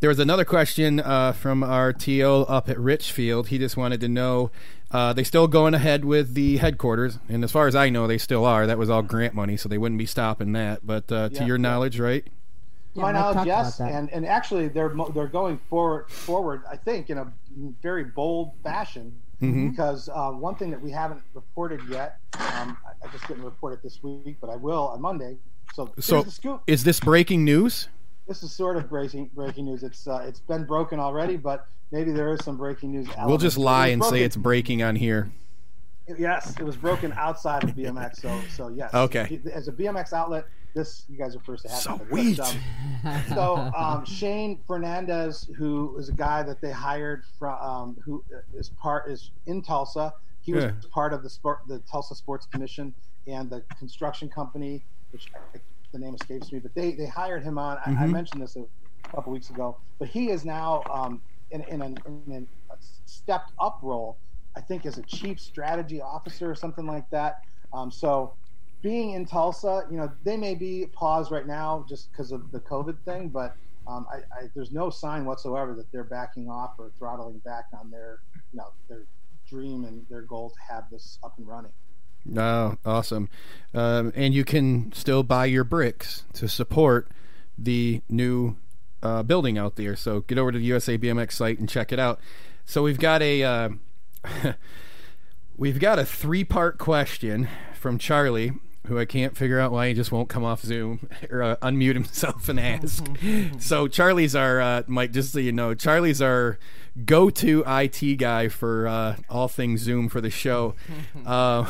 [0.01, 3.48] there was another question uh, from our TO up at Richfield.
[3.48, 4.51] He just wanted to know.
[4.90, 8.18] Uh, they still going ahead with the headquarters, and as far as I know, they
[8.18, 8.66] still are.
[8.66, 10.85] That was all grant money, so they wouldn't be stopping that.
[10.86, 11.62] But uh, to Yeah, your yeah.
[11.62, 12.24] knowledge, right?
[12.94, 16.62] To my knowledge, yes, and and actually they're they're going forward forward.
[16.68, 17.32] I think in a
[17.82, 19.70] very bold fashion Mhm.
[19.70, 23.72] because uh, one thing that we haven't reported yet, um, I, I just didn't report
[23.74, 25.36] it this week, but I will on Monday.
[25.72, 26.62] So So, the scoop.
[26.66, 27.89] is this breaking news?
[28.31, 29.82] This is sort of breaking breaking news.
[29.82, 33.09] It's uh, it's been broken already, but maybe there is some breaking news.
[33.27, 35.32] We'll just lie and say it's breaking on here.
[36.16, 38.20] Yes, it was broken outside of BMX.
[38.20, 38.94] So so yes.
[38.94, 39.40] Okay.
[39.52, 42.01] As a BMX outlet, this you guys are first to have.
[42.09, 42.36] it.
[42.36, 42.48] But,
[43.05, 48.23] um, so um, Shane Fernandez, who is a guy that they hired from, um, who
[48.55, 50.15] is part is in Tulsa.
[50.40, 50.70] He was Yeah.
[50.93, 52.94] part of the sport, the Tulsa Sports Commission,
[53.27, 55.59] and the construction company, which I,
[55.92, 56.58] the name escapes me.
[56.60, 57.78] But they they hired him on.
[57.78, 58.12] I, I Mhm.
[58.12, 58.64] mentioned this a
[59.14, 62.76] couple weeks ago, but he is now um, in in, an, in a
[63.06, 64.20] stepped up role.
[64.56, 67.36] I think as a chief strategy officer or something like that.
[67.72, 68.36] Um, so
[68.82, 72.60] being in Tulsa, you know, they may be paused right now just because of the
[72.60, 73.56] COVID thing, but
[73.86, 77.90] um, I, I, there's no sign whatsoever that they're backing off or throttling back on
[77.90, 78.18] their,
[78.52, 79.06] you know, their
[79.46, 81.72] dream and their goal to have this up and running.
[82.36, 83.28] Oh, awesome.
[83.74, 87.09] Um, and you can still buy your bricks to support
[87.56, 88.56] the new
[89.02, 89.97] uh, building out there.
[89.97, 92.20] So get over to the USA BMX site and check it out.
[92.64, 93.68] So we've got a uh,
[95.56, 98.52] we've got a three part question from Charlie,
[98.86, 101.94] who I can't figure out why he just won't come off Zoom or uh, unmute
[101.94, 103.06] himself and ask.
[103.59, 105.12] so Charlie's our uh, Mike.
[105.12, 106.59] Just so you know, Charlie's our
[107.05, 110.74] go-to IT guy for uh, all things Zoom for the show,
[111.24, 111.64] uh,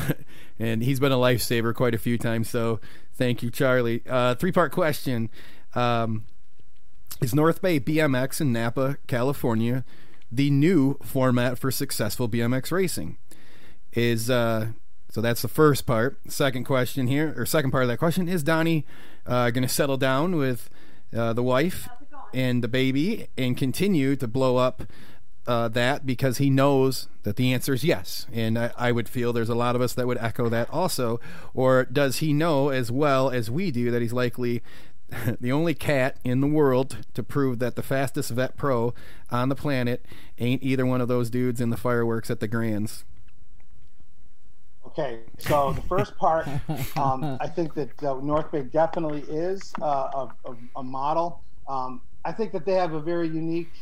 [0.61, 2.51] and he's been a lifesaver quite a few times.
[2.51, 2.81] So
[3.15, 4.03] thank you, Charlie.
[4.09, 5.31] Uh, three-part question:
[5.75, 6.25] um,
[7.21, 9.85] Is North Bay BMX in Napa, California,
[10.31, 13.17] the new format for successful BMX racing?
[13.95, 14.69] Is uh,
[15.11, 16.21] so that's the first part.
[16.29, 18.87] Second question here, or second part of that question, is Donny
[19.27, 20.71] uh, going to settle down with
[21.17, 21.89] uh, the wife
[22.33, 24.85] and the baby and continue to blow up
[25.47, 28.27] uh, that because he knows that the answer is yes.
[28.33, 31.21] And I, I would feel there's a lot of us that would echo that also.
[31.55, 34.63] Or does he know as well as we do that he's likely
[35.41, 38.95] the only cat in the world to prove that the fastest vet pro
[39.31, 40.05] on the planet
[40.39, 43.05] ain't either one of those dudes in the fireworks at the Grands?
[44.87, 46.49] Okay, so the first part,
[46.97, 51.43] um, I think that uh, North Bay definitely is uh, a, a, model.
[51.69, 53.73] Um, I think that they have a very unique.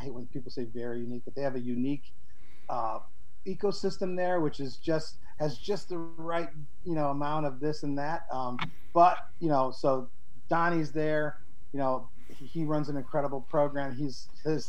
[0.00, 2.04] I hate when people say very unique, but they have a unique
[2.68, 3.00] uh,
[3.46, 6.48] ecosystem there, which is just has just the right
[6.84, 8.22] you know amount of this and that.
[8.32, 8.58] Um,
[8.94, 10.10] but you know, so
[10.48, 11.36] Donny's there.
[11.72, 13.94] You know, he, he runs an incredible program.
[13.94, 14.66] He's his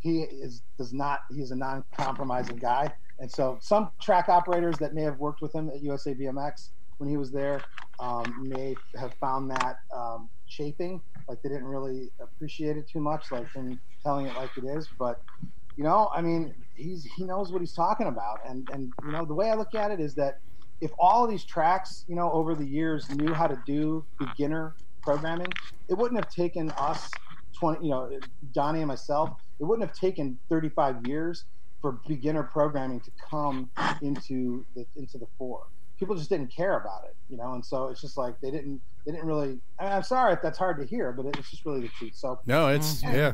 [0.00, 5.02] he is does not he's a non-compromising guy and so some track operators that may
[5.02, 6.68] have worked with him at usa bmx
[6.98, 7.62] when he was there
[7.98, 13.26] um, may have found that um, chafing like they didn't really appreciate it too much
[13.30, 15.16] like him telling it like it is but
[15.76, 19.24] you know i mean he's he knows what he's talking about and and you know
[19.24, 20.34] the way i look at it is that
[20.80, 24.76] if all of these tracks you know over the years knew how to do beginner
[25.02, 25.48] programming
[25.88, 27.10] it wouldn't have taken us
[27.58, 28.08] 20 you know
[28.54, 31.44] donny and myself it wouldn't have taken 35 years
[31.80, 33.70] for beginner programming to come
[34.02, 35.62] into the into the fore
[35.98, 38.80] people just didn't care about it you know and so it's just like they didn't
[39.04, 41.64] they didn't really I mean, i'm sorry if that's hard to hear but it's just
[41.64, 43.14] really the truth so No, it's mm-hmm.
[43.14, 43.32] yeah.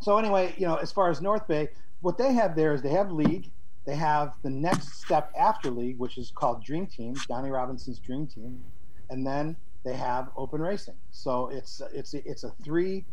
[0.00, 1.68] so anyway, you know, as far as North Bay,
[2.00, 3.50] what they have there is they have league.
[3.86, 8.26] They have the next step after league, which is called Dream Team, Donny Robinson's Dream
[8.26, 8.62] Team,
[9.08, 10.94] and then they have open racing.
[11.10, 13.04] So it's it's it's a three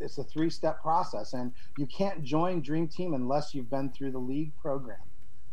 [0.00, 4.12] it's a three step process, and you can't join Dream Team unless you've been through
[4.12, 4.98] the league program.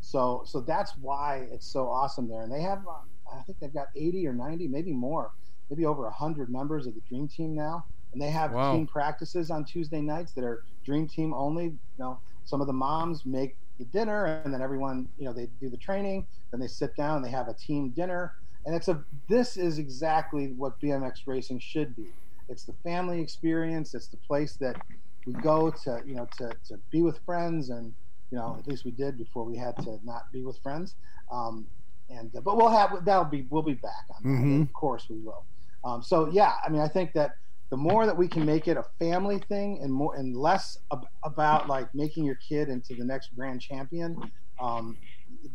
[0.01, 3.73] So so that's why it's so awesome there, and they have uh, I think they've
[3.73, 5.31] got 80 or 90, maybe more,
[5.69, 7.85] maybe over 100 members of the Dream Team now.
[8.13, 8.61] And they have Wow.
[8.61, 11.65] team practices on Tuesday nights that are Dream Team only.
[11.65, 15.47] You know, some of the moms make the dinner, and then everyone, you know, they
[15.47, 16.27] do the training.
[16.51, 18.33] Then they sit down and they have a team dinner.
[18.65, 22.15] And it's a this is exactly what BMX racing should be.
[22.49, 23.93] It's the family experience.
[23.93, 24.77] It's the place that
[25.25, 27.95] we go to, you know, to, to be with friends, and
[28.31, 30.95] you know, at least we did before we had to not be with friends.
[31.31, 31.67] Um,
[32.09, 34.29] and uh, but we'll have that'll be we'll be back on that.
[34.45, 34.61] Mhm.
[34.63, 35.45] Of course we will.
[35.83, 37.35] Um, so yeah, I mean, I think that
[37.69, 41.07] the more that we can make it a family thing and more and less ab-
[41.23, 44.29] about like making your kid into the next grand champion,
[44.59, 44.97] um,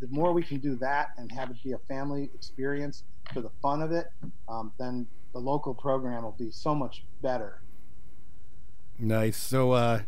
[0.00, 3.04] the more we can do that and have it be a family experience
[3.34, 4.06] for the fun of it,
[4.48, 7.60] um, then the local program will be so much better.
[8.98, 9.36] Nice.
[9.36, 10.02] So uh,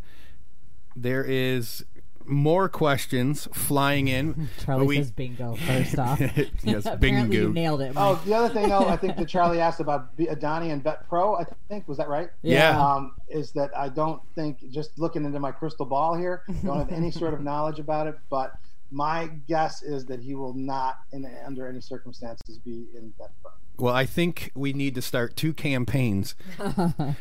[0.97, 1.85] there is
[2.29, 4.49] more questions flying in.
[4.65, 6.21] Charlie but we- says bingo first off.
[6.21, 6.51] yes,
[6.87, 7.53] Apparently you bingo.
[7.53, 7.93] nailed it.
[7.97, 11.09] Oh, the other thing though, I think that Charlie asked about B- Donny and Vet
[11.09, 11.37] Pro.
[11.37, 12.31] I think was that right?
[12.43, 12.79] Yeah.
[12.81, 16.93] Um, is that I don't think just looking into my crystal ball here, don't have
[16.93, 18.53] any sort of knowledge about it, but
[18.91, 23.51] my guess is that he will not, in under any circumstances, be in Vet Pro.
[23.77, 26.35] Well, I think we need to start two campaigns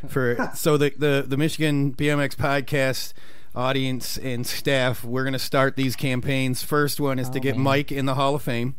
[0.08, 3.14] for so the, the the Michigan BMX podcast
[3.56, 5.04] audience and staff.
[5.04, 6.64] We're going to start these campaigns.
[6.64, 7.64] First one is to Oh, get man.
[7.64, 8.76] Mike in the Hall of Fame.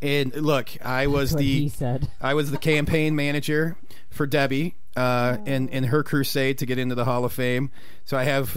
[0.00, 1.70] And look, I was the.
[2.20, 3.76] I was the campaign manager
[4.10, 7.70] for Debbie uh, in in her crusade to get into the Hall of Fame.
[8.04, 8.48] So I have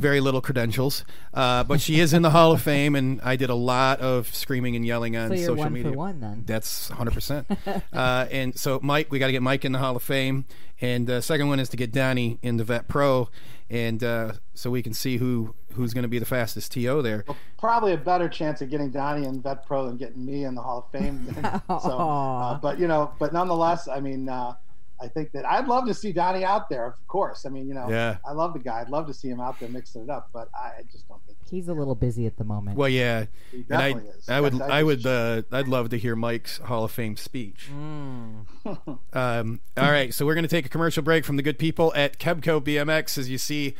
[0.00, 3.48] very little credentials, uh, but she is in the Hall of Fame, and I did
[3.48, 5.92] a lot of screaming and yelling on So social one media.
[5.92, 6.42] one then.
[6.44, 7.82] That's 100%.
[7.94, 10.44] uh, and so, Mike, we got to get Mike in the Hall of Fame.
[10.82, 13.30] And the second one is to get Donny in the Vet Pro.
[13.72, 17.24] And uh, so we can see who who's going to be the fastest TO there.
[17.58, 20.60] Probably a better chance of getting Donny in Vet Pro than getting me in the
[20.60, 21.26] Hall of Fame.
[21.80, 24.52] so, uh, but you know, but nonetheless, I mean, uh,
[25.00, 26.86] I think that I'd love to see Donny out there.
[26.86, 28.18] Of course, I mean, you know, Yeah.
[28.26, 28.82] I love the guy.
[28.82, 31.31] I'd love to see him out there mixing it up, but I just don't think
[31.52, 32.78] He's a little busy at the moment.
[32.78, 33.26] Well, yeah.
[33.50, 34.26] he And I, is.
[34.26, 37.68] I would, That's- I would, uh, I'd love to hear Mike's Hall of Fame speech.
[39.12, 41.92] Um, all right, so we're going to take a commercial break from the good people
[41.94, 43.18] at Kebco BMX.
[43.18, 43.74] As you see,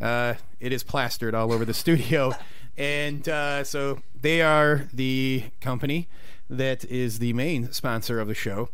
[0.00, 2.32] uh, it is plastered all over the studio,
[2.76, 6.08] and uh, so they are the company
[6.50, 8.68] that is the main sponsor of the show.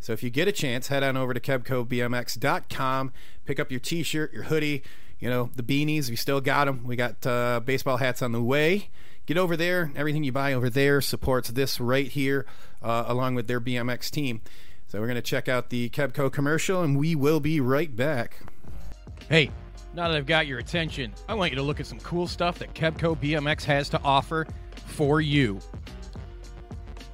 [0.00, 3.12] So if you get a chance, head on over to KebcoBMX.com,
[3.46, 4.82] pick up your T-shirt, your hoodie,
[5.24, 6.10] you know the beanies.
[6.10, 6.84] We still got them.
[6.84, 8.90] We got uh, baseball hats on the way.
[9.24, 9.90] Get over there.
[9.96, 12.44] Everything you buy over there supports this right here,
[12.82, 14.42] uh, along with their BMX team.
[14.86, 18.40] So we're going to check out the Kebco commercial, and we will be right back.
[19.30, 19.50] Hey,
[19.94, 22.58] now that I've got your attention, I want you to look at some cool stuff
[22.58, 24.46] that Kebco BMX has to offer
[24.88, 25.58] for you.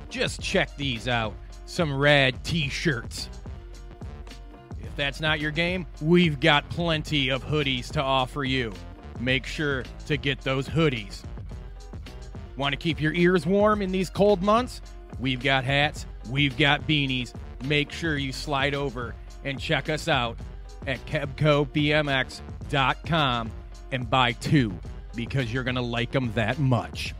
[0.08, 1.36] Just check these out.
[1.64, 3.28] Some rad t-shirts.
[3.32, 3.39] If
[5.00, 8.70] that's not your game, we've got plenty of hoodies to offer you.
[9.18, 11.22] Make sure to get those hoodies.
[12.56, 14.82] Want to keep your ears warm in these cold months?
[15.18, 17.32] We've got hats, we've got beanies.
[17.64, 19.14] Make sure you slide over
[19.44, 20.36] and check us out
[20.86, 23.50] at kebcobmx.com
[23.92, 24.78] and buy two
[25.16, 27.14] because you're going to like them that much.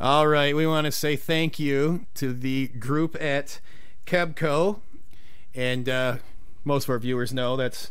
[0.00, 3.60] All right, we want to say thank you to the group at
[4.06, 4.80] Kebco,
[5.54, 6.16] and uh,
[6.64, 7.90] most of our viewers know that's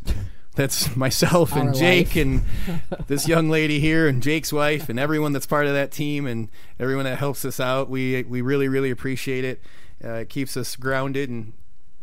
[0.55, 2.15] that's myself and Our Jake life.
[2.15, 2.41] and
[3.07, 6.49] this young lady here and Jake's wife and everyone that's part of that team and
[6.79, 7.89] everyone that helps us out.
[7.91, 9.61] We we really really appreciate it.
[10.03, 11.53] Uh, it keeps us grounded and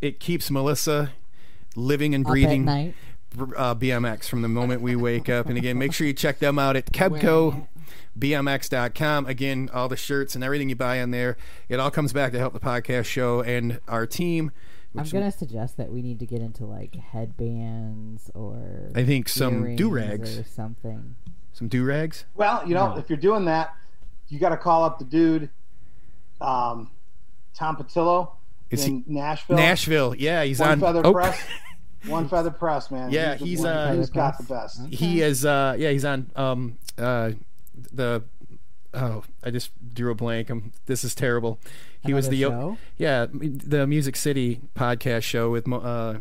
[0.00, 1.14] it keeps Melissa
[1.74, 2.64] living and breathing
[3.56, 5.46] uh, BMX from the moment we wake up.
[5.46, 6.92] And again, make sure you check them out at
[8.18, 9.26] KebcoBMX.com.
[9.26, 11.36] Again, all the shirts and everything you buy on there,
[11.68, 14.52] it all comes back to help the podcast show and our team.
[14.96, 19.76] I'm gonna suggest that we need to get into like headbands or I think some
[19.76, 20.38] do-rags.
[20.38, 21.16] or something.
[21.52, 22.24] Some do rags.
[22.34, 23.74] Well, you know, if you're doing that,
[24.28, 25.48] you got to call up the dude,
[26.40, 26.90] um,
[27.54, 28.32] Tom Patillo
[28.70, 29.56] Is in Nashville.
[29.56, 30.14] Nashville.
[30.14, 30.80] Yeah, he's on One on.
[30.80, 31.42] feather oh, press.
[32.06, 33.10] One feather press, man.
[33.10, 34.76] Yeah, the he's, one uh, who's Feather got the press.
[34.76, 34.92] best.
[34.92, 35.44] He is.
[35.44, 36.30] Uh, yeah, he's on.
[36.36, 37.32] Um, uh,
[37.76, 38.24] the.
[38.94, 40.50] Oh, I just drew a blank.
[40.50, 40.54] i
[40.86, 41.58] this is terrible.
[42.04, 42.40] He was the.
[42.42, 42.78] show?
[42.96, 45.66] Yeah, the Music City podcast show with.
[45.66, 46.18] Mo- Uh,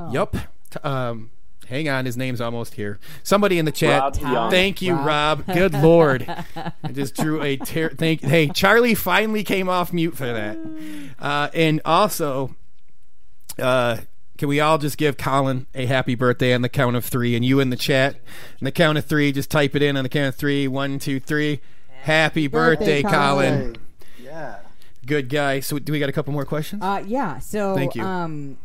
[0.00, 0.10] Oh.
[0.12, 0.32] Yup.
[0.70, 1.30] T- Um,
[1.68, 2.98] hang on, his name's almost here.
[3.22, 4.18] Somebody in the chat.
[4.20, 5.44] Rob Thank you, Rob.
[5.46, 5.56] Rob.
[5.56, 6.26] Good lord.
[6.56, 8.20] I just drew a ter- thank.
[8.22, 10.58] Hey, Charlie finally came off mute for that.
[11.20, 12.56] Uh, and also,
[13.58, 13.98] uh,
[14.44, 17.34] can we all just give Colin a happy birthday on the count of three?
[17.34, 20.02] And you in the chat, on the count of three, just type it in on
[20.02, 20.68] the count of three.
[20.68, 21.62] One, two, three.
[22.02, 23.58] Happy birthday, birthday, Colin.
[23.58, 23.76] Colin.
[24.20, 24.56] Yeah.
[25.06, 25.60] Good guy.
[25.60, 26.82] So, do we got a couple more questions?
[26.82, 27.38] Uh, yeah.
[27.38, 28.02] So, Thank you.
[28.02, 28.58] um,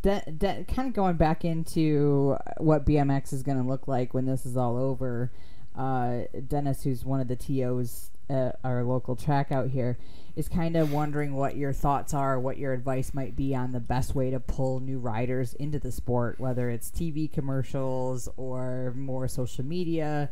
[0.00, 4.24] de- de- kind of going back into what BMX is going to look like when
[4.24, 5.30] this is all over.
[5.76, 9.98] Uh, Dennis, who's one of the tos at our local track out here,
[10.34, 13.80] is kind of wondering what your thoughts are, what your advice might be on the
[13.80, 19.26] best way to pull new riders into the sport, whether it's TV commercials or more
[19.28, 20.30] social media,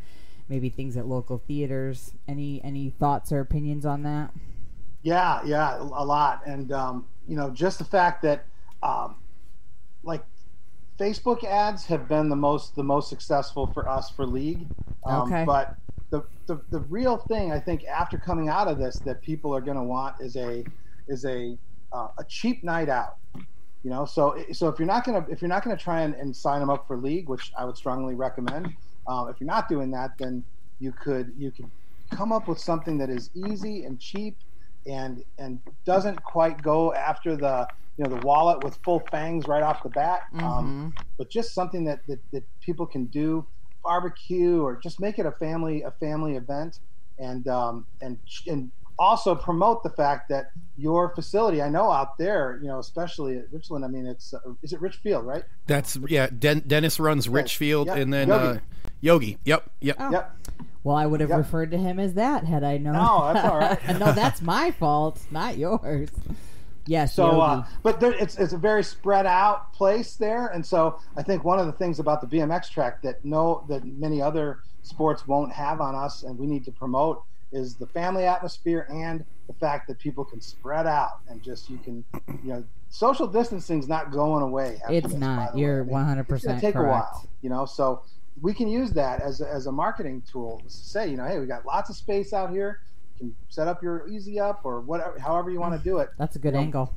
[0.48, 2.12] maybe things at local theaters.
[2.28, 4.30] Any any thoughts or opinions on that?
[5.02, 8.46] Yeah, yeah, a lot, and um, you know, just the fact that,
[8.82, 9.16] um,
[10.02, 10.24] like,
[10.98, 14.66] Facebook ads have been the most the most successful for us for league.
[15.04, 15.44] Um, Okay.
[15.44, 15.76] But
[16.14, 19.60] the, the the real thing I think after coming out of this that people are
[19.60, 20.64] going to want is a
[21.08, 21.58] is a
[21.92, 23.14] uh, a cheap night out.
[23.82, 26.34] You know, so so if you're not gonna if you're not gonna try and, and
[26.34, 28.72] sign them up for league, which I would strongly recommend,
[29.08, 30.44] um, if you're not doing that, then
[30.78, 31.70] you could you could
[32.12, 34.38] come up with something that is easy and cheap
[34.86, 39.62] and and doesn't quite go after the you know the wallet with full fangs right
[39.62, 43.46] off the bat um, but just something that, that that people can do
[43.84, 46.78] barbecue or just make it a family a family event
[47.18, 52.58] and um, and and also promote the fact that your facility i know out there
[52.62, 56.28] you know especially at richland i mean it's uh, is it richfield right That's yeah.
[56.28, 57.96] Den- Dennis runs Richfield, Yep.
[57.96, 58.46] and then Yogi.
[58.46, 58.60] Uh,
[59.00, 59.38] Yogi.
[59.44, 59.96] Yep, yep.
[59.98, 60.10] Oh.
[60.12, 60.36] yep
[60.84, 61.38] Well, I would have Yep.
[61.38, 62.92] referred to him as that had I known.
[62.94, 63.88] No, that's all right.
[63.98, 66.08] no, that's my fault, not yours.
[66.86, 67.14] Yes.
[67.14, 71.22] So, uh, but there, it's it's a very spread out place there, and so I
[71.22, 75.26] think one of the things about the BMX track that no that many other sports
[75.26, 79.54] won't have on us, and we need to promote is the family atmosphere and the
[79.54, 82.04] fact that people can spread out and just you can
[82.42, 84.80] you know social distancing's not going away.
[84.88, 85.36] It's this, not.
[85.36, 85.62] by the way.
[85.62, 86.86] You're 100% It's going to take correct.
[86.86, 87.64] a while, you know.
[87.64, 88.02] So
[88.40, 91.38] we can use that as a, as a marketing tool to say, you know, hey,
[91.38, 92.80] we got lots of space out here.
[93.14, 96.10] You can set up your easy up or whatever, however you want to do it.
[96.18, 96.94] that's a good you know, angle.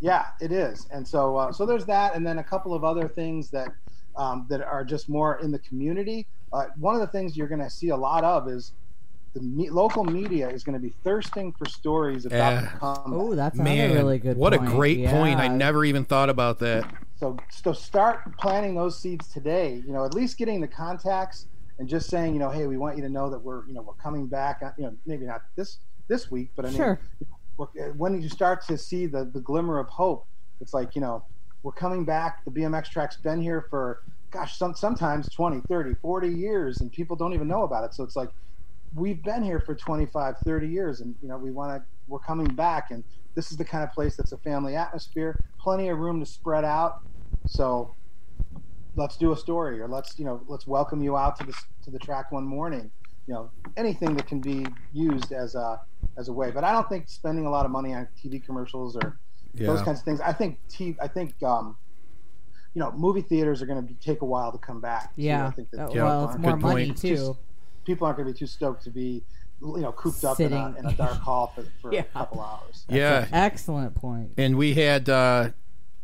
[0.00, 3.06] yeah, it is, and so uh, so there's that, and then a couple of other
[3.08, 3.68] things that
[4.16, 6.26] um, that are just more in the community.
[6.52, 8.72] Uh, one of the things you're going to see a lot of is
[9.34, 12.60] the me- local media is going to be thirsting for stories about Yeah.
[12.62, 13.04] the comeback.
[13.06, 14.38] Oh, that's another Man, really good.
[14.38, 14.68] what point.
[14.68, 15.38] a great point!
[15.38, 16.90] I never even thought about that.
[17.20, 19.82] So so start planting those seeds today.
[19.86, 21.46] You know, at least getting the contacts
[21.78, 23.82] and just saying, you know, hey, we want you to know that we're you know
[23.82, 24.60] we're coming back.
[24.62, 25.78] uh, You know, maybe not this
[26.08, 27.00] this week, but I mean, Sure.
[27.96, 30.26] when you start to see the, the glimmer of hope,
[30.60, 31.24] it's like, you know,
[31.62, 32.44] we're coming back.
[32.44, 33.98] The BMX track's been here for,
[34.32, 37.94] gosh, some, sometimes 20, 30, 40 years, and people don't even know about it.
[37.94, 38.30] So it's like,
[38.94, 42.54] we've been here for 25, 30 years, and, you know, we want to, we're coming
[42.54, 42.90] back.
[42.90, 43.04] And
[43.36, 46.64] this is the kind of place that's a family atmosphere, plenty of room to spread
[46.64, 46.94] out.
[47.44, 47.96] So
[48.98, 51.52] let's do a story or let's, you know, let's welcome you out to the,
[51.84, 52.90] to the track one morning.
[53.26, 55.80] You know, anything that can be used as a,
[56.16, 56.50] as a way.
[56.50, 59.18] But I don't think spending a lot of money on TV commercials or
[59.54, 60.20] those kinds of things.
[60.20, 61.76] I think t- I think um,
[62.74, 65.14] you know movie theaters are going to take a while to come back.
[65.14, 65.22] too.
[65.22, 65.46] Yeah.
[65.46, 66.98] I think that Uh, well, it's more Good money point.
[66.98, 67.16] too.
[67.16, 67.32] Just-
[67.84, 69.22] people aren't going to be too stoked to be
[69.60, 72.00] you know cooped up in a, in a dark hall for, for Yeah.
[72.00, 72.84] a couple hours.
[72.88, 74.32] Yeah, Excellent point.
[74.38, 75.50] and we had uh,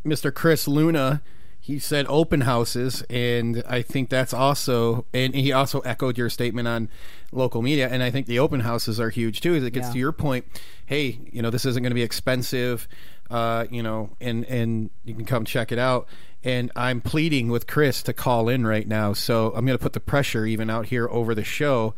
[0.05, 0.33] Mr.
[0.35, 1.23] Chris Luna.
[1.67, 6.69] He said open houses, and I think that's also, and he also echoed your statement
[6.69, 6.91] on
[7.33, 9.55] local media, and I think the open houses are huge too.
[9.55, 9.93] As it gets Yeah.
[9.95, 10.45] to your point,
[10.85, 12.87] hey, you know, this isn't going to be expensive,
[13.31, 16.07] uh, you know, and and you can come check it out.
[16.43, 19.95] And I'm pleading with Chris to call in right now, so I'm going to put
[19.95, 21.95] the pressure even out here over the show.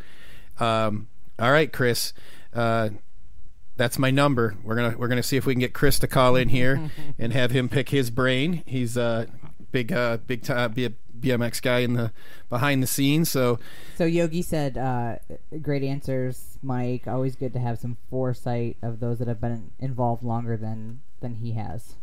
[0.61, 1.09] Um,
[1.41, 2.13] all right, Chris.
[2.55, 2.91] Uh,
[3.77, 4.55] that's my number.
[4.63, 6.89] We're gonna we're gonna see if we can get Chris to call in here
[7.19, 8.63] and have him pick his brain.
[8.65, 9.27] He's a
[9.77, 12.11] big uh, big time B- BMX guy in the
[12.49, 13.29] behind the scenes.
[13.31, 13.59] So
[13.97, 15.17] So Yogi said, uh,
[15.61, 17.07] "Great answers, Mike.
[17.07, 21.35] Always good to have some foresight of those that have been involved longer than than
[21.37, 21.97] he has."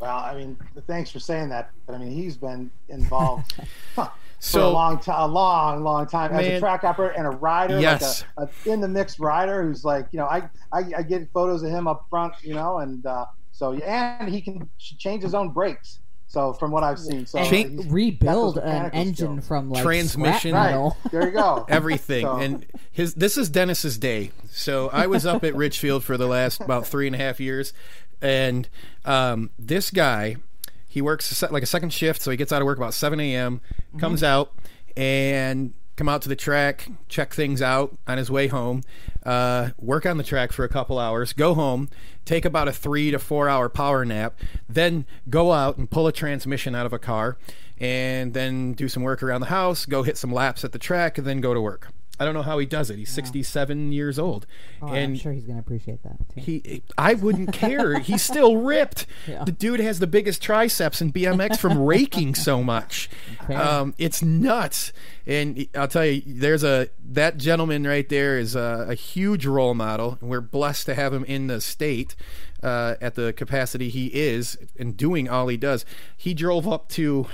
[0.00, 3.54] Well, I mean, thanks for saying that, but I mean, he's been involved
[3.94, 4.10] huh,
[4.40, 7.80] for a long time, a long, long time as a track operator and a rider,
[7.80, 8.22] Yes.
[8.36, 11.26] like a, a in the mix rider who's like, you know, I, I, I get
[11.32, 15.32] photos of him up front, you know, and uh, so and he can change his
[15.32, 16.00] own brakes.
[16.28, 19.48] So from what I've seen, so And Change- he's rebuild an engine skills.
[19.48, 20.54] from like Transmission.
[20.54, 21.64] Right there you go.
[21.68, 24.32] everything So- and his this is Dennis's day.
[24.50, 27.72] So I was up at Richfield for the last about three and a half years,
[28.20, 28.68] and
[29.04, 30.36] um, this guy
[30.88, 32.94] he works a se- like a second shift, so he gets out of work about
[32.94, 33.60] seven a.m.
[33.60, 33.98] Mm-hmm.
[34.00, 34.52] comes out
[34.96, 38.82] and come out to the track, check things out on his way home,
[39.24, 41.88] uh, work on the track for a couple hours, go home,
[42.24, 46.12] take about a three to four hour power nap, then go out and pull a
[46.12, 47.38] transmission out of a car,
[47.78, 51.18] and then do some work around the house, go hit some laps at the track,
[51.18, 51.88] and then go to work.
[52.18, 52.96] I don't know how he does it.
[52.98, 54.46] He's 67 years old,
[54.80, 56.16] Oh, and I'm sure he's going to appreciate that.
[56.34, 56.40] Too.
[56.40, 57.98] he, I wouldn't care.
[58.06, 59.06] He's still ripped.
[59.26, 59.44] Yeah.
[59.44, 63.10] The dude has the biggest triceps in BMX from raking so much.
[63.44, 63.54] Okay.
[63.54, 64.92] Um, it's nuts.
[65.26, 69.74] And I'll tell you, there's a that gentleman right there is a, a huge role
[69.74, 72.14] model, and we're blessed to have him in the state
[72.62, 75.84] uh, at the capacity he is and doing all he does.
[76.16, 77.26] He drove up to.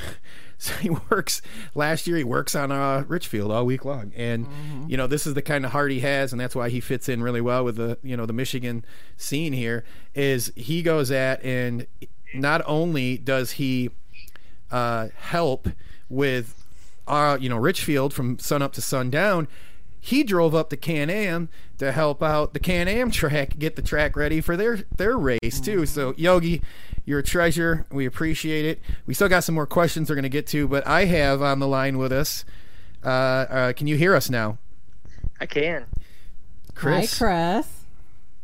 [0.69, 1.43] So he works.
[1.75, 4.47] Last year, he works on uh, Richfield all week long, and
[4.87, 7.09] you know this is the kind of heart he has, and that's why he fits
[7.09, 8.85] in really well with the you know the Michigan
[9.17, 9.83] scene here.
[10.15, 11.89] Is he goes at and
[12.33, 13.91] not only does he
[14.71, 15.69] uh, help
[16.09, 16.55] with
[17.09, 19.49] uh, you know Richfield from sun up to sundown.
[20.05, 21.49] He drove up to Can Am
[21.79, 25.61] to help out the Can Am track, get the track ready for their their race
[25.61, 25.87] too.
[25.87, 26.61] So Yogi,
[27.05, 27.87] you're a treasure.
[27.89, 28.81] We appreciate it.
[29.07, 31.61] We still got some more questions we're going to get to, but I have on
[31.61, 32.45] the line with us.
[33.05, 34.59] Uh, uh, can you hear us now,
[35.41, 35.87] I can.
[36.75, 37.19] Chris?
[37.21, 37.69] Hi, Chris.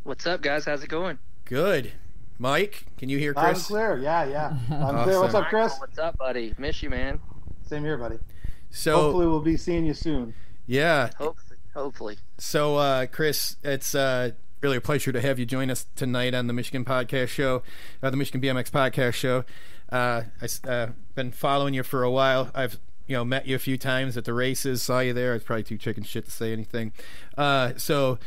[0.04, 0.64] What's up, guys?
[0.64, 1.18] How's it going?
[1.44, 1.90] Good.
[2.38, 3.44] Mike, can you hear Chris?
[3.44, 3.66] and Chris?
[3.66, 3.98] clear.
[3.98, 4.56] Yeah, yeah.
[4.70, 5.20] Loud and clear.
[5.20, 5.74] What's up, Chris?
[5.80, 6.54] What's up, buddy?
[6.56, 7.18] Miss you, man.
[7.66, 8.18] Same here, buddy.
[8.70, 10.34] So Hopefully, we'll be seeing you soon.
[10.66, 11.47] yeah, Hopefully,
[11.78, 12.18] hopefully.
[12.38, 16.46] So, uh, Chris, it's uh, really a pleasure to have you join us tonight on
[16.46, 17.62] the Michigan Podcast Show,
[18.02, 19.44] uh, the Michigan BMX Podcast Show.
[19.90, 22.50] Uh, I've uh, been following you for a while.
[22.54, 22.78] I've
[23.08, 25.34] you know met you a few times at the races, saw you there.
[25.34, 26.92] It's probably too chicken shit to say anything.
[27.36, 28.18] Uh, so,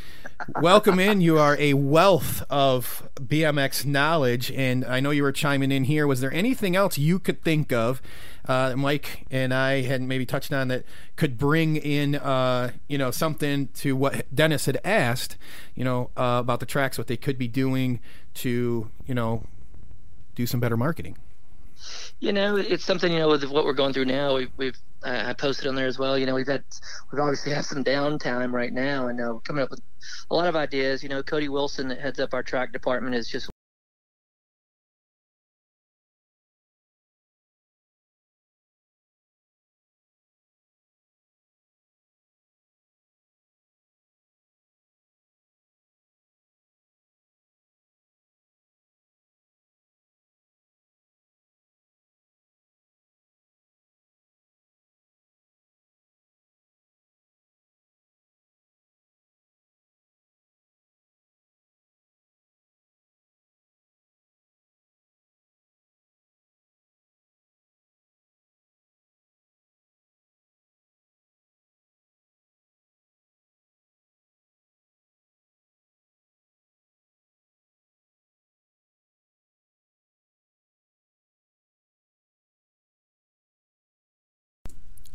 [0.60, 1.22] welcome in.
[1.22, 6.08] You are a wealth of BMX knowledge, and I know you were chiming in here.
[6.08, 8.02] Was there anything else you could think of?
[8.48, 10.84] Uh, Mike and I had maybe touched on that
[11.16, 15.38] could bring in, uh, you know, something to what Dennis had asked,
[15.76, 18.00] you know, uh, about the tracks, what they could be doing
[18.34, 19.44] to, you know,
[20.34, 21.18] do some better marketing.
[22.20, 24.36] You know, it's something you know with what we're going through now.
[24.36, 26.18] We've, we've uh, I posted on there as well.
[26.18, 26.64] You know, we've had
[27.12, 29.82] we've obviously had some downtime right now, and uh, we're coming up with
[30.30, 31.04] a lot of ideas.
[31.04, 33.51] You know, Cody Wilson that heads up our track department is just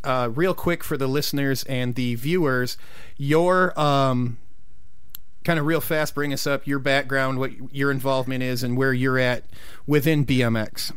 [0.06, 2.78] uh, real quick for the listeners and the viewers,
[3.16, 4.38] your um,
[5.44, 8.92] kind of real fast bring us up your background, what your involvement is, and where
[8.92, 9.44] you're at
[9.86, 10.92] within BMX.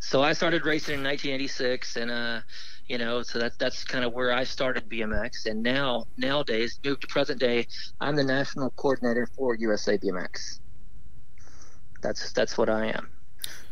[0.00, 2.40] So I started racing in 1986, and uh,
[2.88, 5.46] you know, so that that's kind of where I started BMX.
[5.46, 7.66] And now nowadays, moved to present day,
[8.00, 10.60] I'm the national coordinator for USA BMX.
[12.02, 13.08] That's that's what I am.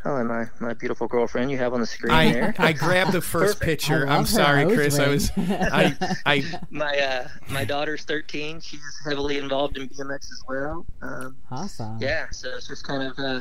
[0.04, 2.54] Oh, and my my beautiful girlfriend you have on the screen I, there.
[2.58, 4.06] I grabbed the first picture.
[4.06, 4.98] I love I'm sorry, nose Chris.
[4.98, 8.60] I was I I my uh, my daughter's 13.
[8.60, 10.86] She's heavily involved in BMX as well.
[11.02, 11.98] Um, Awesome.
[12.00, 13.40] yeah, so it's just kind of uh,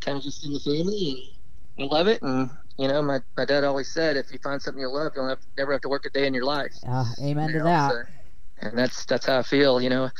[0.00, 1.36] kind of just in the family,
[1.78, 2.22] and I love it.
[2.22, 5.28] And you know, my, my dad always said, if you find something you love, you'll
[5.28, 6.72] have, never have to work a day in your life.
[6.88, 7.90] Uh, amen You to know, that.
[7.92, 8.02] so-
[8.62, 9.80] and that's that's how I feel.
[9.80, 10.10] You know,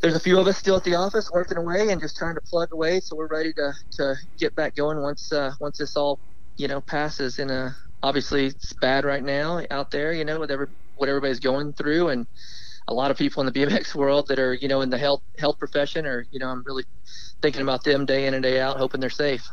[0.00, 2.40] there's a few of us still at the office working away and just trying to
[2.40, 6.18] plug away, so we're ready to to get back going once uh, once this all
[6.56, 7.38] you know passes.
[7.38, 7.70] And uh,
[8.02, 10.12] obviously it's bad right now out there.
[10.12, 12.26] You know, with every what everybody's going through and.
[12.88, 15.20] A lot of people in the BMX world that are, you know, in the health
[15.40, 16.84] health profession, or you know, I'm really
[17.42, 19.44] thinking about them day in and day out, hoping they're safe.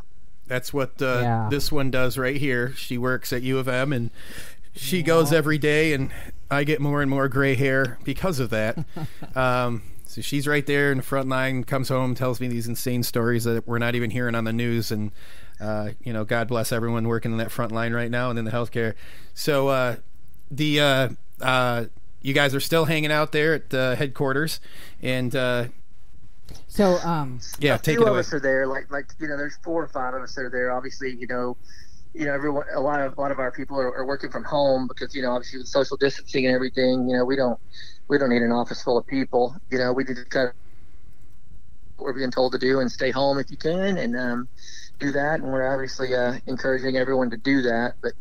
[0.46, 1.48] That's what uh, Yeah.
[1.50, 2.74] this one does right here.
[2.76, 4.12] She works at U of M and
[4.76, 6.12] she goes every day, and
[6.52, 8.78] I get more and more gray hair because of that.
[9.36, 9.82] um,
[10.14, 13.44] so she's right there in the front line, comes home, tells me these insane stories
[13.44, 14.92] that we're not even hearing on the news.
[14.92, 15.12] And,
[15.60, 18.46] uh, you know, God bless everyone working in that front line right now and in
[18.46, 18.94] the healthcare.
[19.34, 19.96] So uh,
[20.50, 20.80] the.
[20.80, 21.10] Uh,
[21.42, 21.86] uh,
[22.22, 24.62] you guys are still hanging out there at uh, headquarters,
[25.02, 25.66] and uh,
[26.70, 28.20] So, um, yeah, a take few it of away.
[28.20, 28.66] us are there.
[28.66, 30.72] Like like you know, there's four or five of us that are there.
[30.72, 31.58] Obviously, you know,
[32.14, 34.44] you know, everyone, a lot of a lot of our people are, are working from
[34.44, 37.60] home because you know, obviously with social distancing and everything, you know, we don't
[38.10, 39.56] we don't need an office full of people.
[39.72, 40.54] You know, we to kind of
[42.00, 44.50] we're being told to do and stay home if you can and um,
[45.00, 45.40] do that.
[45.40, 47.96] And we're obviously uh, encouraging everyone to do that.
[48.02, 48.14] But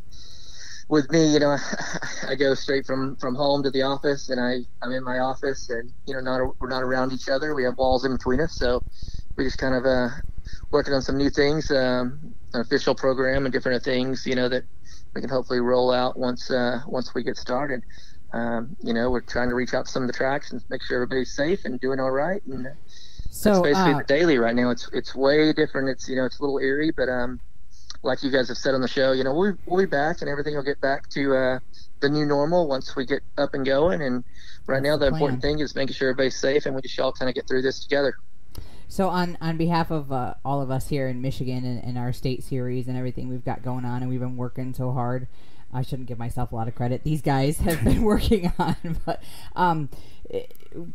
[0.89, 1.57] with me, you know,
[2.29, 5.69] I go straight from from home to the office, and I I'm in my office,
[5.71, 7.55] and you know, not we're not around each other.
[7.55, 8.83] We have walls in between us, so
[9.37, 10.09] we just kind of uh,
[10.71, 14.65] working on some new things, um, an official program and different things, you know, that
[15.15, 17.83] we can hopefully roll out once uh, once we get started.
[18.33, 20.83] Um, you know, we're trying to reach out to some of the tracks and make
[20.83, 22.43] sure everybody's safe and doing all right.
[22.47, 22.69] And
[23.31, 24.71] So, that's basically uh, the daily right now.
[24.71, 25.89] It's it's way different.
[25.91, 27.41] It's you know it's a little eerie, but um,
[28.03, 30.31] like you guys have said on the show, you know we'll we'll be back and
[30.31, 31.59] everything will get back to uh,
[32.01, 34.01] the new normal once we get up and going.
[34.03, 34.25] And
[34.67, 37.13] right now the the important thing is making sure everybody's safe and we just all
[37.13, 38.15] kind of get through this together.
[38.93, 42.13] So on on behalf of uh, all of us here in Michigan and, and our
[42.13, 45.29] state series and everything we've got going on, and we've been working so hard.
[45.73, 47.03] I shouldn't give myself a lot of credit.
[47.03, 49.23] These guys have been working on, but
[49.57, 49.89] um,
[50.31, 50.43] eh,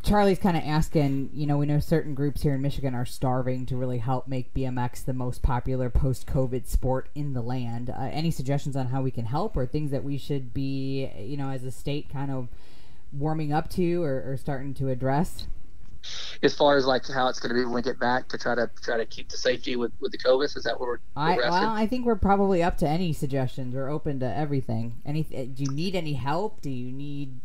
[0.04, 1.32] Charlie's kind of asking.
[1.34, 4.54] You know, we know certain groups here in Michigan are starving to really help make
[4.54, 7.90] BMX the most popular post-COVID sport in the land.
[7.90, 11.36] Uh, any suggestions on how we can help, or things that we should be, you
[11.36, 12.48] know, as a state, kind of
[13.12, 15.48] warming up to or, or starting to address?
[16.44, 18.56] As far as like how it's going to be when we get back to try
[18.56, 21.36] to try to keep the safety with with the COVID, is that what we're, I
[21.36, 23.74] we're well, I think we're probably up to any suggestions.
[23.74, 25.02] We're open to everything.
[25.06, 25.22] Any?
[25.22, 26.62] uh, Do you need any help?
[26.62, 27.40] Do you need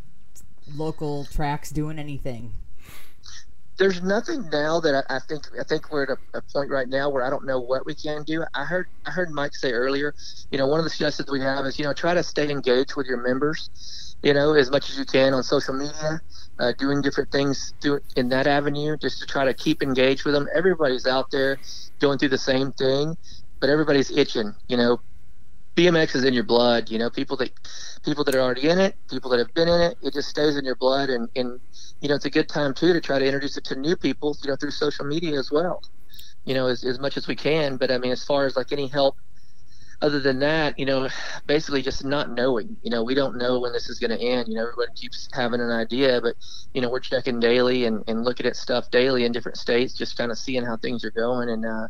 [0.74, 2.55] local tracks doing anything?
[3.79, 6.89] there's nothing now that I, I think I think we're at a, a point right
[6.89, 8.45] now where I don't know what we can do.
[8.55, 10.15] I heard I heard Mike say earlier,
[10.51, 12.95] you know, one of the suggestions we have is you know try to stay engaged
[12.97, 13.70] with your members,
[14.23, 16.20] you know, as much as you can on social media,
[16.59, 20.35] uh, doing different things through, in that avenue, just to try to keep engaged with
[20.35, 20.49] them.
[20.55, 21.59] Everybody's out there
[21.99, 23.16] going through the same thing,
[23.61, 25.01] but everybody's itching, you know.
[25.74, 27.09] BMX is in your blood, you know.
[27.09, 27.51] People that
[28.05, 30.57] people that are already in it, people that have been in it, it just stays
[30.57, 31.61] in your blood, and and
[32.03, 34.36] you know it's a good time too to try to introduce it to new people,
[34.43, 35.82] you know, through social media as well,
[36.44, 37.78] you know, as as much as we can.
[37.78, 39.16] But I mean, as far as like any help
[40.03, 41.09] other than that, you know,
[41.47, 42.77] basically just not knowing.
[42.83, 44.49] You know, we don't know when this is going to end.
[44.49, 46.35] You know, everybody keeps having an idea, but
[46.74, 50.19] you know, we're checking daily and and looking at stuff daily in different states, just
[50.19, 51.65] kind of seeing how things are going and.
[51.65, 51.89] uh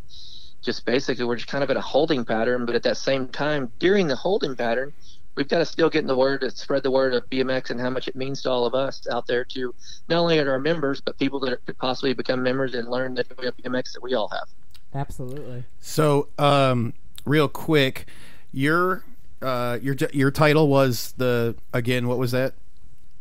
[0.64, 3.68] just basically we're just kind of in a holding pattern but at that same time
[3.80, 4.92] during the holding pattern
[5.34, 7.80] we've got to still get in the word to spread the word of bmx and
[7.80, 9.74] how much it means to all of us out there to
[10.08, 13.92] not only our members but people that could possibly become members and learn the bmx
[13.92, 14.46] that we all have
[14.94, 15.64] Absolutely.
[15.80, 16.92] So, um,
[17.24, 18.06] real quick,
[18.52, 19.04] your
[19.40, 22.08] uh, your your title was the again.
[22.08, 22.54] What was that?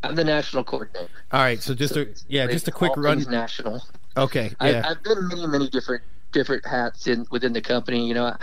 [0.03, 1.61] i'm the national coordinator All right.
[1.61, 3.23] So just a yeah, just a quick run.
[3.29, 3.83] national
[4.17, 4.51] Okay.
[4.59, 4.89] I, Yeah.
[4.89, 8.07] I've been many, many different different hats in within the company.
[8.07, 8.37] You know, I,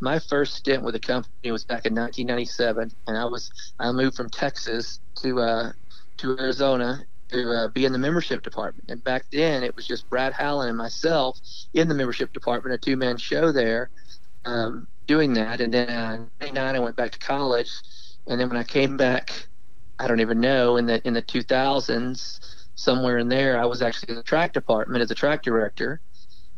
[0.00, 4.16] my first stint with the company was back in 1997, and I was I moved
[4.16, 5.72] from Texas to uh,
[6.18, 8.90] to Arizona to uh, be in the membership department.
[8.90, 11.38] And back then, it was just Brad Hallen and myself
[11.72, 13.90] in the membership department, a two man show there,
[14.44, 15.60] um, doing that.
[15.60, 17.70] And then uh, '99, I went back to college,
[18.26, 19.46] and then when I came back,
[19.98, 22.40] I don't even know in the in the 2000s
[22.74, 26.00] somewhere in there, I was actually in the track department as a track director.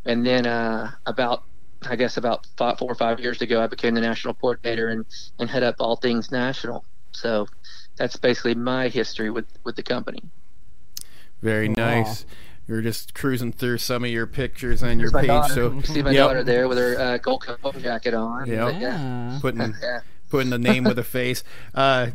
[0.04, 1.44] And then uh, about,
[1.86, 5.04] I guess, about five, four or five years ago, I became the national coordinator and,
[5.38, 6.84] and head up all things national.
[7.12, 7.46] So
[7.96, 10.22] that's basically my history with, with the company.
[11.42, 12.24] Very nice.
[12.66, 15.26] You're just cruising through some of your pictures on your page.
[15.26, 15.52] daughter.
[15.54, 16.26] So You see my Yep.
[16.26, 18.46] daughter there with her uh, gold cup jacket on.
[18.46, 18.80] Yep.
[18.80, 19.38] Yeah.
[19.42, 20.00] putting Yeah.
[20.30, 21.44] putting the name with a face.
[21.74, 22.08] Uh,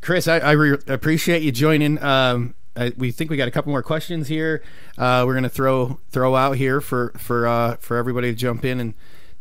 [0.00, 2.02] Chris, I, I re- appreciate you joining.
[2.02, 4.62] Um, I, we think we got a couple more questions here.
[4.98, 8.80] Uh, we're gonna throw throw out here for for uh, for everybody to jump in
[8.80, 8.94] and.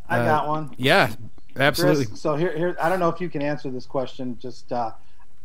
[0.10, 0.76] I uh, got one.
[0.78, 1.14] Yeah,
[1.56, 2.06] absolutely.
[2.08, 4.92] Chris, so here, here, I don't know if you can answer this question just uh,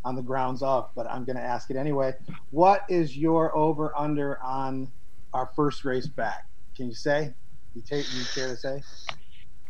[0.04, 2.14] on the grounds of, but I'm going to ask it anyway.
[2.50, 4.90] What is your over under on
[5.32, 6.44] our first race back?
[6.76, 7.34] Can you say?
[7.74, 8.82] You take, you care to say?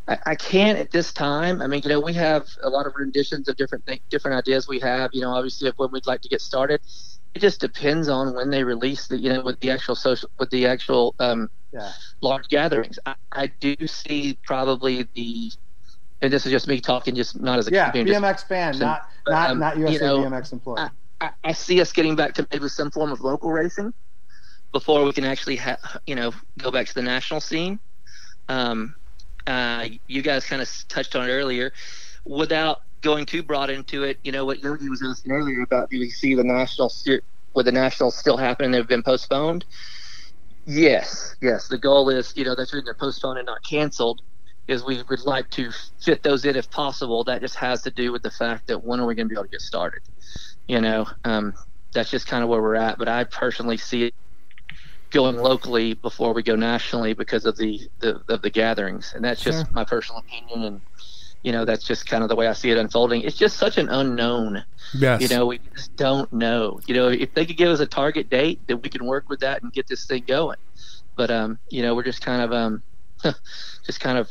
[0.09, 1.61] I, I can't at this time.
[1.61, 4.69] I mean, you know, we have a lot of renditions of different th- different ideas
[4.69, 5.11] we have.
[5.13, 6.81] You know, obviously of when we'd like to get started.
[7.35, 10.49] It just depends on when they release the, you know, with the actual social, with
[10.51, 11.91] the actual um, Yeah.
[12.23, 12.99] large gatherings.
[13.05, 15.53] I, I do see probably the,
[16.23, 19.03] and this is just me talking, just not as a Yeah, just- BMX fan, not
[19.27, 20.77] but, not um, not USA you know, BMX employee.
[20.81, 23.93] I, I, I see us getting back to maybe some form of local racing
[24.77, 27.81] before we can actually, ha- you know, go back to the national scene.
[28.51, 28.95] Um,
[29.47, 31.73] uh, you guys kind of touched on it earlier.
[32.27, 35.99] Without going too broad into it, you know what Yogi was asking earlier about do
[35.99, 37.25] we see the national st-
[37.55, 38.71] with the nationals still happening?
[38.71, 39.65] They've been postponed.
[40.67, 41.69] Yes, yes.
[41.69, 44.21] The goal is, you know, that's when they're postponed and not canceled.
[44.69, 45.71] is we would like to
[46.05, 47.25] fit those in if possible.
[47.25, 49.37] That just has to do with the fact that when are we going to be
[49.37, 50.03] able to get started?
[50.69, 51.55] You know, um,
[51.95, 52.99] that's just kind of where we're at.
[52.99, 54.15] But I personally see it
[55.11, 59.43] going locally before we go nationally because of the, the of the gatherings, and that's
[59.43, 59.73] just Sure.
[59.73, 60.65] my personal opinion.
[60.65, 60.81] And
[61.43, 63.23] you know, that's just kind of the way I see it unfolding.
[63.23, 64.65] It's just such an unknown.
[64.95, 65.21] Yes.
[65.23, 66.81] You know, we just don't know.
[66.87, 69.41] You know, if they could give us a target date, then we can work with
[69.41, 70.59] that and get this thing going.
[71.15, 72.83] But um, you know, we're just kind of um,
[73.87, 74.31] just kind of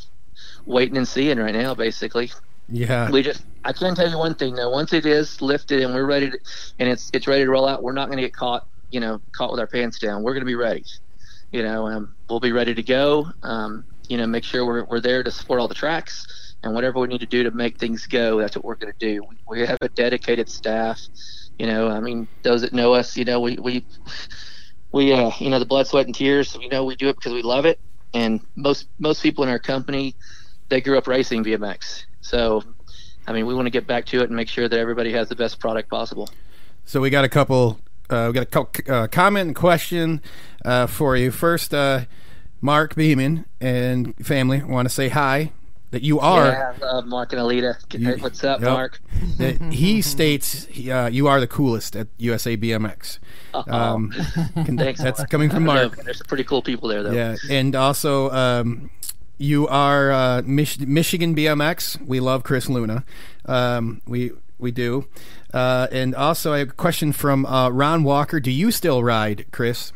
[0.65, 2.31] waiting and seeing right now, basically.
[2.67, 3.09] Yeah.
[3.11, 4.69] We just I can tell you one thing though.
[4.69, 6.39] Once it is lifted and we're ready to,
[6.79, 8.67] and it's it's ready to roll out, we're not going to get caught.
[8.91, 10.23] You know, caught with our pants down.
[10.23, 10.85] We're going to be ready.
[11.51, 13.27] You know, um, we'll be ready to go.
[13.43, 16.99] Um, you know, make sure we're we're there to support all the tracks and whatever
[16.99, 18.39] we need to do to make things go.
[18.39, 19.23] That's what we're going to do.
[19.23, 20.99] We, we have a dedicated staff.
[21.59, 23.85] You know, I mean, those that know us, you know, we we
[24.91, 26.57] we uh, you know, the blood, sweat, and tears.
[26.59, 27.79] You know, we do it because we love it.
[28.13, 30.15] And most most people in our company,
[30.69, 32.05] they grew up racing BMX.
[32.21, 32.63] So,
[33.27, 35.29] I mean, we want to get back to it and make sure that everybody has
[35.29, 36.29] the best product possible.
[36.85, 37.79] So we got a couple.
[38.09, 40.21] Uh, we got a couple, uh, comment and question
[40.63, 41.31] uh, for you.
[41.31, 42.01] First, uh,
[42.61, 45.51] Mark Beeman and family want to say hi.
[45.91, 46.47] That you are.
[46.81, 47.75] Yeah, Mark and Alita.
[47.97, 48.69] You- What's up, Yep.
[48.69, 48.99] Mark?
[49.71, 53.19] he states uh, you are the coolest at USA BMX.
[53.53, 54.11] Um,
[54.55, 55.29] can- Thanks, that's Mark.
[55.29, 56.03] coming from I know, Mark.
[56.03, 57.11] There's some pretty cool people there, though.
[57.11, 58.89] Yeah, and also um,
[59.37, 62.01] you are uh, Mich- Michigan BMX.
[62.05, 63.05] We love Chris Luna.
[63.45, 65.07] Um, we we do.
[65.55, 68.41] Uh, and also, I have a question from uh, Ron Walker.
[68.41, 69.93] Do you still ride, Chris?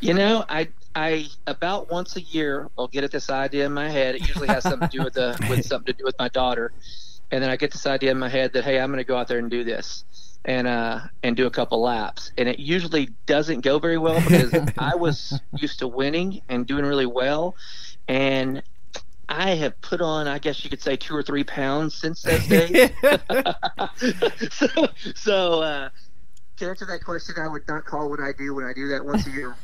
[0.00, 3.90] You know, I I about once a year I'll get at this idea in my
[3.90, 4.14] head.
[4.14, 6.72] It usually has something to do with the with something to do with my daughter,
[7.30, 9.18] and then I get this idea in my head that hey, I'm going to go
[9.18, 10.04] out there and do this,
[10.46, 14.54] and uh and do a couple laps, and it usually doesn't go very well because
[14.78, 17.54] I was used to winning and doing really well,
[18.08, 18.62] and
[19.28, 22.48] I have put on, I guess you could say, two or three pounds since that
[22.48, 22.90] days.
[24.52, 25.88] so, so uh,
[26.58, 29.04] to answer that question, I would not call what I do when I do that
[29.04, 29.54] once a year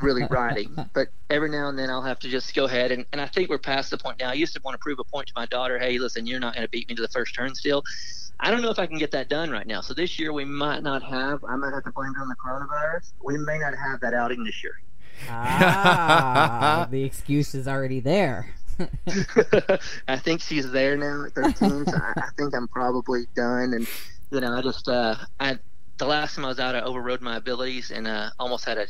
[0.00, 0.76] really riding.
[0.92, 2.92] But every now and then I'll have to just go ahead.
[2.92, 4.30] And, and I think we're past the point now.
[4.30, 6.54] I used to want to prove a point to my daughter hey, listen, you're not
[6.54, 7.84] going to beat me to the first turn still.
[8.40, 9.80] I don't know if I can get that done right now.
[9.80, 12.34] So this year we might not have, I might have to blame it on the
[12.34, 13.12] coronavirus.
[13.22, 14.80] We may not have that outing this year.
[15.28, 18.54] Ah, the excuse is already there.
[20.08, 23.74] I think she's there now at 13, so I, I think I'm probably done.
[23.74, 23.86] And
[24.30, 25.58] you know, I just uh, I
[25.98, 28.86] the last time I was out, I overrode my abilities and uh, almost had a,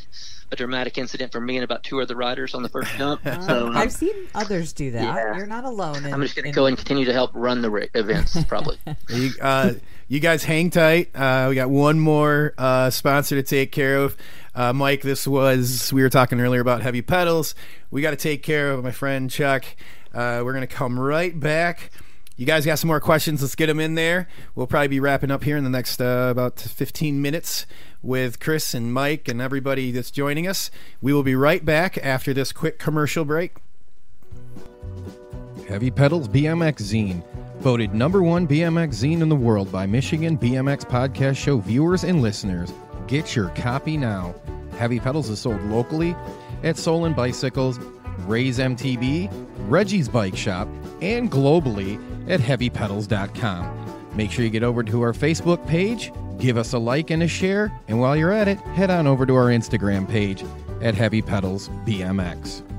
[0.51, 3.21] a dramatic incident for me and about two other riders on the first jump.
[3.43, 5.03] So um, I've seen others do that.
[5.03, 5.37] Yeah.
[5.37, 6.05] You're not alone.
[6.05, 8.41] In, I'm just going to in- go and continue to help run the ra- events,
[8.45, 8.77] probably.
[9.09, 9.73] You, uh,
[10.07, 11.15] you guys hang tight.
[11.15, 14.15] Uh, we got one more uh, sponsor to take care of.
[14.55, 17.55] Uh, Mike, this was, we were talking earlier about heavy pedals.
[17.89, 19.65] We got to take care of my friend Chuck.
[20.13, 21.91] Uh, we're going to come right back.
[22.35, 23.41] You guys got some more questions?
[23.41, 24.27] Let's get them in there.
[24.55, 27.65] We'll probably be wrapping up here in the next uh, about 15 minutes
[28.01, 30.71] with Chris and Mike and everybody that's joining us.
[31.01, 33.57] We will be right back after this quick commercial break.
[35.67, 37.23] Heavy Pedals BMX Zine.
[37.59, 42.21] Voted number one BMX zine in the world by Michigan BMX Podcast Show viewers and
[42.21, 42.73] listeners.
[43.07, 44.35] Get your copy now.
[44.77, 46.15] Heavy Pedals is sold locally
[46.63, 47.79] at Solon Bicycles,
[48.19, 49.29] Ray's MTB,
[49.69, 50.67] Reggie's Bike Shop,
[51.01, 54.11] and globally at heavypedals.com.
[54.15, 57.27] Make sure you get over to our Facebook page, give us a like and a
[57.27, 60.43] share, and while you're at it, head on over to our Instagram page
[60.81, 62.72] at Heavy Pedals BMX.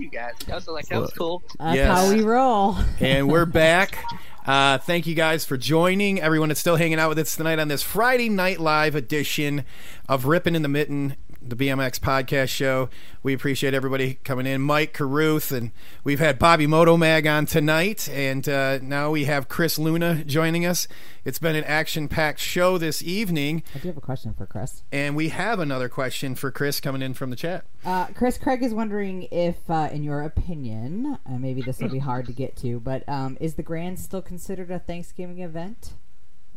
[0.00, 1.42] You guys, I was like, that was cool.
[1.58, 1.88] That's Yes.
[1.98, 2.76] how we roll.
[3.00, 3.98] and we're back.
[4.46, 6.20] Uh, thank you guys for joining.
[6.20, 9.64] Everyone that's still hanging out with us tonight on this Friday Night Live edition
[10.08, 12.88] of Ripping in the Mitten, the BMX podcast show.
[13.22, 14.60] We appreciate everybody coming in.
[14.60, 15.70] Mike Carruth, and
[16.04, 20.86] we've had Bobby Motomag on tonight, and uh, now we have Chris Luna joining us.
[21.24, 24.82] It's been an action packed show this evening, I do have a question for Chris.
[24.92, 27.64] and we have another question for Chris coming in from the chat.
[27.84, 31.98] Uh, Chris Craig is wondering if, uh, in your opinion, uh, maybe this will be
[31.98, 35.94] hard to get to, but um, is the Grand still considered a Thanksgiving event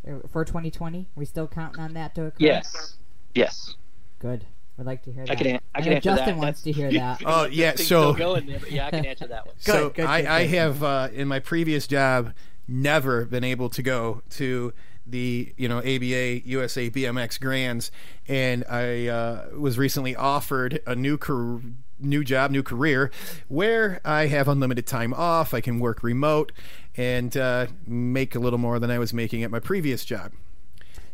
[0.06, 1.00] Uh, for 2020?
[1.02, 2.36] Are we still counting on that to occur?
[2.40, 2.98] Yes.
[3.34, 3.76] Yes.
[4.20, 4.46] Good.
[4.78, 5.32] Would like to hear that.
[5.32, 6.38] I can, an- I can know answer Justin that.
[6.44, 7.22] wants to hear that.
[7.26, 9.56] Oh, yeah, so- going there, but yeah, I can answer that one.
[9.60, 12.34] so good, I, good, I have uh, in my previous job
[12.68, 14.74] never been able to go to
[15.06, 17.92] the you know ABA USA BMX Grands,
[18.28, 21.60] and I uh, was recently offered a new car-
[22.00, 23.12] new job, new career,
[23.50, 25.54] where I have unlimited time off.
[25.54, 26.52] I can work remote
[26.96, 30.32] and uh, make a little more than I was making at my previous job.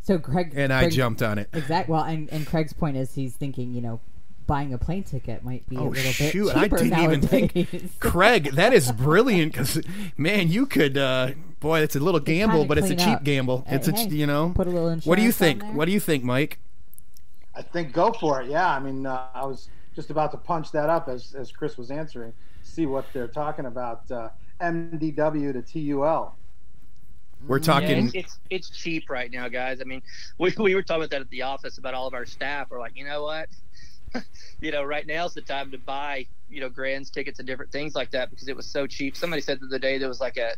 [0.10, 1.49] So Craig And I Craig- jumped on it.
[1.53, 1.88] Exact.
[1.88, 3.99] Well, and and Craig's point is he's thinking, you know,
[4.48, 6.52] buying a plane ticket might be a Oh little bit shoot!
[6.52, 7.91] cheaper I didn't even think, nowadays.
[7.99, 8.52] Craig.
[8.56, 9.80] That is brilliant because,
[10.18, 10.98] man, you could.
[10.98, 13.23] Uh, boy, it's a little gamble, but it's a cheap up.
[13.23, 13.65] gamble.
[13.68, 14.52] Hey, It's a hey, you know.
[14.56, 15.61] put a little What do you think?
[15.76, 16.57] What do you think, Mike?
[17.56, 18.49] I think go for it.
[18.49, 21.77] Yeah, I mean, uh, I was just about to punch that up as, as Chris
[21.77, 22.34] was answering,
[22.64, 24.10] see what they're talking about.
[24.10, 24.30] Uh,
[24.60, 26.36] MDW to TUL.
[27.48, 28.06] We're Yeah, talking.
[28.07, 29.80] it's, it's it's cheap right now, guys.
[29.82, 30.02] I mean,
[30.38, 32.68] we, we were talking about that at the office about all of our staff.
[32.70, 33.49] We're like, you know what?
[34.61, 37.94] you know, right now's the time to buy, you know, grands tickets and different things
[37.95, 39.16] like that because it was so cheap.
[39.16, 40.53] Somebody said the other day there was like a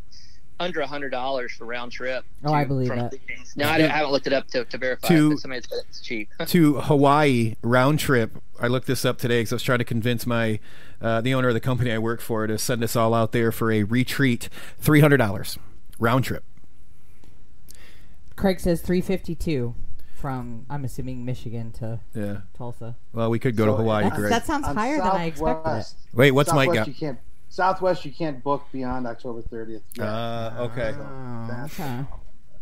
[0.60, 2.24] under a hundred dollars for round trip.
[2.44, 3.12] Oh, I believe from that.
[3.12, 3.56] Phoenix.
[3.58, 5.62] No, I, didn't- I haven't looked it up to, to verify, To- it, but somebody
[5.68, 6.30] said it's cheap.
[6.48, 8.38] to Hawaii round trip.
[8.60, 10.60] I looked this up today because I was trying to convince my
[11.02, 13.52] uh, the owner of the company I work for to send us all out there
[13.52, 14.50] for a retreat.
[14.80, 15.58] Three hundred dollars
[16.00, 16.44] round trip.
[18.42, 19.76] Craig says 352
[20.16, 22.38] from I'm assuming Michigan to Yeah.
[22.56, 22.96] Tulsa.
[23.14, 24.32] Well, we could go to Hawaii, That's- Greg.
[24.32, 25.86] that sounds On higher than I expected.
[26.14, 26.88] Wait, what's Mike Southwest got?
[26.88, 27.20] You can't,
[27.50, 29.84] Southwest, you can't book beyond October 30th.
[29.96, 30.04] yet.
[30.08, 30.96] Uh, okay.
[30.98, 32.06] Oh, okay.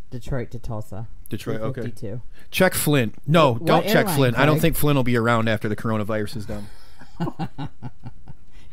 [0.10, 1.08] Detroit to Tulsa.
[1.30, 1.62] Detroit.
[1.62, 1.82] Okay.
[1.84, 2.22] 352.
[2.52, 3.16] Check Flint.
[3.26, 4.38] No, What don't check airline, Flint.
[4.38, 6.68] I don't think Flint will be around after the coronavirus is done.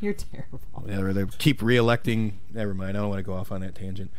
[0.00, 0.60] You're terrible.
[0.88, 2.40] Yeah, they keep re-electing.
[2.52, 2.96] Never mind.
[2.96, 4.10] I don't want to go off on that tangent.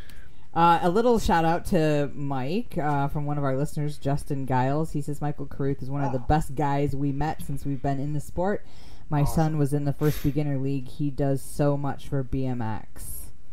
[0.57, 4.91] Uh, a little shout out to Mike uh, from one of our listeners, Justin Giles.
[4.93, 7.99] He says Michael Carruth is one of the best guys we met since we've been
[7.99, 8.65] in the sport.
[9.07, 10.87] My son was in the first beginner league.
[10.87, 12.85] He does so much for BMX.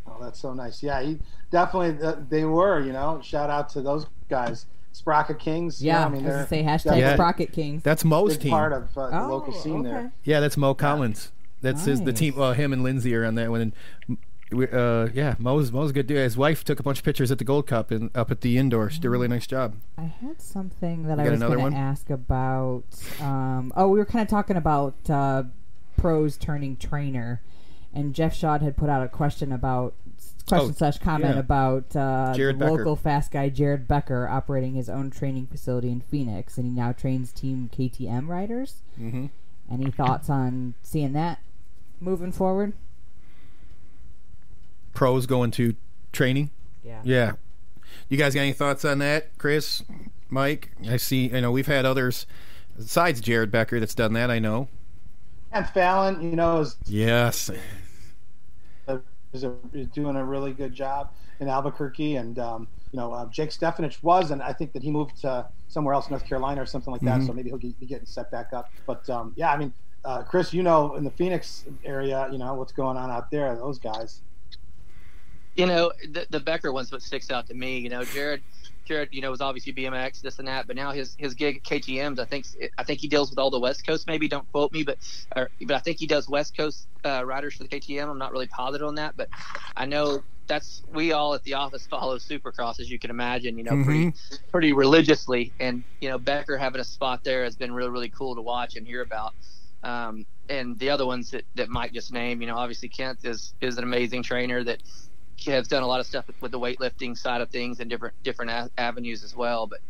[0.06, 0.82] Oh, that's so nice.
[0.82, 1.18] Yeah, he
[1.50, 2.80] definitely uh, they were.
[2.80, 5.82] You know, shout out to those guys, Sprocket Kings.
[5.82, 7.14] you Yeah, know, I I mean, was gonna they're say hashtag definitely Yeah.
[7.16, 7.82] Sprocket Kings.
[7.82, 8.50] That's Mo's team.
[8.50, 9.90] part of uh, the Oh, local scene okay.
[9.90, 10.12] there.
[10.24, 11.32] Yeah, that's Mo Collins.
[11.60, 12.40] That's his the team.
[12.40, 13.60] Uh, him and Lindsay are on that one.
[14.08, 14.18] And
[14.50, 16.18] we, uh, yeah, Mo's Mo's a good dude.
[16.18, 18.58] His wife took a bunch of pictures at the Gold Cup and up at the
[18.58, 18.90] indoor.
[18.90, 19.76] She did a really nice job.
[19.98, 22.84] I had something that You I was going to ask about.
[23.20, 25.44] Um, oh, we were kind of talking about uh,
[25.96, 27.40] pros turning trainer,
[27.92, 29.94] and Jeff Shaw had put out a question about
[30.46, 31.40] question Oh, slash comment yeah.
[31.40, 32.70] about uh, the Becker.
[32.76, 36.92] local fast guy Jared Becker operating his own training facility in Phoenix, and he now
[36.92, 38.82] trains team KTM riders.
[39.00, 39.26] Mm-hmm.
[39.72, 41.38] Any thoughts on seeing that
[41.98, 42.74] moving forward?
[44.94, 45.74] Pros going to
[46.12, 46.50] training.
[46.84, 47.00] Yeah.
[47.04, 47.32] Yeah.
[48.08, 49.82] You guys got any thoughts on that, Chris,
[50.28, 50.70] Mike?
[50.88, 51.34] I see.
[51.34, 52.26] I know we've had others
[52.76, 54.30] besides Jared Becker that's done that.
[54.30, 54.68] I know.
[55.52, 57.50] And Fallon, you know, is Yes.
[59.32, 61.10] is, a, is doing a really good job
[61.40, 64.90] in Albuquerque, and um, you know, uh, Jake Stefanich was, and I think that he
[64.90, 67.20] moved to somewhere else, North Carolina or something like that.
[67.20, 67.26] Mhm.
[67.26, 68.70] So maybe he'll get, be getting set back up.
[68.86, 69.72] But um, yeah, I mean,
[70.04, 73.54] uh, Chris, you know, in the Phoenix area, you know what's going on out there.
[73.56, 74.20] Those guys.
[75.56, 77.78] You know, the, the Becker one's what sticks out to me.
[77.78, 78.42] You know, Jared,
[78.84, 81.62] Jared, you know, was obviously BMX, this and that, but now his his gig at
[81.62, 84.06] KTM's, I think, I think he deals with all the West Coast.
[84.06, 84.98] Maybe don't quote me, but
[85.34, 88.08] or, but I think he does West Coast uh, riders for the KTM.
[88.08, 89.28] I'm not really positive on that, but
[89.76, 93.56] I know that's we all at the office follow Supercross, as you can imagine.
[93.56, 94.12] You know, pretty
[94.50, 98.34] pretty religiously, and you know, Becker having a spot there has been really really cool
[98.34, 99.34] to watch and hear about.
[99.82, 103.54] Um, and the other ones that, that Mike just named, you know, obviously Kent is
[103.60, 104.82] is an amazing trainer that
[105.50, 108.50] has done a lot of stuff with the weightlifting side of things and different different
[108.50, 109.66] a- avenues as well.
[109.66, 109.80] But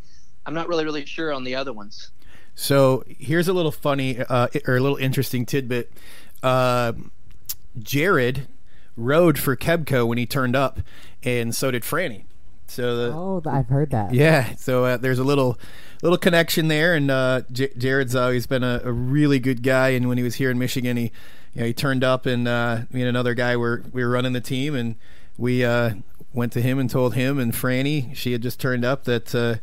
[0.47, 2.10] I'm not really really sure on the other ones.
[2.55, 5.93] So here's a little funny uh, or a little interesting tidbit.
[6.43, 6.93] Uh,
[7.78, 8.47] Jared
[8.97, 10.81] rode for Kebco when he turned up,
[11.22, 12.24] and so did Franny.
[12.66, 14.14] So the, Oh, I've heard that.
[14.14, 15.59] Yeah, so uh, there's a little
[16.02, 19.90] little connection there, and uh, J- Jared's always been a, a really good guy.
[19.90, 21.12] And when he was here in Michigan, he
[21.55, 24.32] you know he turned up, and uh, me and another guy were we were running
[24.32, 24.94] the team, and
[25.36, 25.94] we uh,
[26.32, 29.56] went to him and told him and Franny she had just turned up that uh,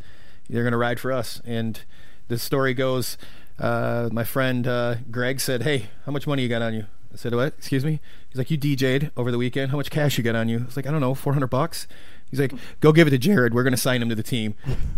[0.50, 1.42] they're going to ride for us.
[1.46, 1.82] And
[2.28, 3.18] the story goes,
[3.60, 7.18] uh, my friend uh, Greg said, "Hey, how much money you got on you?" I
[7.18, 7.54] said, "What?
[7.58, 8.00] Excuse me?"
[8.30, 9.70] He's like, "You DJ'd over the weekend.
[9.70, 11.48] How much cash you got on you?" I was like, "I don't know, four hundred
[11.52, 11.88] bucks."
[12.32, 13.54] He's like, "Go give it to Jared.
[13.54, 14.56] We're going to sign him to the team.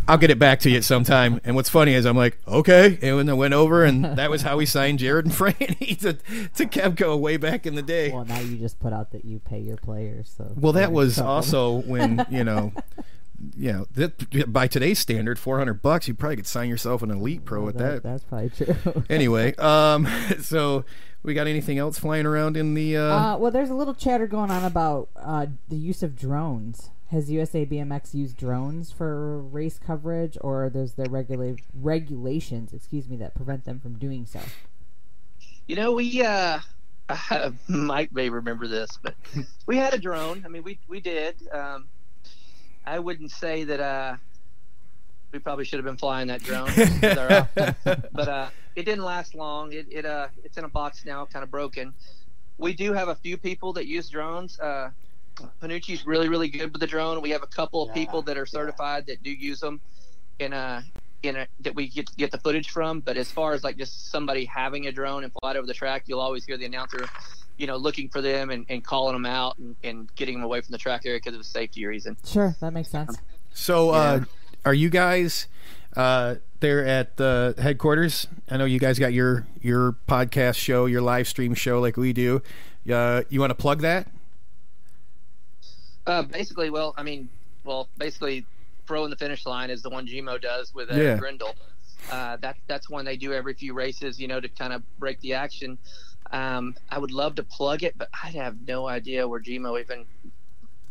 [0.08, 2.38] I'll get it back to you at some time." And what's funny is I'm like,
[2.48, 6.00] "Okay," and when I went over, and that was how we signed Jared and Franny
[6.02, 8.12] to to Kevco way back in the day.
[8.12, 10.34] Well, now you just put out that you pay your players.
[10.38, 12.72] So Well, that was also when you know,
[13.58, 17.12] you know, that, by today's standard, four hundred bucks, you probably could sign yourself an
[17.12, 18.04] elite pro with that.
[18.04, 19.04] That's probably true.
[19.10, 20.08] anyway, um,
[20.40, 20.86] so
[21.24, 22.98] we got anything else flying around in the?
[22.98, 26.90] Uh, Uh, well, there's a little chatter going on about uh, the use of drones.
[27.14, 33.18] Has USA BMX used drones for race coverage, or there's there regula- regulations, excuse me,
[33.18, 34.40] that prevent them from doing so?
[35.68, 36.58] You know, we uh,
[37.68, 39.14] Mike may remember this, but
[39.68, 40.42] we had a drone.
[40.44, 41.36] I mean, we we did.
[41.52, 41.86] Um,
[42.84, 44.16] I wouldn't say that uh,
[45.32, 46.72] we probably should have been flying that drone,
[48.12, 49.72] but uh, it didn't last long.
[49.72, 51.94] It it uh, it's in a box now, kind of broken.
[52.58, 54.60] We do have a few people that use drones.
[54.60, 54.90] Uh,
[55.60, 57.22] Panucci's really really good with the drone.
[57.22, 59.82] We have a couple of Yeah, people that are certified that do use them
[60.40, 60.84] in a
[61.24, 63.00] in a that we get get the footage from.
[63.00, 65.74] But as far as like just somebody having a drone and fly it over the
[65.74, 67.06] track, you'll always hear the announcer,
[67.58, 70.62] you know, looking for them and, and calling them out and, and getting them away
[70.62, 72.18] from the track area because of a safety reason.
[72.26, 73.18] Sure, that makes sense.
[73.54, 74.24] So, uh,
[74.66, 75.48] are you guys
[75.96, 78.28] uh, there at the headquarters?
[78.50, 82.14] I know you guys got your your podcast show, your live stream show, like we
[82.14, 82.42] do.
[82.92, 84.08] Uh, you want to plug that?
[86.06, 87.30] Uh, basically, well, I mean,
[87.64, 88.46] well, basically,
[88.86, 91.18] Pro in the finish line is the one Gmo does with uh, Yeah.
[91.18, 91.56] Grindle.
[92.12, 95.20] Uh, that that's one they do every few races, you know, to kind of break
[95.22, 95.78] the action.
[96.32, 100.06] Um, I would love to plug it, but I have no idea where Gmo even.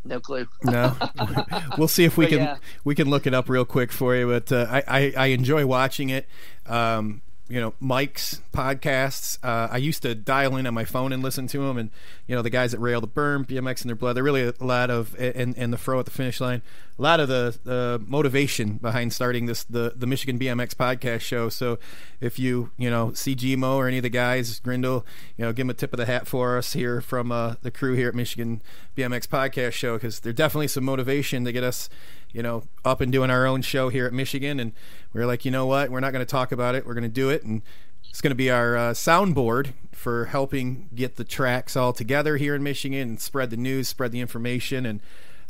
[0.05, 0.49] No clue.
[0.65, 0.97] No,
[1.79, 2.57] we'll see if we But can yeah.
[2.83, 4.27] we can look it up real quick for you.
[4.27, 6.27] But uh, I, I I enjoy watching it.
[6.67, 7.23] Um,
[7.53, 9.37] you know, Mike's podcasts.
[9.43, 11.91] Uh, I used to dial in on my phone and listen to them, and
[12.27, 14.17] you know the guys at Rail the Berm, BMX in their blood.
[14.17, 16.63] They're really a lot of and and the fro at the finish line.
[16.99, 21.51] A lot of the the motivation behind starting this the the Michigan BMX podcast show.
[21.51, 21.79] So
[22.23, 25.05] if you you know see Gmo or any of the guys, Grindle,
[25.37, 27.71] you know, give them a tip of the hat for us here from uh, the
[27.71, 28.63] crew here at Michigan
[28.97, 31.91] BMX podcast show because there's definitely some motivation to get us
[32.33, 34.61] you know, up and doing our own show here at Michigan.
[34.61, 34.73] And
[35.13, 35.91] we are like, you know what?
[35.91, 36.87] We're not going to talk about it.
[36.87, 37.43] We're going to do it.
[37.43, 37.63] And
[38.09, 42.55] it's going to be our uh, soundboard for helping get the tracks all together here
[42.55, 44.87] in Michigan and spread the news, spread the information.
[44.87, 45.01] And,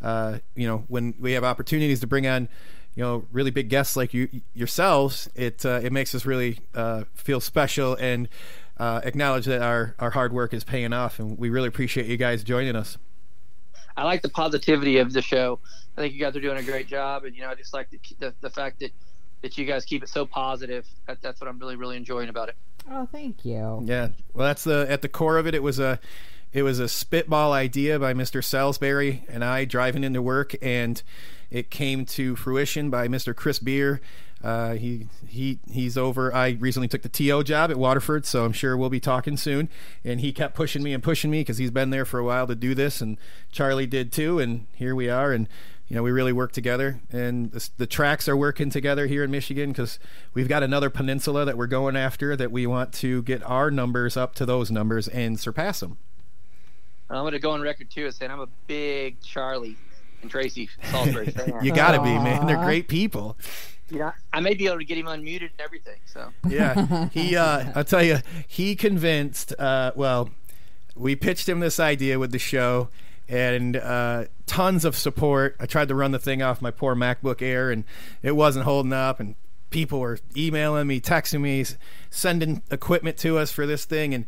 [0.01, 2.49] uh, you know, when we have opportunities to bring on,
[2.95, 7.05] you know, really big guests like you yourselves, it uh, it makes us really uh,
[7.15, 8.29] feel special and
[8.77, 11.19] uh, acknowledge that our, our hard work is paying off.
[11.19, 12.99] And we really appreciate you guys joining us.
[13.97, 15.59] I like the positivity of the show.
[15.97, 17.91] I think you guys are doing a great job, and you know, I just like
[17.91, 18.93] the the, the fact that
[19.43, 20.87] that you guys keep it so positive.
[21.07, 22.57] That, that's what I'm really really enjoying about it.
[22.91, 23.83] Oh, thank you.
[23.85, 25.55] Yeah, well, that's the at the core of it.
[25.55, 26.01] It was a
[26.53, 28.45] it was a spitball idea by Mr.
[28.45, 31.03] Salisbury and I driving into work, and
[31.51, 33.35] it came to fruition by Mr.
[33.35, 34.01] Chris Beer.
[34.43, 36.35] Uh, he he he's over.
[36.35, 39.69] I recently took the TO job at Waterford, so I'm sure we'll be talking soon.
[40.05, 42.47] And he kept pushing me and pushing me because he's been there for a while
[42.49, 43.19] to do this, and
[43.53, 44.39] Charlie did too.
[44.39, 45.49] And here we are, and
[45.87, 49.31] you know we really work together, and the, the tracks are working together here in
[49.31, 50.01] Michigan because
[50.35, 54.17] we've got another peninsula that we're going after that we want to get our numbers
[54.17, 55.99] up to those numbers and surpass them.
[57.09, 59.77] I'm going to go on record too as saying I'm a big Charlie
[60.23, 61.35] and Tracy Salisbury.
[61.63, 62.47] You got to be, man.
[62.47, 63.37] They're great people.
[63.91, 65.99] You know, I may be able to get him unmuted and everything.
[66.07, 67.37] So Yeah, he.
[67.37, 69.55] Uh, I'll tell you, he convinced.
[69.59, 70.31] Uh, well,
[70.97, 72.89] we pitched him this idea with the show,
[73.29, 75.57] and uh, tons of support.
[75.61, 77.85] I tried to run the thing off my poor MacBook Air, and
[78.23, 79.21] it wasn't holding up.
[79.21, 79.35] And
[79.71, 81.65] people were emailing me, texting me,
[82.09, 84.25] sending equipment to us for this thing, and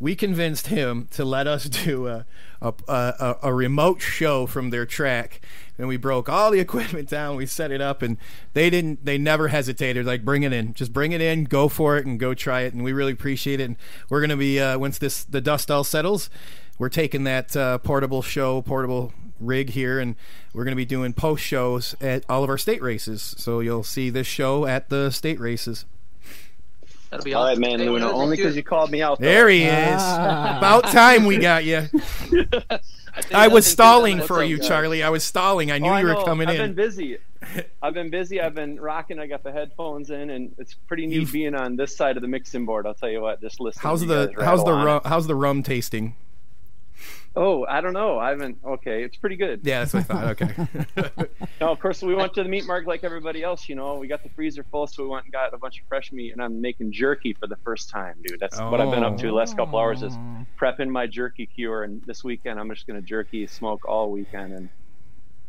[0.00, 2.26] we convinced him to let us do a,
[2.60, 5.40] a, a, a remote show from their track.
[5.76, 7.36] And we broke all the equipment down.
[7.36, 8.16] We set it up, and
[8.52, 9.04] they didn't.
[9.04, 10.06] They never hesitated.
[10.06, 12.74] Like, bring it in, just bring it in, go for it, and go try it.
[12.74, 13.64] And we really appreciate it.
[13.64, 13.76] And
[14.08, 16.30] we're gonna be uh, once this the dust all settles,
[16.78, 20.16] we're taking that uh, portable show, portable rig here, and
[20.52, 23.34] we're gonna be doing post shows at all of our state races.
[23.38, 25.84] So you'll see this show at the state races.
[27.10, 27.60] That'll be All right, awesome.
[27.62, 28.06] man, Hey, Luna.
[28.06, 29.18] what Only because you called me out.
[29.20, 29.26] though.
[29.26, 30.02] There he is.
[30.02, 31.88] About time we got you.
[33.34, 35.02] I was stalling for you, Charlie.
[35.02, 35.70] I was stalling.
[35.72, 36.24] I knew Oh, I you were know.
[36.24, 36.60] coming I've in.
[36.68, 37.18] been busy.
[37.82, 38.40] I've been busy.
[38.40, 39.18] I've been rocking.
[39.18, 42.22] I got the headphones in, and it's pretty neat You've- being on this side of
[42.22, 42.86] the mixing board.
[42.86, 43.40] I'll tell you what.
[43.40, 43.80] Just listen.
[43.82, 46.14] How's to the how's the rum, how's the rum tasting?
[47.36, 48.18] Oh, I don't know.
[48.18, 48.58] I haven't.
[48.64, 49.60] Okay, it's pretty good.
[49.62, 50.42] Yeah, that's what I thought.
[50.42, 51.26] Okay.
[51.60, 53.68] No, of course we went to the meat market like everybody else.
[53.68, 55.88] You know, we got the freezer full, so we went and got a bunch of
[55.88, 58.38] fresh meat, and I'm making jerky for the first time, dude.
[58.38, 60.16] That's what I've been up to the last couple hours is
[60.56, 64.68] prepping my jerky cure, and this weekend I'm just gonna jerky smoke all weekend, and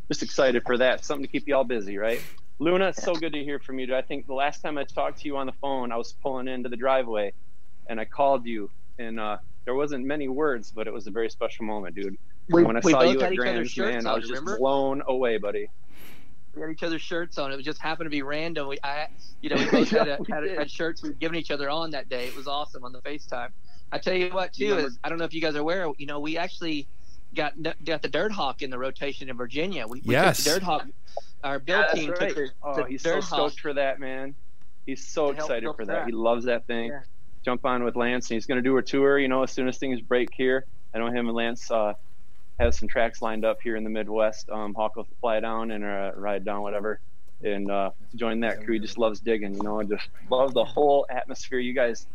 [0.08, 1.06] just excited for that.
[1.06, 2.22] Something to keep you all busy, right?
[2.58, 3.86] Luna, it's so good to hear from you.
[3.86, 3.96] Dude.
[3.96, 6.48] I think the last time I talked to you on the phone, I was pulling
[6.48, 7.34] into the driveway,
[7.88, 11.30] and I called you, and uh, there wasn't many words, but it was a very
[11.30, 12.18] special moment, dude.
[12.50, 14.24] We- when I we saw both you at each other's Grand's, shirts man, I was
[14.24, 14.58] just remember?
[14.58, 15.70] blown away, buddy.
[16.56, 17.52] we had each other's shirts on.
[17.52, 18.68] It was just happened to be random.
[18.68, 19.08] We, I,
[19.42, 21.92] you know, we both had, a, we had, had shirts we'd given each other on
[21.92, 22.26] that day.
[22.28, 23.50] It was awesome on the FaceTime.
[23.92, 25.88] I tell you what, too, remember- is I don't know if you guys are aware.
[25.98, 26.88] You know, we actually
[27.36, 27.54] got
[27.86, 29.86] got the Dirt Hawk in the rotation in Virginia.
[29.88, 30.38] We, we Yes.
[30.44, 30.88] took the Dirt Hawk.
[31.44, 32.20] Our build Yeah, team right.
[32.30, 33.38] took the, Oh, the he's so Dirt Hawk.
[33.52, 34.34] stoked for that, man.
[34.88, 35.94] He's so excited for that.
[35.94, 36.06] that.
[36.08, 36.88] He loves that thing.
[36.88, 37.02] Yeah.
[37.50, 39.18] Jump on with Lance, and he's going to do a tour.
[39.18, 41.94] You know, as soon as things break here, I know him and Lance uh,
[42.60, 44.52] have some tracks lined up here in the Midwest.
[44.52, 47.00] Um, Hawk will fly down and uh, ride down, whatever,
[47.44, 48.76] and uh, join that crew.
[48.76, 51.58] He just loves digging, you know, and just love the whole atmosphere.
[51.58, 52.06] You guys,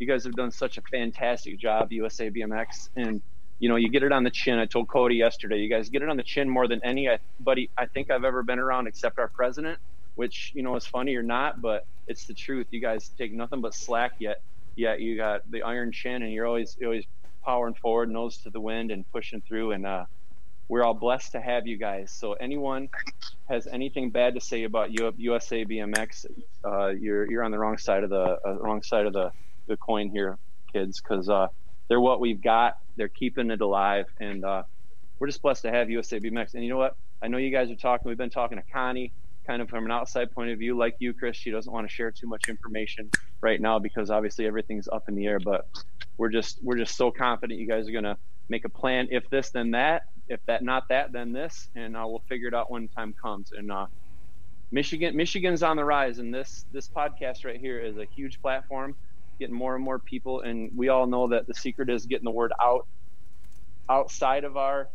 [0.00, 3.22] you guys have done such a fantastic job, USA BMX, and
[3.60, 4.58] you know, you get it on the chin.
[4.58, 7.86] I told Cody yesterday, you guys get it on the chin more than anybody I
[7.86, 9.78] think I've ever been around, except our president.
[10.16, 12.66] Which you know is funny or not, but it's the truth.
[12.70, 14.42] You guys take nothing but slack yet.
[14.76, 17.04] Yet you got the iron chin, and you're always always
[17.44, 19.72] powering forward, nose to the wind, and pushing through.
[19.72, 20.04] And uh,
[20.68, 22.12] we're all blessed to have you guys.
[22.12, 22.88] So anyone
[23.48, 26.26] has anything bad to say about USA BMX,
[26.64, 29.32] uh, you're you're on the wrong side of the uh, wrong side of the,
[29.66, 30.38] the coin here,
[30.72, 31.48] kids, because uh,
[31.88, 32.76] they're what we've got.
[32.96, 34.62] They're keeping it alive, and uh,
[35.18, 36.54] we're just blessed to have USA BMX.
[36.54, 36.94] And you know what?
[37.20, 38.08] I know you guys are talking.
[38.08, 39.12] We've been talking to Connie,
[39.46, 41.36] kind of from an outside point of view, like you, Chris.
[41.36, 43.10] She doesn't want to share too much information
[43.40, 45.38] right now because obviously everything's up in the air.
[45.40, 45.68] But
[46.18, 48.16] we're just we're just so confident you guys are gonna
[48.48, 49.08] make a plan.
[49.10, 50.04] If this, then that.
[50.28, 53.50] If that, not that, then this, and uh, we'll figure it out when time comes.
[53.50, 53.86] And uh,
[54.70, 58.94] Michigan, Michigan's on the rise, and this this podcast right here is a huge platform,
[59.40, 60.42] getting more and more people.
[60.42, 62.86] And we all know that the secret is getting the word out
[63.88, 64.88] outside of our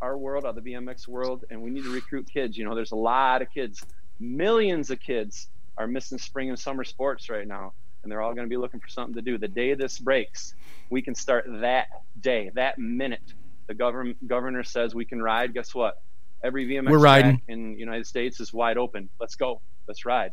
[0.00, 2.56] our world, out of the BMX world, and we need to recruit kids.
[2.56, 3.82] You know, there's a lot of kids,
[4.20, 7.72] millions of kids are missing spring and summer sports right now
[8.02, 9.38] and they're all going to be looking for something to do.
[9.38, 10.54] The day this breaks,
[10.90, 11.88] we can start that
[12.20, 13.34] day, that minute.
[13.66, 15.52] The government governor says we can ride.
[15.52, 16.00] Guess what?
[16.42, 17.42] Every BMX We're riding.
[17.48, 19.08] in the United States is wide open.
[19.20, 19.60] Let's go.
[19.86, 20.32] Let's ride.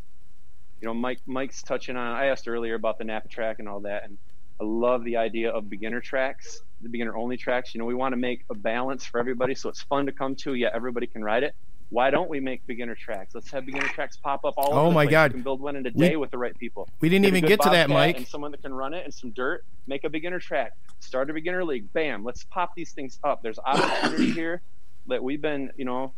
[0.79, 2.15] You know, Mike Mike's touching on.
[2.15, 4.17] I asked earlier about the Napa track and all that, and
[4.59, 7.75] I love the idea of beginner tracks, the beginner only tracks.
[7.75, 10.35] You know, we want to make a balance for everybody, so it's fun to come
[10.37, 10.53] to.
[10.53, 11.55] Yet everybody can ride it
[11.89, 13.35] why don't we make beginner tracks?
[13.35, 14.79] Let's have beginner tracks pop up all oh over.
[14.79, 15.05] Oh the my.
[15.05, 15.31] God.
[15.31, 16.89] We can build one in a day We- with the right people.
[16.99, 18.17] we didn't even get to that, Mike.
[18.17, 19.63] And someone that can run it and some dirt.
[19.87, 20.73] Make a beginner track.
[20.99, 21.91] Start a beginner league.
[21.93, 22.23] Bam.
[22.23, 23.43] Let's pop these things up.
[23.43, 24.61] There's opportunity here
[25.07, 26.13] that we've been, you know,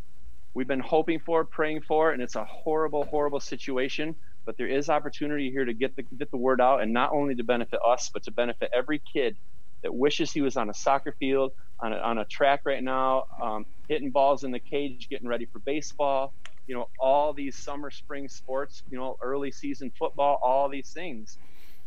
[0.54, 4.16] we've been hoping for, praying for, and it's a horrible, horrible situation.
[4.48, 7.36] But there is opportunity here to get the get the word out, and not only
[7.36, 9.36] to benefit us, but to benefit every kid
[9.84, 11.52] that wishes he was on a soccer field,
[11.82, 15.46] on a, on a track right now, um, hitting balls in the cage, getting ready
[15.46, 16.34] for baseball.
[16.66, 18.84] You know, all these summer, spring sports.
[18.90, 20.40] You know, early season football.
[20.42, 21.38] All these things.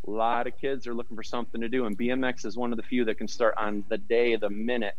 [0.07, 2.77] A lot of kids are looking for something to do, and BMX is one of
[2.77, 4.97] the few that can start on the day, the minute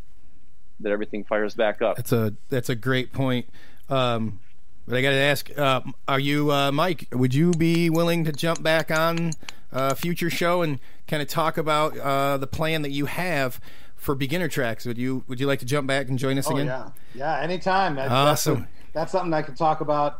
[0.79, 1.97] that everything fires back up.
[1.97, 3.47] That's a that's a great point.
[3.87, 4.39] Um,
[4.87, 7.07] but I got to ask, uh, are you uh, Mike?
[7.11, 9.31] Would you be willing to jump back on
[9.71, 13.59] a future show and kind of talk about uh, the plan that you have
[13.95, 14.85] for beginner tracks?
[14.85, 16.65] Would you Would you like to jump back and join us Oh again?
[16.67, 17.39] yeah, yeah.
[17.41, 17.95] Anytime.
[17.95, 18.55] That- Awesome.
[18.61, 20.19] That's, a- that's something I can talk about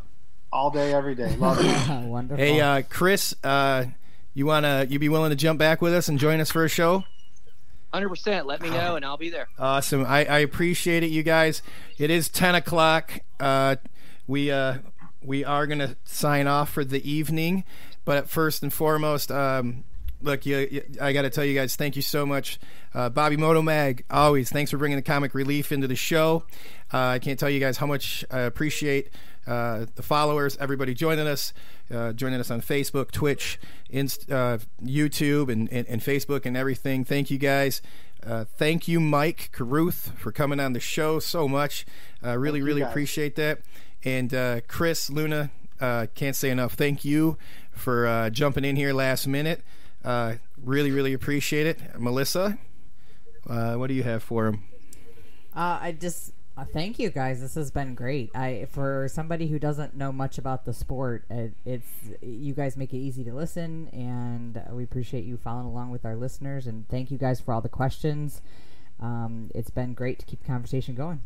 [0.54, 1.36] all day, every day.
[1.38, 2.06] Love it.
[2.08, 2.38] Wonderful.
[2.44, 3.86] Hey, uh, Chris, uh,
[4.34, 6.70] you wanna you be willing to jump back with us and join us for a
[6.70, 7.04] show?
[7.94, 8.46] Hundred percent.
[8.48, 9.50] Let me know, and I'll be there.
[9.60, 10.06] Awesome.
[10.06, 11.62] I, I appreciate it, you guys.
[11.98, 13.20] It is ten o'clock.
[13.38, 13.76] Uh,
[14.28, 14.80] we uh,
[15.24, 17.64] we are gonna sign off for the evening,
[18.06, 19.84] but first and foremost, um,
[20.22, 22.60] look, you, you, I got to tell you guys, thank you so much,
[22.94, 24.04] uh, Bobby Motomag.
[24.10, 26.44] Always, thanks for bringing the comic relief into the show.
[26.94, 29.10] Uh, I can't tell you guys how much I appreciate
[29.48, 31.54] uh, the followers, everybody joining us,
[31.94, 37.04] uh, joining us on Facebook, Twitch, Inst- uh, YouTube, and, and, and Facebook and everything.
[37.04, 37.82] Thank you guys.
[38.26, 41.86] Uh, thank you, Mike Carruth, for coming on the show so much.
[42.24, 42.92] Uh, really, really guys.
[42.92, 43.62] appreciate that.
[44.04, 46.74] And uh, Chris, Luna, uh, can't say enough.
[46.74, 47.38] Thank you
[47.72, 49.62] for uh, jumping in here last minute.
[50.04, 51.80] Uh, really, really appreciate it.
[52.00, 52.58] Melissa,
[53.48, 54.64] uh, what do you have for him?
[55.56, 56.34] Uh, I just
[56.72, 57.42] thank you guys.
[57.42, 58.36] This has been great.
[58.36, 61.88] I for somebody who doesn't know much about the sport, it, it's
[62.22, 66.16] you guys make it easy to listen, and we appreciate you following along with our
[66.16, 66.68] listeners.
[66.68, 68.42] And thank you guys for all the questions.
[69.00, 71.22] Um, it's been great to keep the conversation going.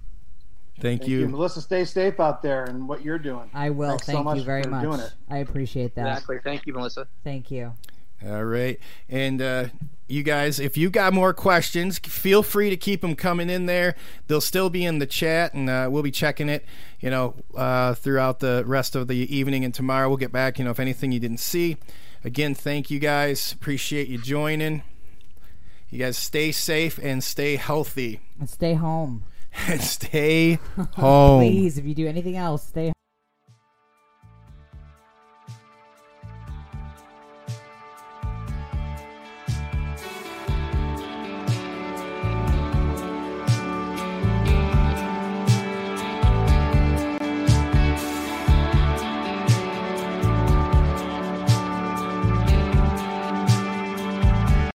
[0.79, 1.27] Thank, Thank you.
[1.29, 1.61] Melissa.
[1.61, 3.49] Stay safe out there and what you're doing.
[3.53, 3.91] I will.
[3.91, 4.83] Thanks so thank much you very for much.
[4.83, 5.13] doing it.
[5.29, 6.07] I appreciate that.
[6.07, 6.39] Exactly.
[6.43, 7.07] Thank you, Melissa.
[7.23, 7.73] Thank you.
[8.25, 8.77] All right.
[9.07, 9.67] And uh,
[10.07, 13.95] you guys, if you got more questions, feel free to keep them coming in there.
[14.27, 16.65] They'll still be in the chat, and uh, we'll be checking it,
[16.99, 19.63] you know, uh, throughout the rest of the evening.
[19.63, 21.77] And tomorrow we'll get back, you know, if anything you didn't see.
[22.23, 23.51] Again, thank you guys.
[23.51, 24.83] Appreciate you joining.
[25.89, 28.19] You guys stay safe and stay healthy.
[28.39, 29.23] And stay home.
[29.67, 30.59] And stay
[30.93, 31.41] home.
[31.41, 32.94] Please, if you do anything else, stay